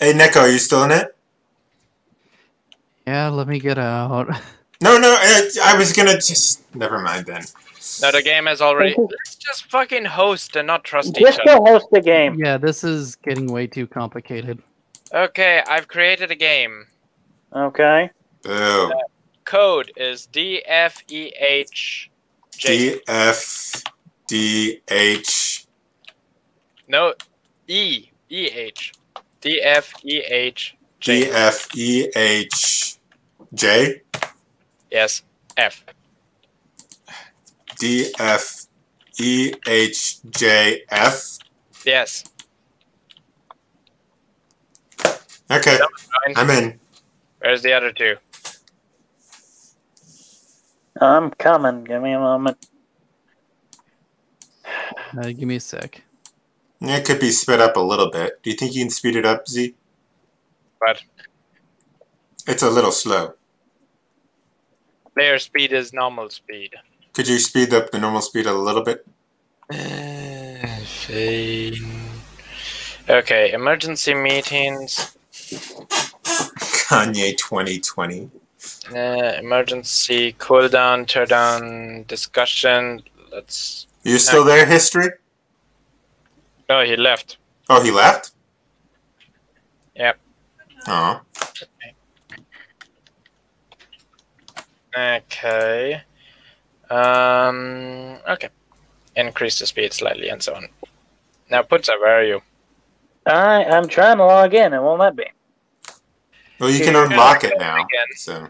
[0.00, 1.16] Hey, Neko, are you still in it?
[3.06, 4.28] Yeah, let me get out.
[4.80, 5.08] No, no.
[5.18, 6.62] I, I was gonna just.
[6.72, 7.42] Never mind then.
[8.00, 8.94] No, the game has already.
[8.96, 11.58] Let's just fucking host and not trust each Just other.
[11.58, 12.38] go host the game.
[12.38, 14.62] Yeah, this is getting way too complicated.
[15.12, 16.86] Okay, I've created a game.
[17.52, 18.08] Okay.
[18.44, 18.92] Boo.
[19.48, 22.10] Code is D F E H
[22.58, 22.68] J.
[22.68, 23.82] D F
[24.26, 25.64] D H
[26.86, 27.14] No,
[27.66, 28.92] E E H.
[29.40, 31.30] D F E H J.
[31.30, 32.98] F E H
[33.54, 34.02] J
[34.90, 35.22] Yes,
[35.56, 35.82] F.
[37.78, 38.66] D F
[39.18, 41.38] E H J F.
[41.86, 42.22] Yes.
[45.50, 46.36] Okay, That was fine.
[46.36, 46.78] I'm in.
[47.38, 48.16] Where's the other two?
[51.00, 51.84] I'm coming.
[51.84, 52.58] Give me a moment.
[55.16, 56.02] Uh, give me a sec.
[56.80, 58.42] It could be sped up a little bit.
[58.42, 59.74] Do you think you can speed it up, Z?
[60.80, 61.02] But
[62.46, 63.34] It's a little slow.
[65.16, 66.74] Their speed is normal speed.
[67.12, 69.04] Could you speed up the normal speed a little bit?
[69.70, 70.68] Fine.
[73.08, 75.16] Okay, emergency meetings.
[76.88, 78.30] Kanye 2020.
[78.90, 83.02] Uh, emergency cooldown, teardown, discussion.
[83.32, 83.86] Let's.
[84.04, 85.10] You still there, history?
[86.68, 87.38] No, he left.
[87.68, 88.32] Oh, he left?
[89.96, 90.18] Yep.
[90.86, 91.20] Oh.
[94.96, 96.02] Okay.
[96.90, 98.18] Um.
[98.28, 98.48] Okay.
[99.16, 100.68] Increase the speed slightly and so on.
[101.50, 102.40] Now, Putza, where are you?
[103.26, 104.72] I I'm trying to log in.
[104.72, 105.26] It won't let me.
[106.58, 107.74] Well, you can unlock it now.
[107.74, 108.06] again.
[108.16, 108.48] So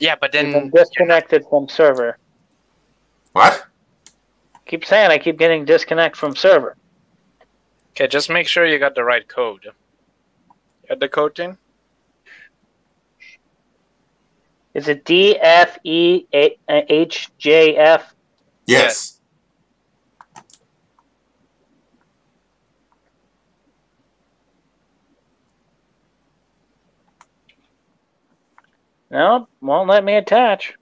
[0.00, 2.18] Yeah, but then I'm then disconnected from server.
[3.32, 3.64] what?
[4.66, 6.76] Keep saying I keep getting disconnect from server.
[7.90, 9.60] okay, just make sure you got the right code.
[9.64, 9.72] You
[10.88, 11.58] got the code in?
[14.72, 18.14] Is it D F E A- H J F?
[18.66, 19.19] Yes.
[29.10, 30.74] No, won't let me attach.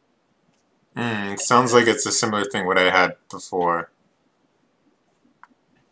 [0.96, 1.36] Hmm.
[1.36, 3.90] sounds like it's a similar thing what I had before.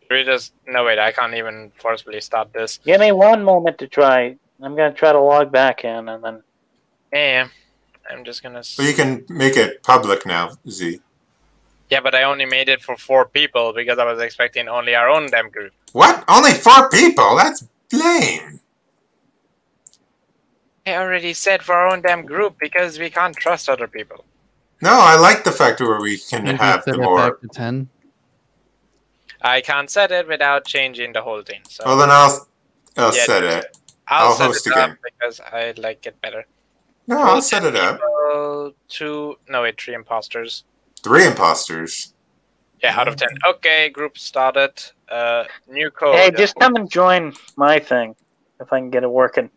[0.09, 2.79] We just no wait, I can't even forcibly stop this.
[2.83, 4.37] Give me one moment to try.
[4.61, 6.43] I'm gonna try to log back in and then.
[7.11, 7.47] Yeah,
[8.09, 8.59] I'm just gonna.
[8.59, 10.99] s- Well, you can make it public now, Z.
[11.89, 15.09] Yeah, but I only made it for four people because I was expecting only our
[15.09, 15.73] own damn group.
[15.93, 16.23] What?
[16.27, 17.35] Only four people?
[17.37, 18.59] That's lame.
[20.87, 24.23] I already said for our own damn group because we can't trust other people.
[24.81, 27.17] No, I like the fact where we can Maybe have set the it more.
[27.17, 27.89] back to ten.
[29.41, 31.61] I can't set it without changing the whole thing.
[31.69, 32.47] So Well, then I'll
[32.97, 33.77] I'll Yeah, set it.
[34.07, 34.91] I'll, I'll set host it again.
[34.91, 36.45] up because I like it better.
[37.07, 37.99] No, I'll set it up.
[38.87, 40.63] Two, no wait, three imposters.
[41.03, 42.13] Three imposters.
[42.81, 43.29] Yeah, out of ten.
[43.49, 44.71] Okay, group started.
[45.09, 46.15] Uh, new code.
[46.15, 48.15] Hey, just come and join my thing
[48.59, 49.49] if I can get it working.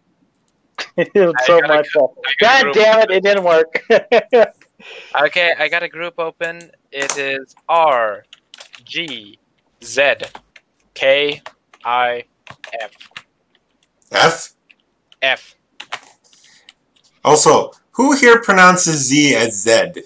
[0.96, 2.08] it's so gotta much fun.
[2.24, 3.10] I got a God damn it!
[3.10, 3.84] It didn't work.
[5.22, 6.70] Okay, I got a group open.
[6.92, 8.24] It is R
[8.84, 9.38] G
[9.82, 10.14] Z
[10.94, 11.42] K
[11.84, 12.24] I
[12.80, 12.92] F
[14.12, 14.54] F.
[15.22, 15.54] F.
[17.24, 20.04] Also, who here pronounces Z as Z?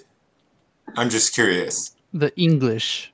[0.97, 1.95] I'm just curious.
[2.13, 3.13] The English.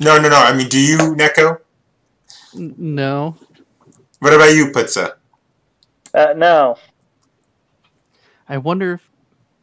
[0.00, 0.36] No, no, no.
[0.36, 1.58] I mean, do you, Neko?
[2.54, 3.36] N- no.
[4.20, 5.16] What about you, Putza?
[6.14, 6.76] Uh, no.
[8.48, 9.10] I wonder if.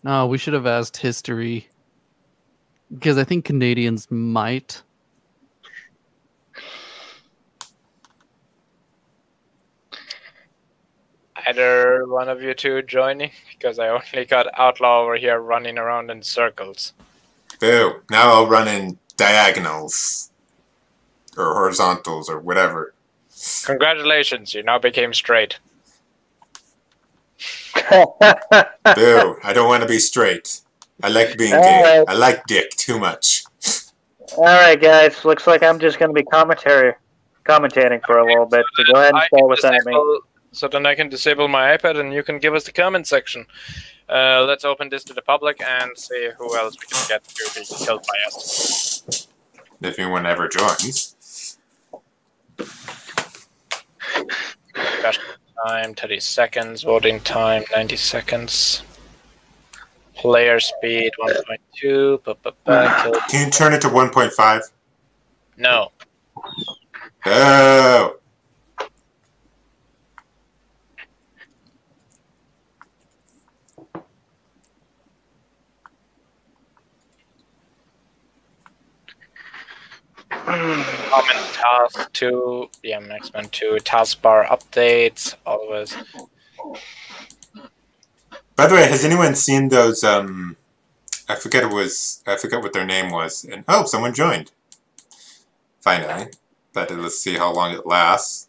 [0.03, 1.67] No, we should have asked history.
[2.93, 4.81] Because I think Canadians might.
[11.47, 16.11] Either one of you two joining because I only got Outlaw over here running around
[16.11, 16.93] in circles.
[17.59, 18.01] Boo.
[18.09, 20.31] Now I'll run in diagonals.
[21.37, 22.93] Or horizontals, or whatever.
[23.65, 25.59] Congratulations, you now became straight.
[28.95, 29.37] Boo.
[29.43, 30.61] I don't want to be straight.
[31.03, 31.99] I like being All gay.
[31.99, 32.05] right.
[32.07, 33.43] I like dick too much.
[34.37, 35.25] All right, guys.
[35.25, 36.93] Looks like I'm just going to be commentary,
[37.45, 38.65] commentating for a little bit.
[38.75, 40.19] So go ahead and I start can without me.
[40.53, 43.45] So then I can disable my iPad and you can give us the comment section.
[44.09, 47.59] Uh, let's open this to the public and see who else we can get to
[47.59, 49.27] be killed by us.
[49.81, 51.57] If anyone ever joins.
[54.75, 55.23] Discussion
[55.67, 58.83] time 30 seconds, voting time 90 seconds.
[60.15, 62.23] Player speed 1.2.
[62.23, 64.61] Ba, ba, ba, Can you turn it to 1.5?
[65.57, 65.91] No.
[67.25, 68.20] Oh.
[80.45, 80.83] Common
[81.53, 85.95] task two, yeah, X-Men two, taskbar updates, always.
[88.55, 90.03] By the way, has anyone seen those?
[90.03, 90.57] Um,
[91.29, 92.23] I forget it was.
[92.27, 93.43] I forget what their name was.
[93.43, 94.51] And oh, someone joined.
[95.79, 96.31] Finally,
[96.73, 98.47] but let's see how long it lasts.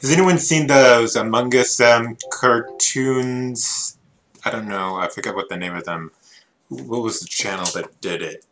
[0.00, 3.98] Has anyone seen those Among Us um, cartoons?
[4.44, 4.96] I don't know.
[4.96, 6.10] I forget what the name of them.
[6.68, 8.44] What was the channel that did it?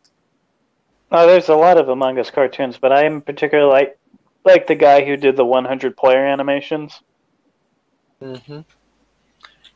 [1.10, 3.98] Oh, there's a lot of Among Us cartoons, but I'm particularly like
[4.44, 7.00] like the guy who did the 100 player animations.
[8.20, 8.60] Mm-hmm.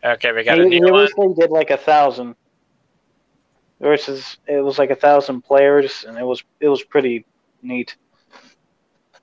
[0.05, 1.01] Okay, we got he, a he new one.
[1.03, 2.37] originally did like a thousand
[3.81, 7.25] versus it was like a thousand players, and it was it was pretty
[7.63, 7.97] neat.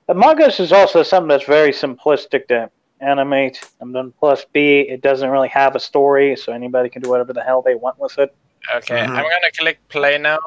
[0.07, 2.69] Among Us is also something that's very simplistic to
[2.99, 7.09] animate, and then plus B, it doesn't really have a story, so anybody can do
[7.09, 8.35] whatever the hell they want with it.
[8.75, 9.09] Okay, Mhm.
[9.09, 10.39] I'm gonna click play now.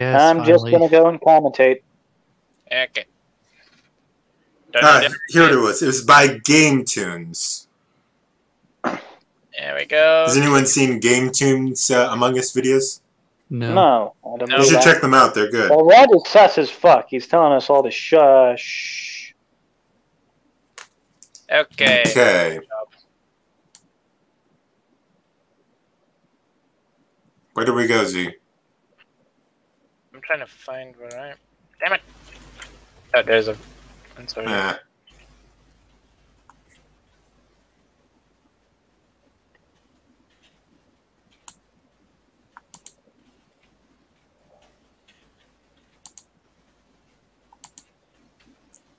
[0.00, 1.82] Yes, I'm just gonna go and commentate.
[2.70, 3.04] Okay.
[4.72, 5.12] Don't need it.
[5.28, 5.82] here it was.
[5.82, 7.66] It was by GameToons.
[8.84, 10.24] There we go.
[10.26, 13.00] Has anyone seen GameToons uh, Among Us videos?
[13.48, 13.72] No.
[13.72, 14.56] No, I don't No.
[14.58, 14.84] You should that.
[14.84, 15.32] check them out.
[15.34, 15.70] They're good.
[15.70, 17.06] Well, Red is sus as fuck.
[17.08, 19.34] He's telling us all to shush.
[21.50, 22.02] Okay.
[22.06, 22.58] Okay.
[27.56, 28.30] Where do we go, Z?
[30.12, 31.36] I'm trying to find where I am.
[31.80, 32.02] Damn it!
[33.14, 33.56] Oh, there's a.
[34.18, 34.44] I'm sorry.
[34.46, 34.78] Ah,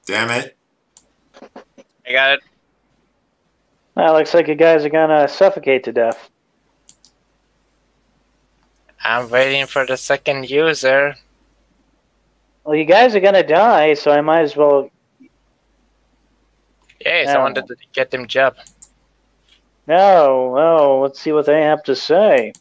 [0.07, 0.57] damn it.
[2.07, 2.39] I got it.
[3.95, 6.31] Well, looks like you guys are gonna suffocate to death.
[9.07, 11.15] I'm waiting for the second user.
[12.65, 14.91] Well, you guys are gonna die, so I might as well.
[16.99, 18.57] Yes, I wanted to get them job.
[19.87, 20.99] No, no.
[20.99, 22.51] Let's see what they have to say.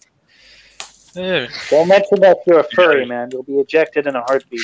[1.17, 1.51] Ugh.
[1.69, 3.31] Don't mention that you're a furry, man.
[3.33, 4.61] You'll be ejected in a heartbeat.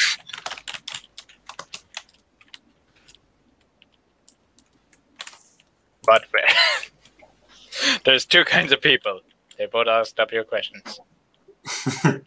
[6.04, 6.26] But
[8.04, 9.22] there's two kinds of people.
[9.58, 11.00] They both asked up your questions.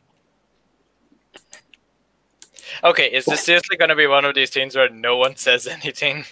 [2.84, 5.66] Okay, is this seriously going to be one of these things where no one says
[5.68, 6.26] anything?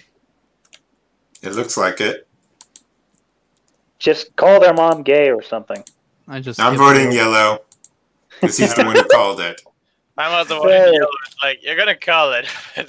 [1.42, 2.28] It looks like it.
[4.00, 5.84] Just call their mom gay or something.
[6.28, 6.60] I just.
[6.60, 7.16] I'm voting it.
[7.16, 7.60] yellow.
[8.30, 9.62] Because he's the one who called it.
[10.18, 10.68] I'm also Hey.
[10.68, 11.08] voting yellow.
[11.42, 12.46] Like you're gonna call it.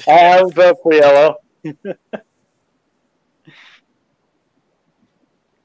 [0.09, 1.37] I would vote for yellow.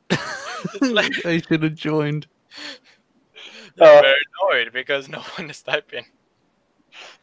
[0.09, 2.27] It's like I should have joined.
[3.79, 6.05] Uh, I'm very annoyed because no one is typing.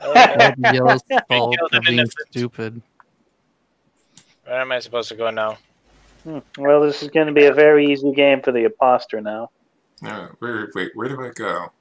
[0.00, 2.82] That would fault for being stupid.
[4.44, 5.58] Where am I supposed to go now?
[6.24, 9.50] Hmm, Well, this is going to be a very easy game for the imposter now.
[10.02, 11.72] No, where, wait, where do I go?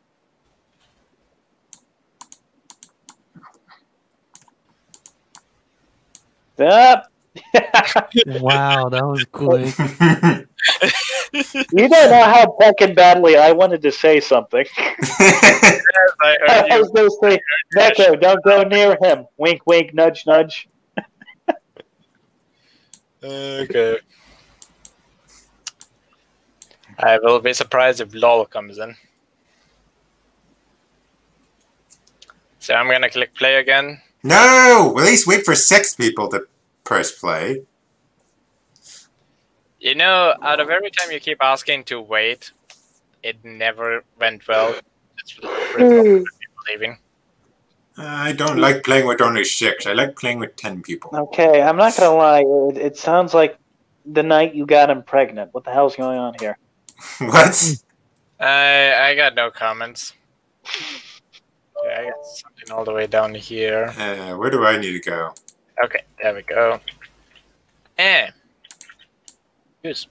[6.66, 7.12] Up.
[8.26, 9.76] Wow, that was quick.
[11.34, 14.66] You don't know how fucking badly I wanted to say something.
[14.78, 17.40] I heard I was going to say,
[17.76, 19.26] Neko, don't go near him.
[19.38, 20.68] Wink, wink, nudge, nudge.
[23.24, 23.98] Okay.
[27.00, 28.96] I will be surprised if LOL comes in.
[32.60, 34.02] So I'm gonna click play again.
[34.24, 34.96] no!
[34.98, 36.48] At least wait for six people to
[36.84, 37.62] press play.
[39.86, 42.52] You know, out of every time you keep asking to wait,
[43.22, 44.74] it never went well.
[45.20, 46.26] It's people
[46.68, 46.98] leaving.
[47.96, 49.86] I don't like playing with only six.
[49.86, 51.12] I like playing with ten people.
[51.14, 52.46] Okay, I'm not going to lie.
[52.72, 53.60] It, it sounds like
[54.08, 55.54] the night you got him pregnant.
[55.54, 56.58] What the hell's going on here?
[57.20, 57.78] what?
[58.40, 60.14] I I got no comments.
[61.86, 63.94] Yeah, I got something all the way down here.
[63.96, 65.36] Uh, where do I need to go?
[65.84, 66.80] Okay, there we go.
[68.00, 68.34] And
[69.86, 70.08] use.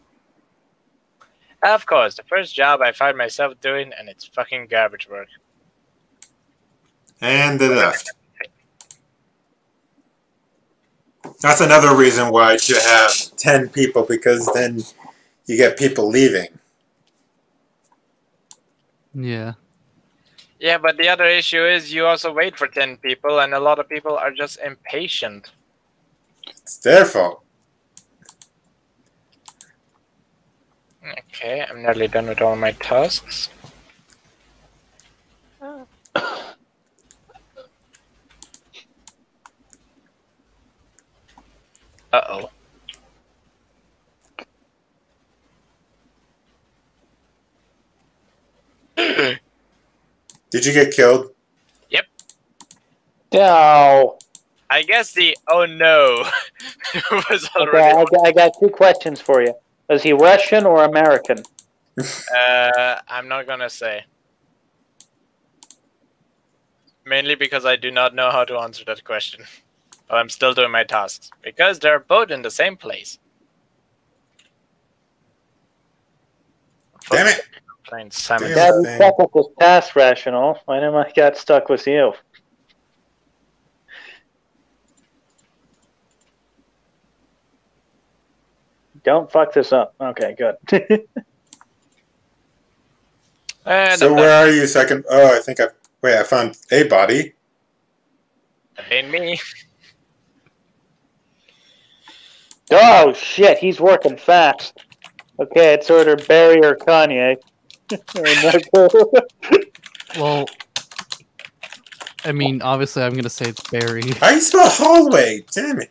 [1.63, 5.29] Of course, the first job I find myself doing, and it's fucking garbage work.
[7.21, 8.11] And they left.
[11.41, 14.83] That's another reason why you have ten people because then
[15.47, 16.49] you get people leaving.
[19.15, 19.55] Yeah.
[20.59, 23.79] Yeah, but the other issue is you also wait for 10 people, and a lot
[23.79, 25.53] of people are just impatient.
[26.63, 27.44] It's their fault.
[31.06, 33.51] Okay, I'm nearly done with all my tasks.
[42.12, 42.51] Uh-oh.
[50.51, 51.32] Did you get killed?
[51.90, 52.06] Yep.
[53.32, 54.18] No.
[54.70, 56.24] I guess the oh no
[57.10, 57.98] was already.
[57.98, 59.55] Okay, I, I got two questions for you.
[59.89, 61.39] Was he Russian or American?
[61.98, 64.05] Uh, I'm not gonna say.
[67.06, 69.44] Mainly because I do not know how to answer that question.
[70.09, 73.19] But I'm still doing my tasks because they're both in the same place.
[77.11, 77.43] Damn it!
[77.86, 78.51] Playing Simon.
[78.55, 78.82] Damn.
[78.82, 80.59] Dad, you stuck with this past rational.
[80.65, 82.12] Why didn't I got stuck with you?
[89.05, 89.94] Don't fuck this up.
[90.01, 91.06] Okay, good.
[93.66, 94.66] And So where are you?
[94.66, 95.06] Second.
[95.09, 95.68] Oh, I think I.
[96.02, 97.32] Wait, I found a body.
[98.76, 99.40] That ain't me.
[102.70, 104.85] oh shit, he's working fast.
[105.40, 107.36] Okay, it's either Barry or Kanye.
[110.16, 110.47] Well,
[112.24, 114.05] I mean, obviously, I'm gonna say it's Barry.
[114.22, 115.44] I spell hallway.
[115.51, 115.90] Damn it!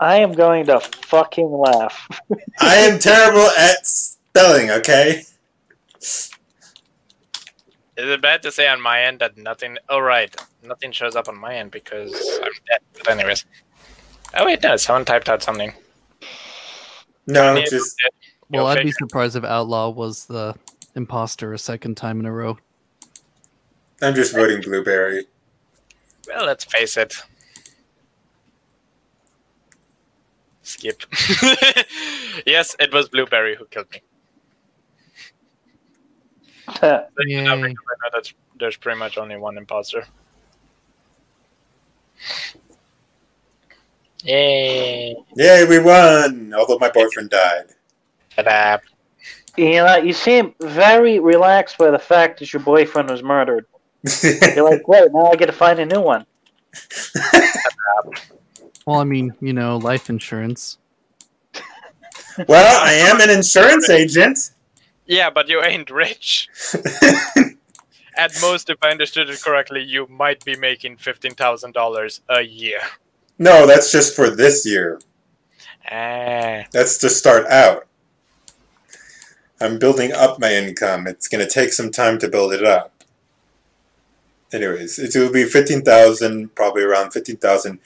[0.00, 2.08] I am going to fucking laugh.
[2.60, 4.70] I am terrible at spelling.
[4.70, 5.22] Okay.
[6.00, 6.32] Is
[7.96, 9.78] it bad to say on my end that nothing?
[9.88, 12.12] Oh right, nothing shows up on my end because
[12.42, 12.80] I'm dead.
[12.94, 13.44] But anyways.
[14.34, 15.72] Oh wait, no, someone typed out something.
[17.26, 17.96] No, Kanye, just
[18.50, 20.54] Well, I'd be surprised if Outlaw was the
[20.96, 22.58] imposter a second time in a row.
[24.02, 25.26] I'm just voting blueberry.
[26.26, 27.14] Well, let's face it.
[30.64, 31.02] Skip.
[32.46, 34.00] yes, it was Blueberry who killed me.
[36.66, 37.62] Uh, but, you know, Yay.
[37.62, 40.06] because I know that there's pretty much only one imposter.
[44.22, 45.14] Yay!
[45.36, 46.54] Yay, we won!
[46.56, 47.66] Although my boyfriend died.
[48.30, 48.80] Shut up.
[49.58, 53.66] you know, you seem very relaxed by the fact that your boyfriend was murdered.
[54.22, 56.24] You're like, great, now I get to find a new one.
[58.86, 60.78] Well, I mean, you know, life insurance.
[62.48, 64.50] well, I am an insurance agent.
[65.06, 66.48] Yeah, but you ain't rich.
[68.16, 72.42] At most, if I understood it correctly, you might be making fifteen thousand dollars a
[72.42, 72.78] year.
[73.38, 75.00] no, that's just for this year.
[75.90, 77.86] Ah, That's to start out.
[79.60, 81.06] I'm building up my income.
[81.06, 83.04] It's going to take some time to build it up.
[84.52, 87.78] Anyways, it will be 15,000, probably around 15,000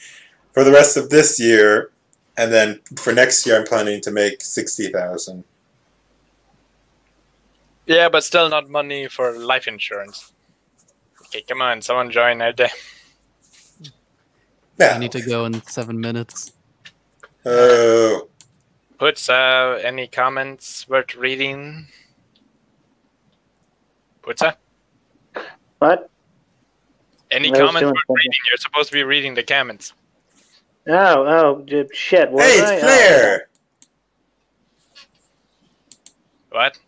[0.58, 1.92] for the rest of this year.
[2.36, 5.44] And then for next year, I'm planning to make 60,000.
[7.86, 10.32] yeah, but still not money for life insurance.
[11.26, 12.70] Okay, come on, someone join our day.
[14.80, 16.52] I need to go in seven minutes.
[17.46, 18.28] Oh,
[18.98, 21.86] Puts uh, any comments worth reading?
[24.24, 24.56] Putsa?
[25.78, 26.10] What?
[27.30, 28.32] Any comments worth reading?
[28.50, 29.92] You're supposed to be reading the comments.
[30.88, 32.30] Oh, oh, shit.
[32.30, 32.74] Was hey, I?
[32.74, 32.86] it's Oh.
[32.86, 33.48] Claire!
[36.50, 36.78] What?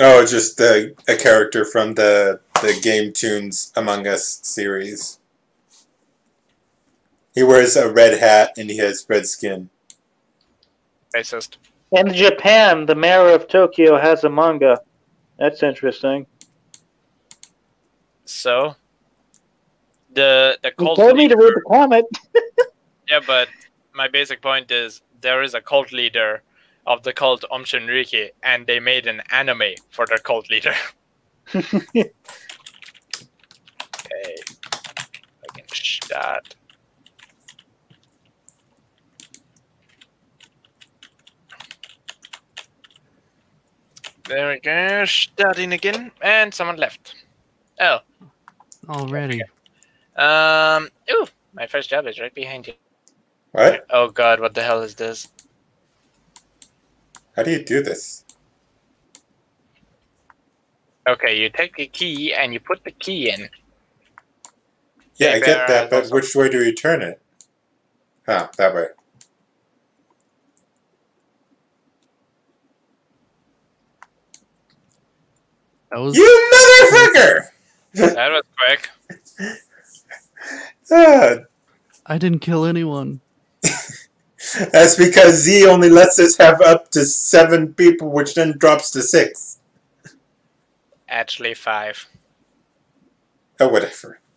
[0.00, 5.20] Oh, just uh, a character from the, the GameToons Among Us series.
[7.32, 9.70] He wears a red hat and he has red skin.
[11.14, 11.58] Racist.
[11.92, 14.80] In Japan, the mayor of Tokyo has a manga.
[15.38, 16.26] That's interesting.
[18.24, 18.74] So,
[20.12, 22.06] the the You cult told me to read the comment.
[23.10, 23.48] Yeah, but
[23.94, 26.42] my basic point is there is a cult leader
[26.86, 30.74] of the cult Aum Shinrikyo, and they made an anime for their cult leader.
[31.54, 32.10] okay.
[35.40, 36.56] Fucking start.
[44.26, 47.14] There we go, starting again, and someone left.
[47.78, 47.98] Oh,
[48.88, 49.42] Already.
[50.16, 52.74] um, ooh, my first job is right behind you.
[53.54, 53.86] What?
[53.88, 55.28] Oh god, what the hell is this?
[57.36, 58.24] How do you do this?
[61.08, 63.48] Okay, you take the key and you put the key in.
[65.18, 67.22] Yeah, I get that, but which way do you turn it?
[68.26, 68.86] Ah, that way.
[75.92, 77.44] That was You motherfucker!
[78.14, 78.90] That was quick.
[80.90, 81.36] Ah,
[82.04, 83.20] I didn't kill anyone.
[84.72, 89.02] that's because Z only lets us have up to seven people, which then drops to
[89.02, 89.58] six.
[91.08, 92.06] Actually, five.
[93.60, 94.20] Oh, whatever.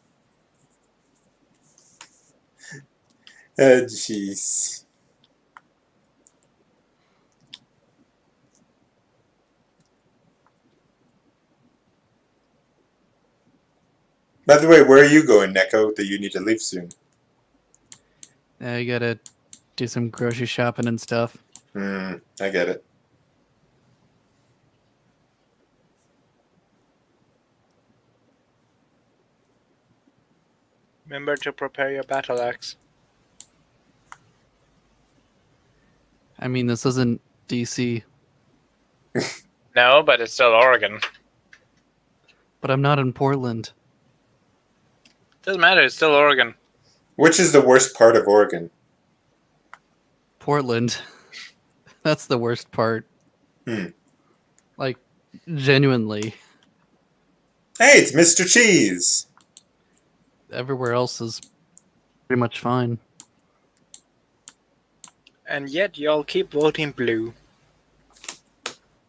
[3.60, 4.84] Oh, jeez.
[14.46, 15.96] By the way, where are you going, Neko?
[15.96, 16.90] That you need to leave soon.
[18.60, 19.20] I gotta
[19.76, 21.38] do some grocery shopping and stuff.
[21.74, 22.84] Hmm, I get it.
[31.06, 32.76] Remember to prepare your battle axe.
[36.40, 38.04] I mean, this isn't DC,
[39.76, 41.00] No, but it's still Oregon.
[42.62, 43.72] but I'm not in Portland.
[45.44, 45.82] Doesn't matter.
[45.82, 46.54] It's still Oregon.
[47.18, 48.70] Which is the worst part of Oregon?
[50.40, 51.00] Portland.
[52.04, 53.06] That's the worst part.
[53.66, 53.88] Hmm.
[54.78, 54.98] Like,
[55.56, 56.36] genuinely.
[57.80, 58.48] Hey, it's Mr.
[58.48, 59.26] Cheese.
[60.54, 61.42] Everywhere else is
[62.28, 63.00] pretty much fine.
[65.50, 67.34] And yet y'all keep voting blue.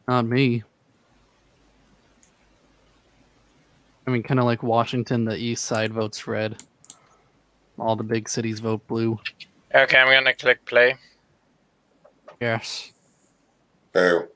[0.08, 0.64] Not me.
[4.06, 6.56] I mean, kind of like Washington, the east side votes red.
[7.78, 9.18] All the big cities vote blue.
[9.74, 10.96] Okay, I'm gonna click play.
[12.40, 12.92] Yes.
[13.92, 14.28] Boo.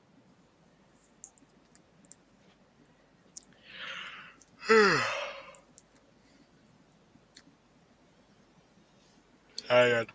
[9.69, 10.07] Hang on.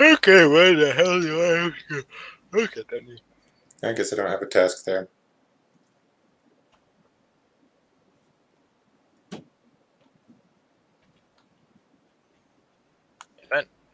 [0.00, 2.04] Okay, where the hell do I have to
[2.52, 3.20] look at that?
[3.82, 5.08] I guess I don't have a task there.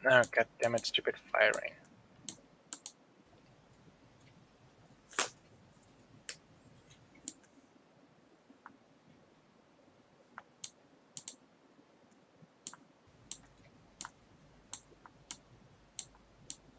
[0.07, 1.73] Oh, god damn it, stupid firing.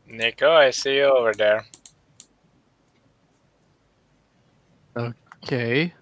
[0.07, 1.65] Neko, I see you over there.
[4.95, 5.93] Okay.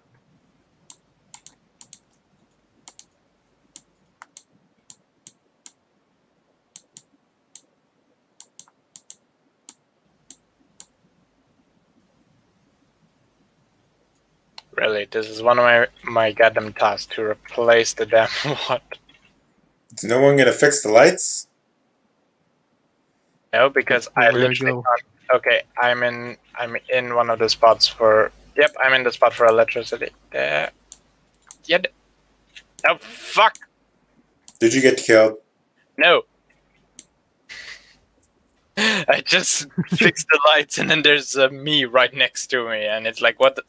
[14.94, 18.30] Really, this is one of my my goddamn tasks to replace the damn
[18.68, 18.84] what?
[19.98, 21.48] Is no one gonna fix the lights?
[23.52, 25.64] No, because I I literally can't- okay.
[25.82, 28.32] I'm in I'm in one of the spots for.
[28.56, 30.10] Yep, I'm in the spot for electricity.
[30.32, 30.70] There.
[31.66, 31.80] Yeah.
[31.80, 31.94] th-
[32.88, 33.56] Oh fuck!
[34.60, 35.38] Did you get killed?
[35.98, 36.24] No.
[38.78, 43.08] I just fixed the lights, and then there's uh, me right next to me, and
[43.08, 43.56] it's like, what?
[43.56, 43.64] The...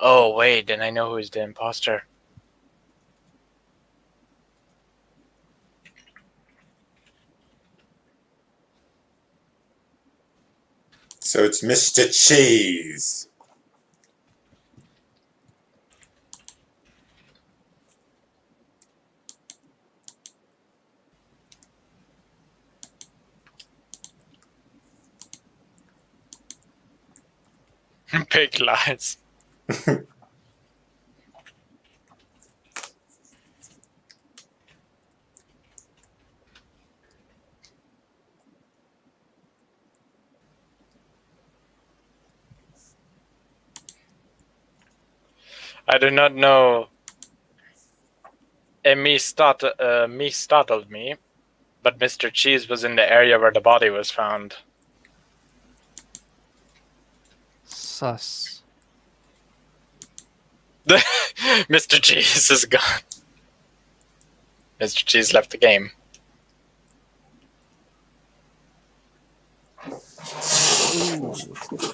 [0.00, 2.04] Oh wait, then I know who's the imposter.
[11.20, 12.06] So it's Mr.
[12.12, 13.28] Cheese.
[28.30, 29.18] Big lies.
[29.68, 30.04] I
[45.98, 46.88] do not know.
[48.84, 51.16] A me start uh, me startled me,
[51.82, 52.32] but Mr.
[52.32, 54.54] Cheese was in the area where the body was found.
[57.64, 58.57] Sus.
[61.68, 62.00] Mr.
[62.00, 62.80] Cheese is gone.
[64.80, 65.04] Mr.
[65.04, 65.90] Cheese left the game.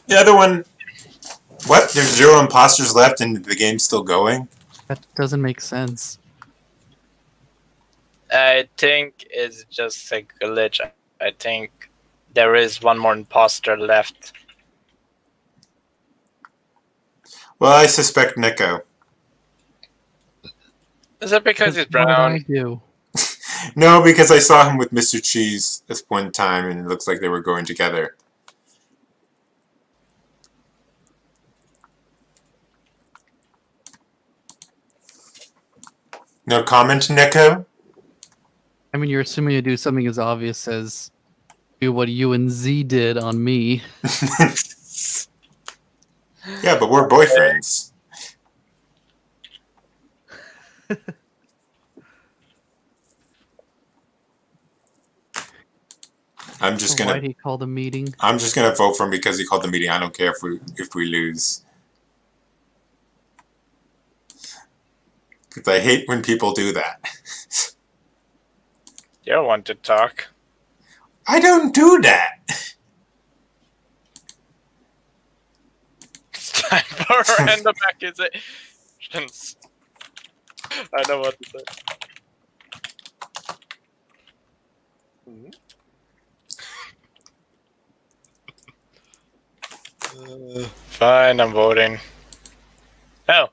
[0.07, 0.65] The other one.
[1.67, 1.91] What?
[1.93, 4.49] There's zero imposters left and the game's still going?
[4.89, 6.19] That doesn't make sense.
[8.31, 10.81] I think it's just a glitch.
[11.21, 11.71] I think
[12.35, 14.33] there is one more imposter left.
[17.65, 18.83] Well, I suspect Neko.
[21.23, 22.45] Is that because he's What did I brown?
[22.47, 22.83] do?
[23.75, 25.25] No, because I saw him with Mr.
[25.25, 28.17] Cheese at this one time and it looks like they were going together.
[36.47, 37.65] No comment, Neko?
[38.93, 41.11] I mean, you're assuming to do something as obvious as
[41.81, 43.83] do what you and Z did on me.
[46.63, 47.93] yeah, but we're boyfriends.
[56.61, 58.15] I'm just gonna did he call the meeting?
[58.21, 59.91] I'm just gonna vote for him because he called the meeting.
[59.91, 61.65] I don't care if we if we lose.
[65.49, 67.05] Because I hate when people do that.
[69.25, 70.29] You want to talk.
[71.27, 72.74] I don't do that.
[76.73, 79.57] It's time for random accusations.
[80.95, 81.65] I know what to say.
[90.17, 91.99] Uh, Fine, I'm voting.
[93.29, 93.49] No.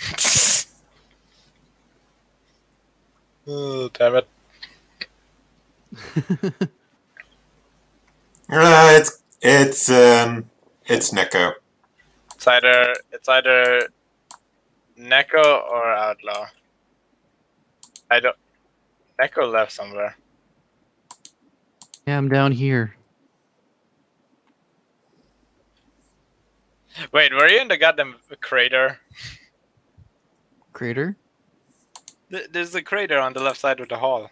[3.46, 4.28] oh, damn it.
[8.50, 10.50] Uh, it's it's um
[10.86, 11.54] it's Neko.
[12.44, 13.88] It's either it's either
[15.00, 16.46] Neko or Outlaw.
[18.10, 18.36] I don't.
[19.18, 20.14] Neko left somewhere.
[22.06, 22.96] Yeah, I'm down here.
[27.12, 29.00] Wait, were you in the goddamn crater?
[30.74, 31.16] Crater?
[32.28, 34.30] There's a crater on the left side of the hall,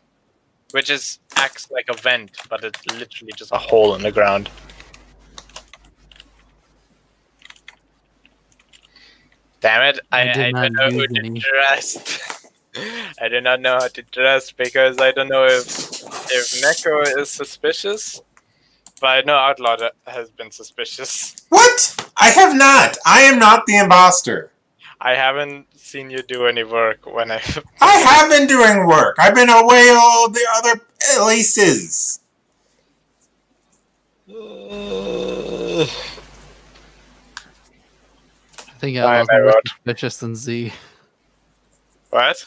[0.73, 4.51] which is acts like a vent, but it's literally just a hole in the ground.
[9.63, 10.01] Damn it!
[10.11, 11.41] I, I I, did don't know who use to any.
[11.41, 12.49] trust.
[13.21, 15.67] I do not know how to trust because I don't know if
[16.33, 18.21] if Neko is suspicious,
[19.01, 19.77] but I know Outlaw
[20.07, 21.37] has been suspicious.
[21.49, 22.11] What?
[22.17, 22.97] I have not.
[23.07, 24.51] I am not the imposter.
[25.01, 27.41] I haven't seen you do any work when I.
[27.81, 29.17] I have been doing work.
[29.19, 30.81] I've been away all the other
[31.17, 32.21] places.
[34.29, 34.33] I
[35.89, 36.22] uh,
[38.83, 39.69] think Fine, Outlaws I more vote.
[39.69, 40.73] suspicious than Z.
[42.11, 42.45] What?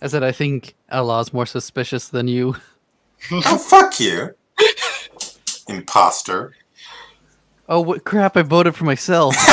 [0.00, 2.56] I said I think Outlaw's more suspicious than you.
[3.30, 4.34] Oh fuck you,
[5.68, 6.54] imposter.
[7.68, 8.36] Oh what crap!
[8.36, 9.36] I voted for myself.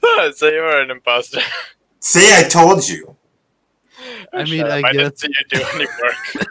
[0.34, 1.40] so you are an imposter.
[2.00, 3.16] See, I told you.
[4.32, 6.46] Oh, I mean, Shut up, I I didn't guess- see you do any work.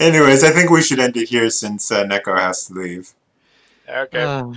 [0.00, 3.10] Anyways, I think we should end it here since uh, Neko has to leave.
[3.86, 4.24] Okay.
[4.24, 4.54] Oh.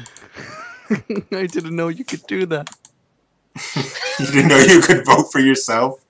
[1.34, 2.70] I didn't know you could do that.
[4.20, 6.06] You didn't know you could vote for yourself.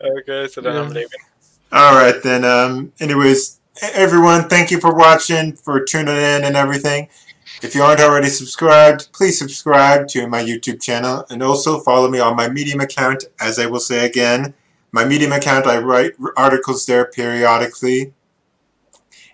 [0.00, 1.20] okay, so then I'm leaving.
[1.70, 2.46] All right then.
[2.46, 2.92] Um.
[2.98, 3.60] Anyways,
[3.92, 7.08] everyone, thank you for watching, for tuning in, and everything.
[7.62, 12.20] If you aren't already subscribed, please subscribe to my YouTube channel, and also follow me
[12.20, 13.24] on my Medium account.
[13.38, 14.54] As I will say again,
[14.92, 18.14] my Medium account, I write articles there periodically,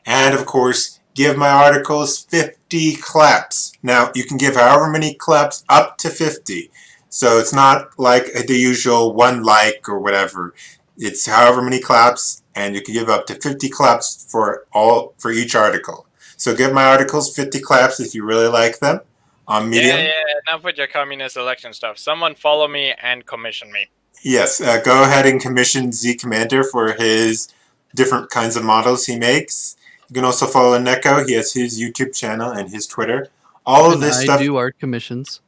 [0.07, 3.73] and of course, give my articles 50 claps.
[3.83, 6.71] Now, you can give however many claps up to 50.
[7.09, 10.55] So it's not like the usual one like or whatever.
[10.97, 15.31] It's however many claps, and you can give up to 50 claps for all for
[15.31, 16.07] each article.
[16.37, 19.01] So give my articles 50 claps if you really like them
[19.47, 19.97] on Medium.
[19.97, 21.99] Yeah, yeah, yeah, enough with your communist election stuff.
[21.99, 23.89] Someone follow me and commission me.
[24.23, 27.49] Yes, uh, go ahead and commission Ze Commander for his
[27.95, 29.77] different kinds of models he makes.
[30.13, 31.27] You can also follow Neko.
[31.27, 33.29] He has his YouTube channel and his Twitter.
[33.65, 34.41] All of this I stuff.
[34.41, 35.41] do art commissions.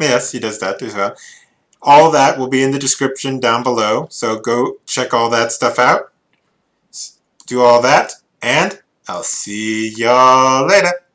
[0.00, 1.14] Yes, he does that as well.
[1.82, 4.06] All that will be in the description down below.
[4.10, 6.12] So go check all that stuff out.
[7.46, 10.94] Do all that, and I'll see y'all later.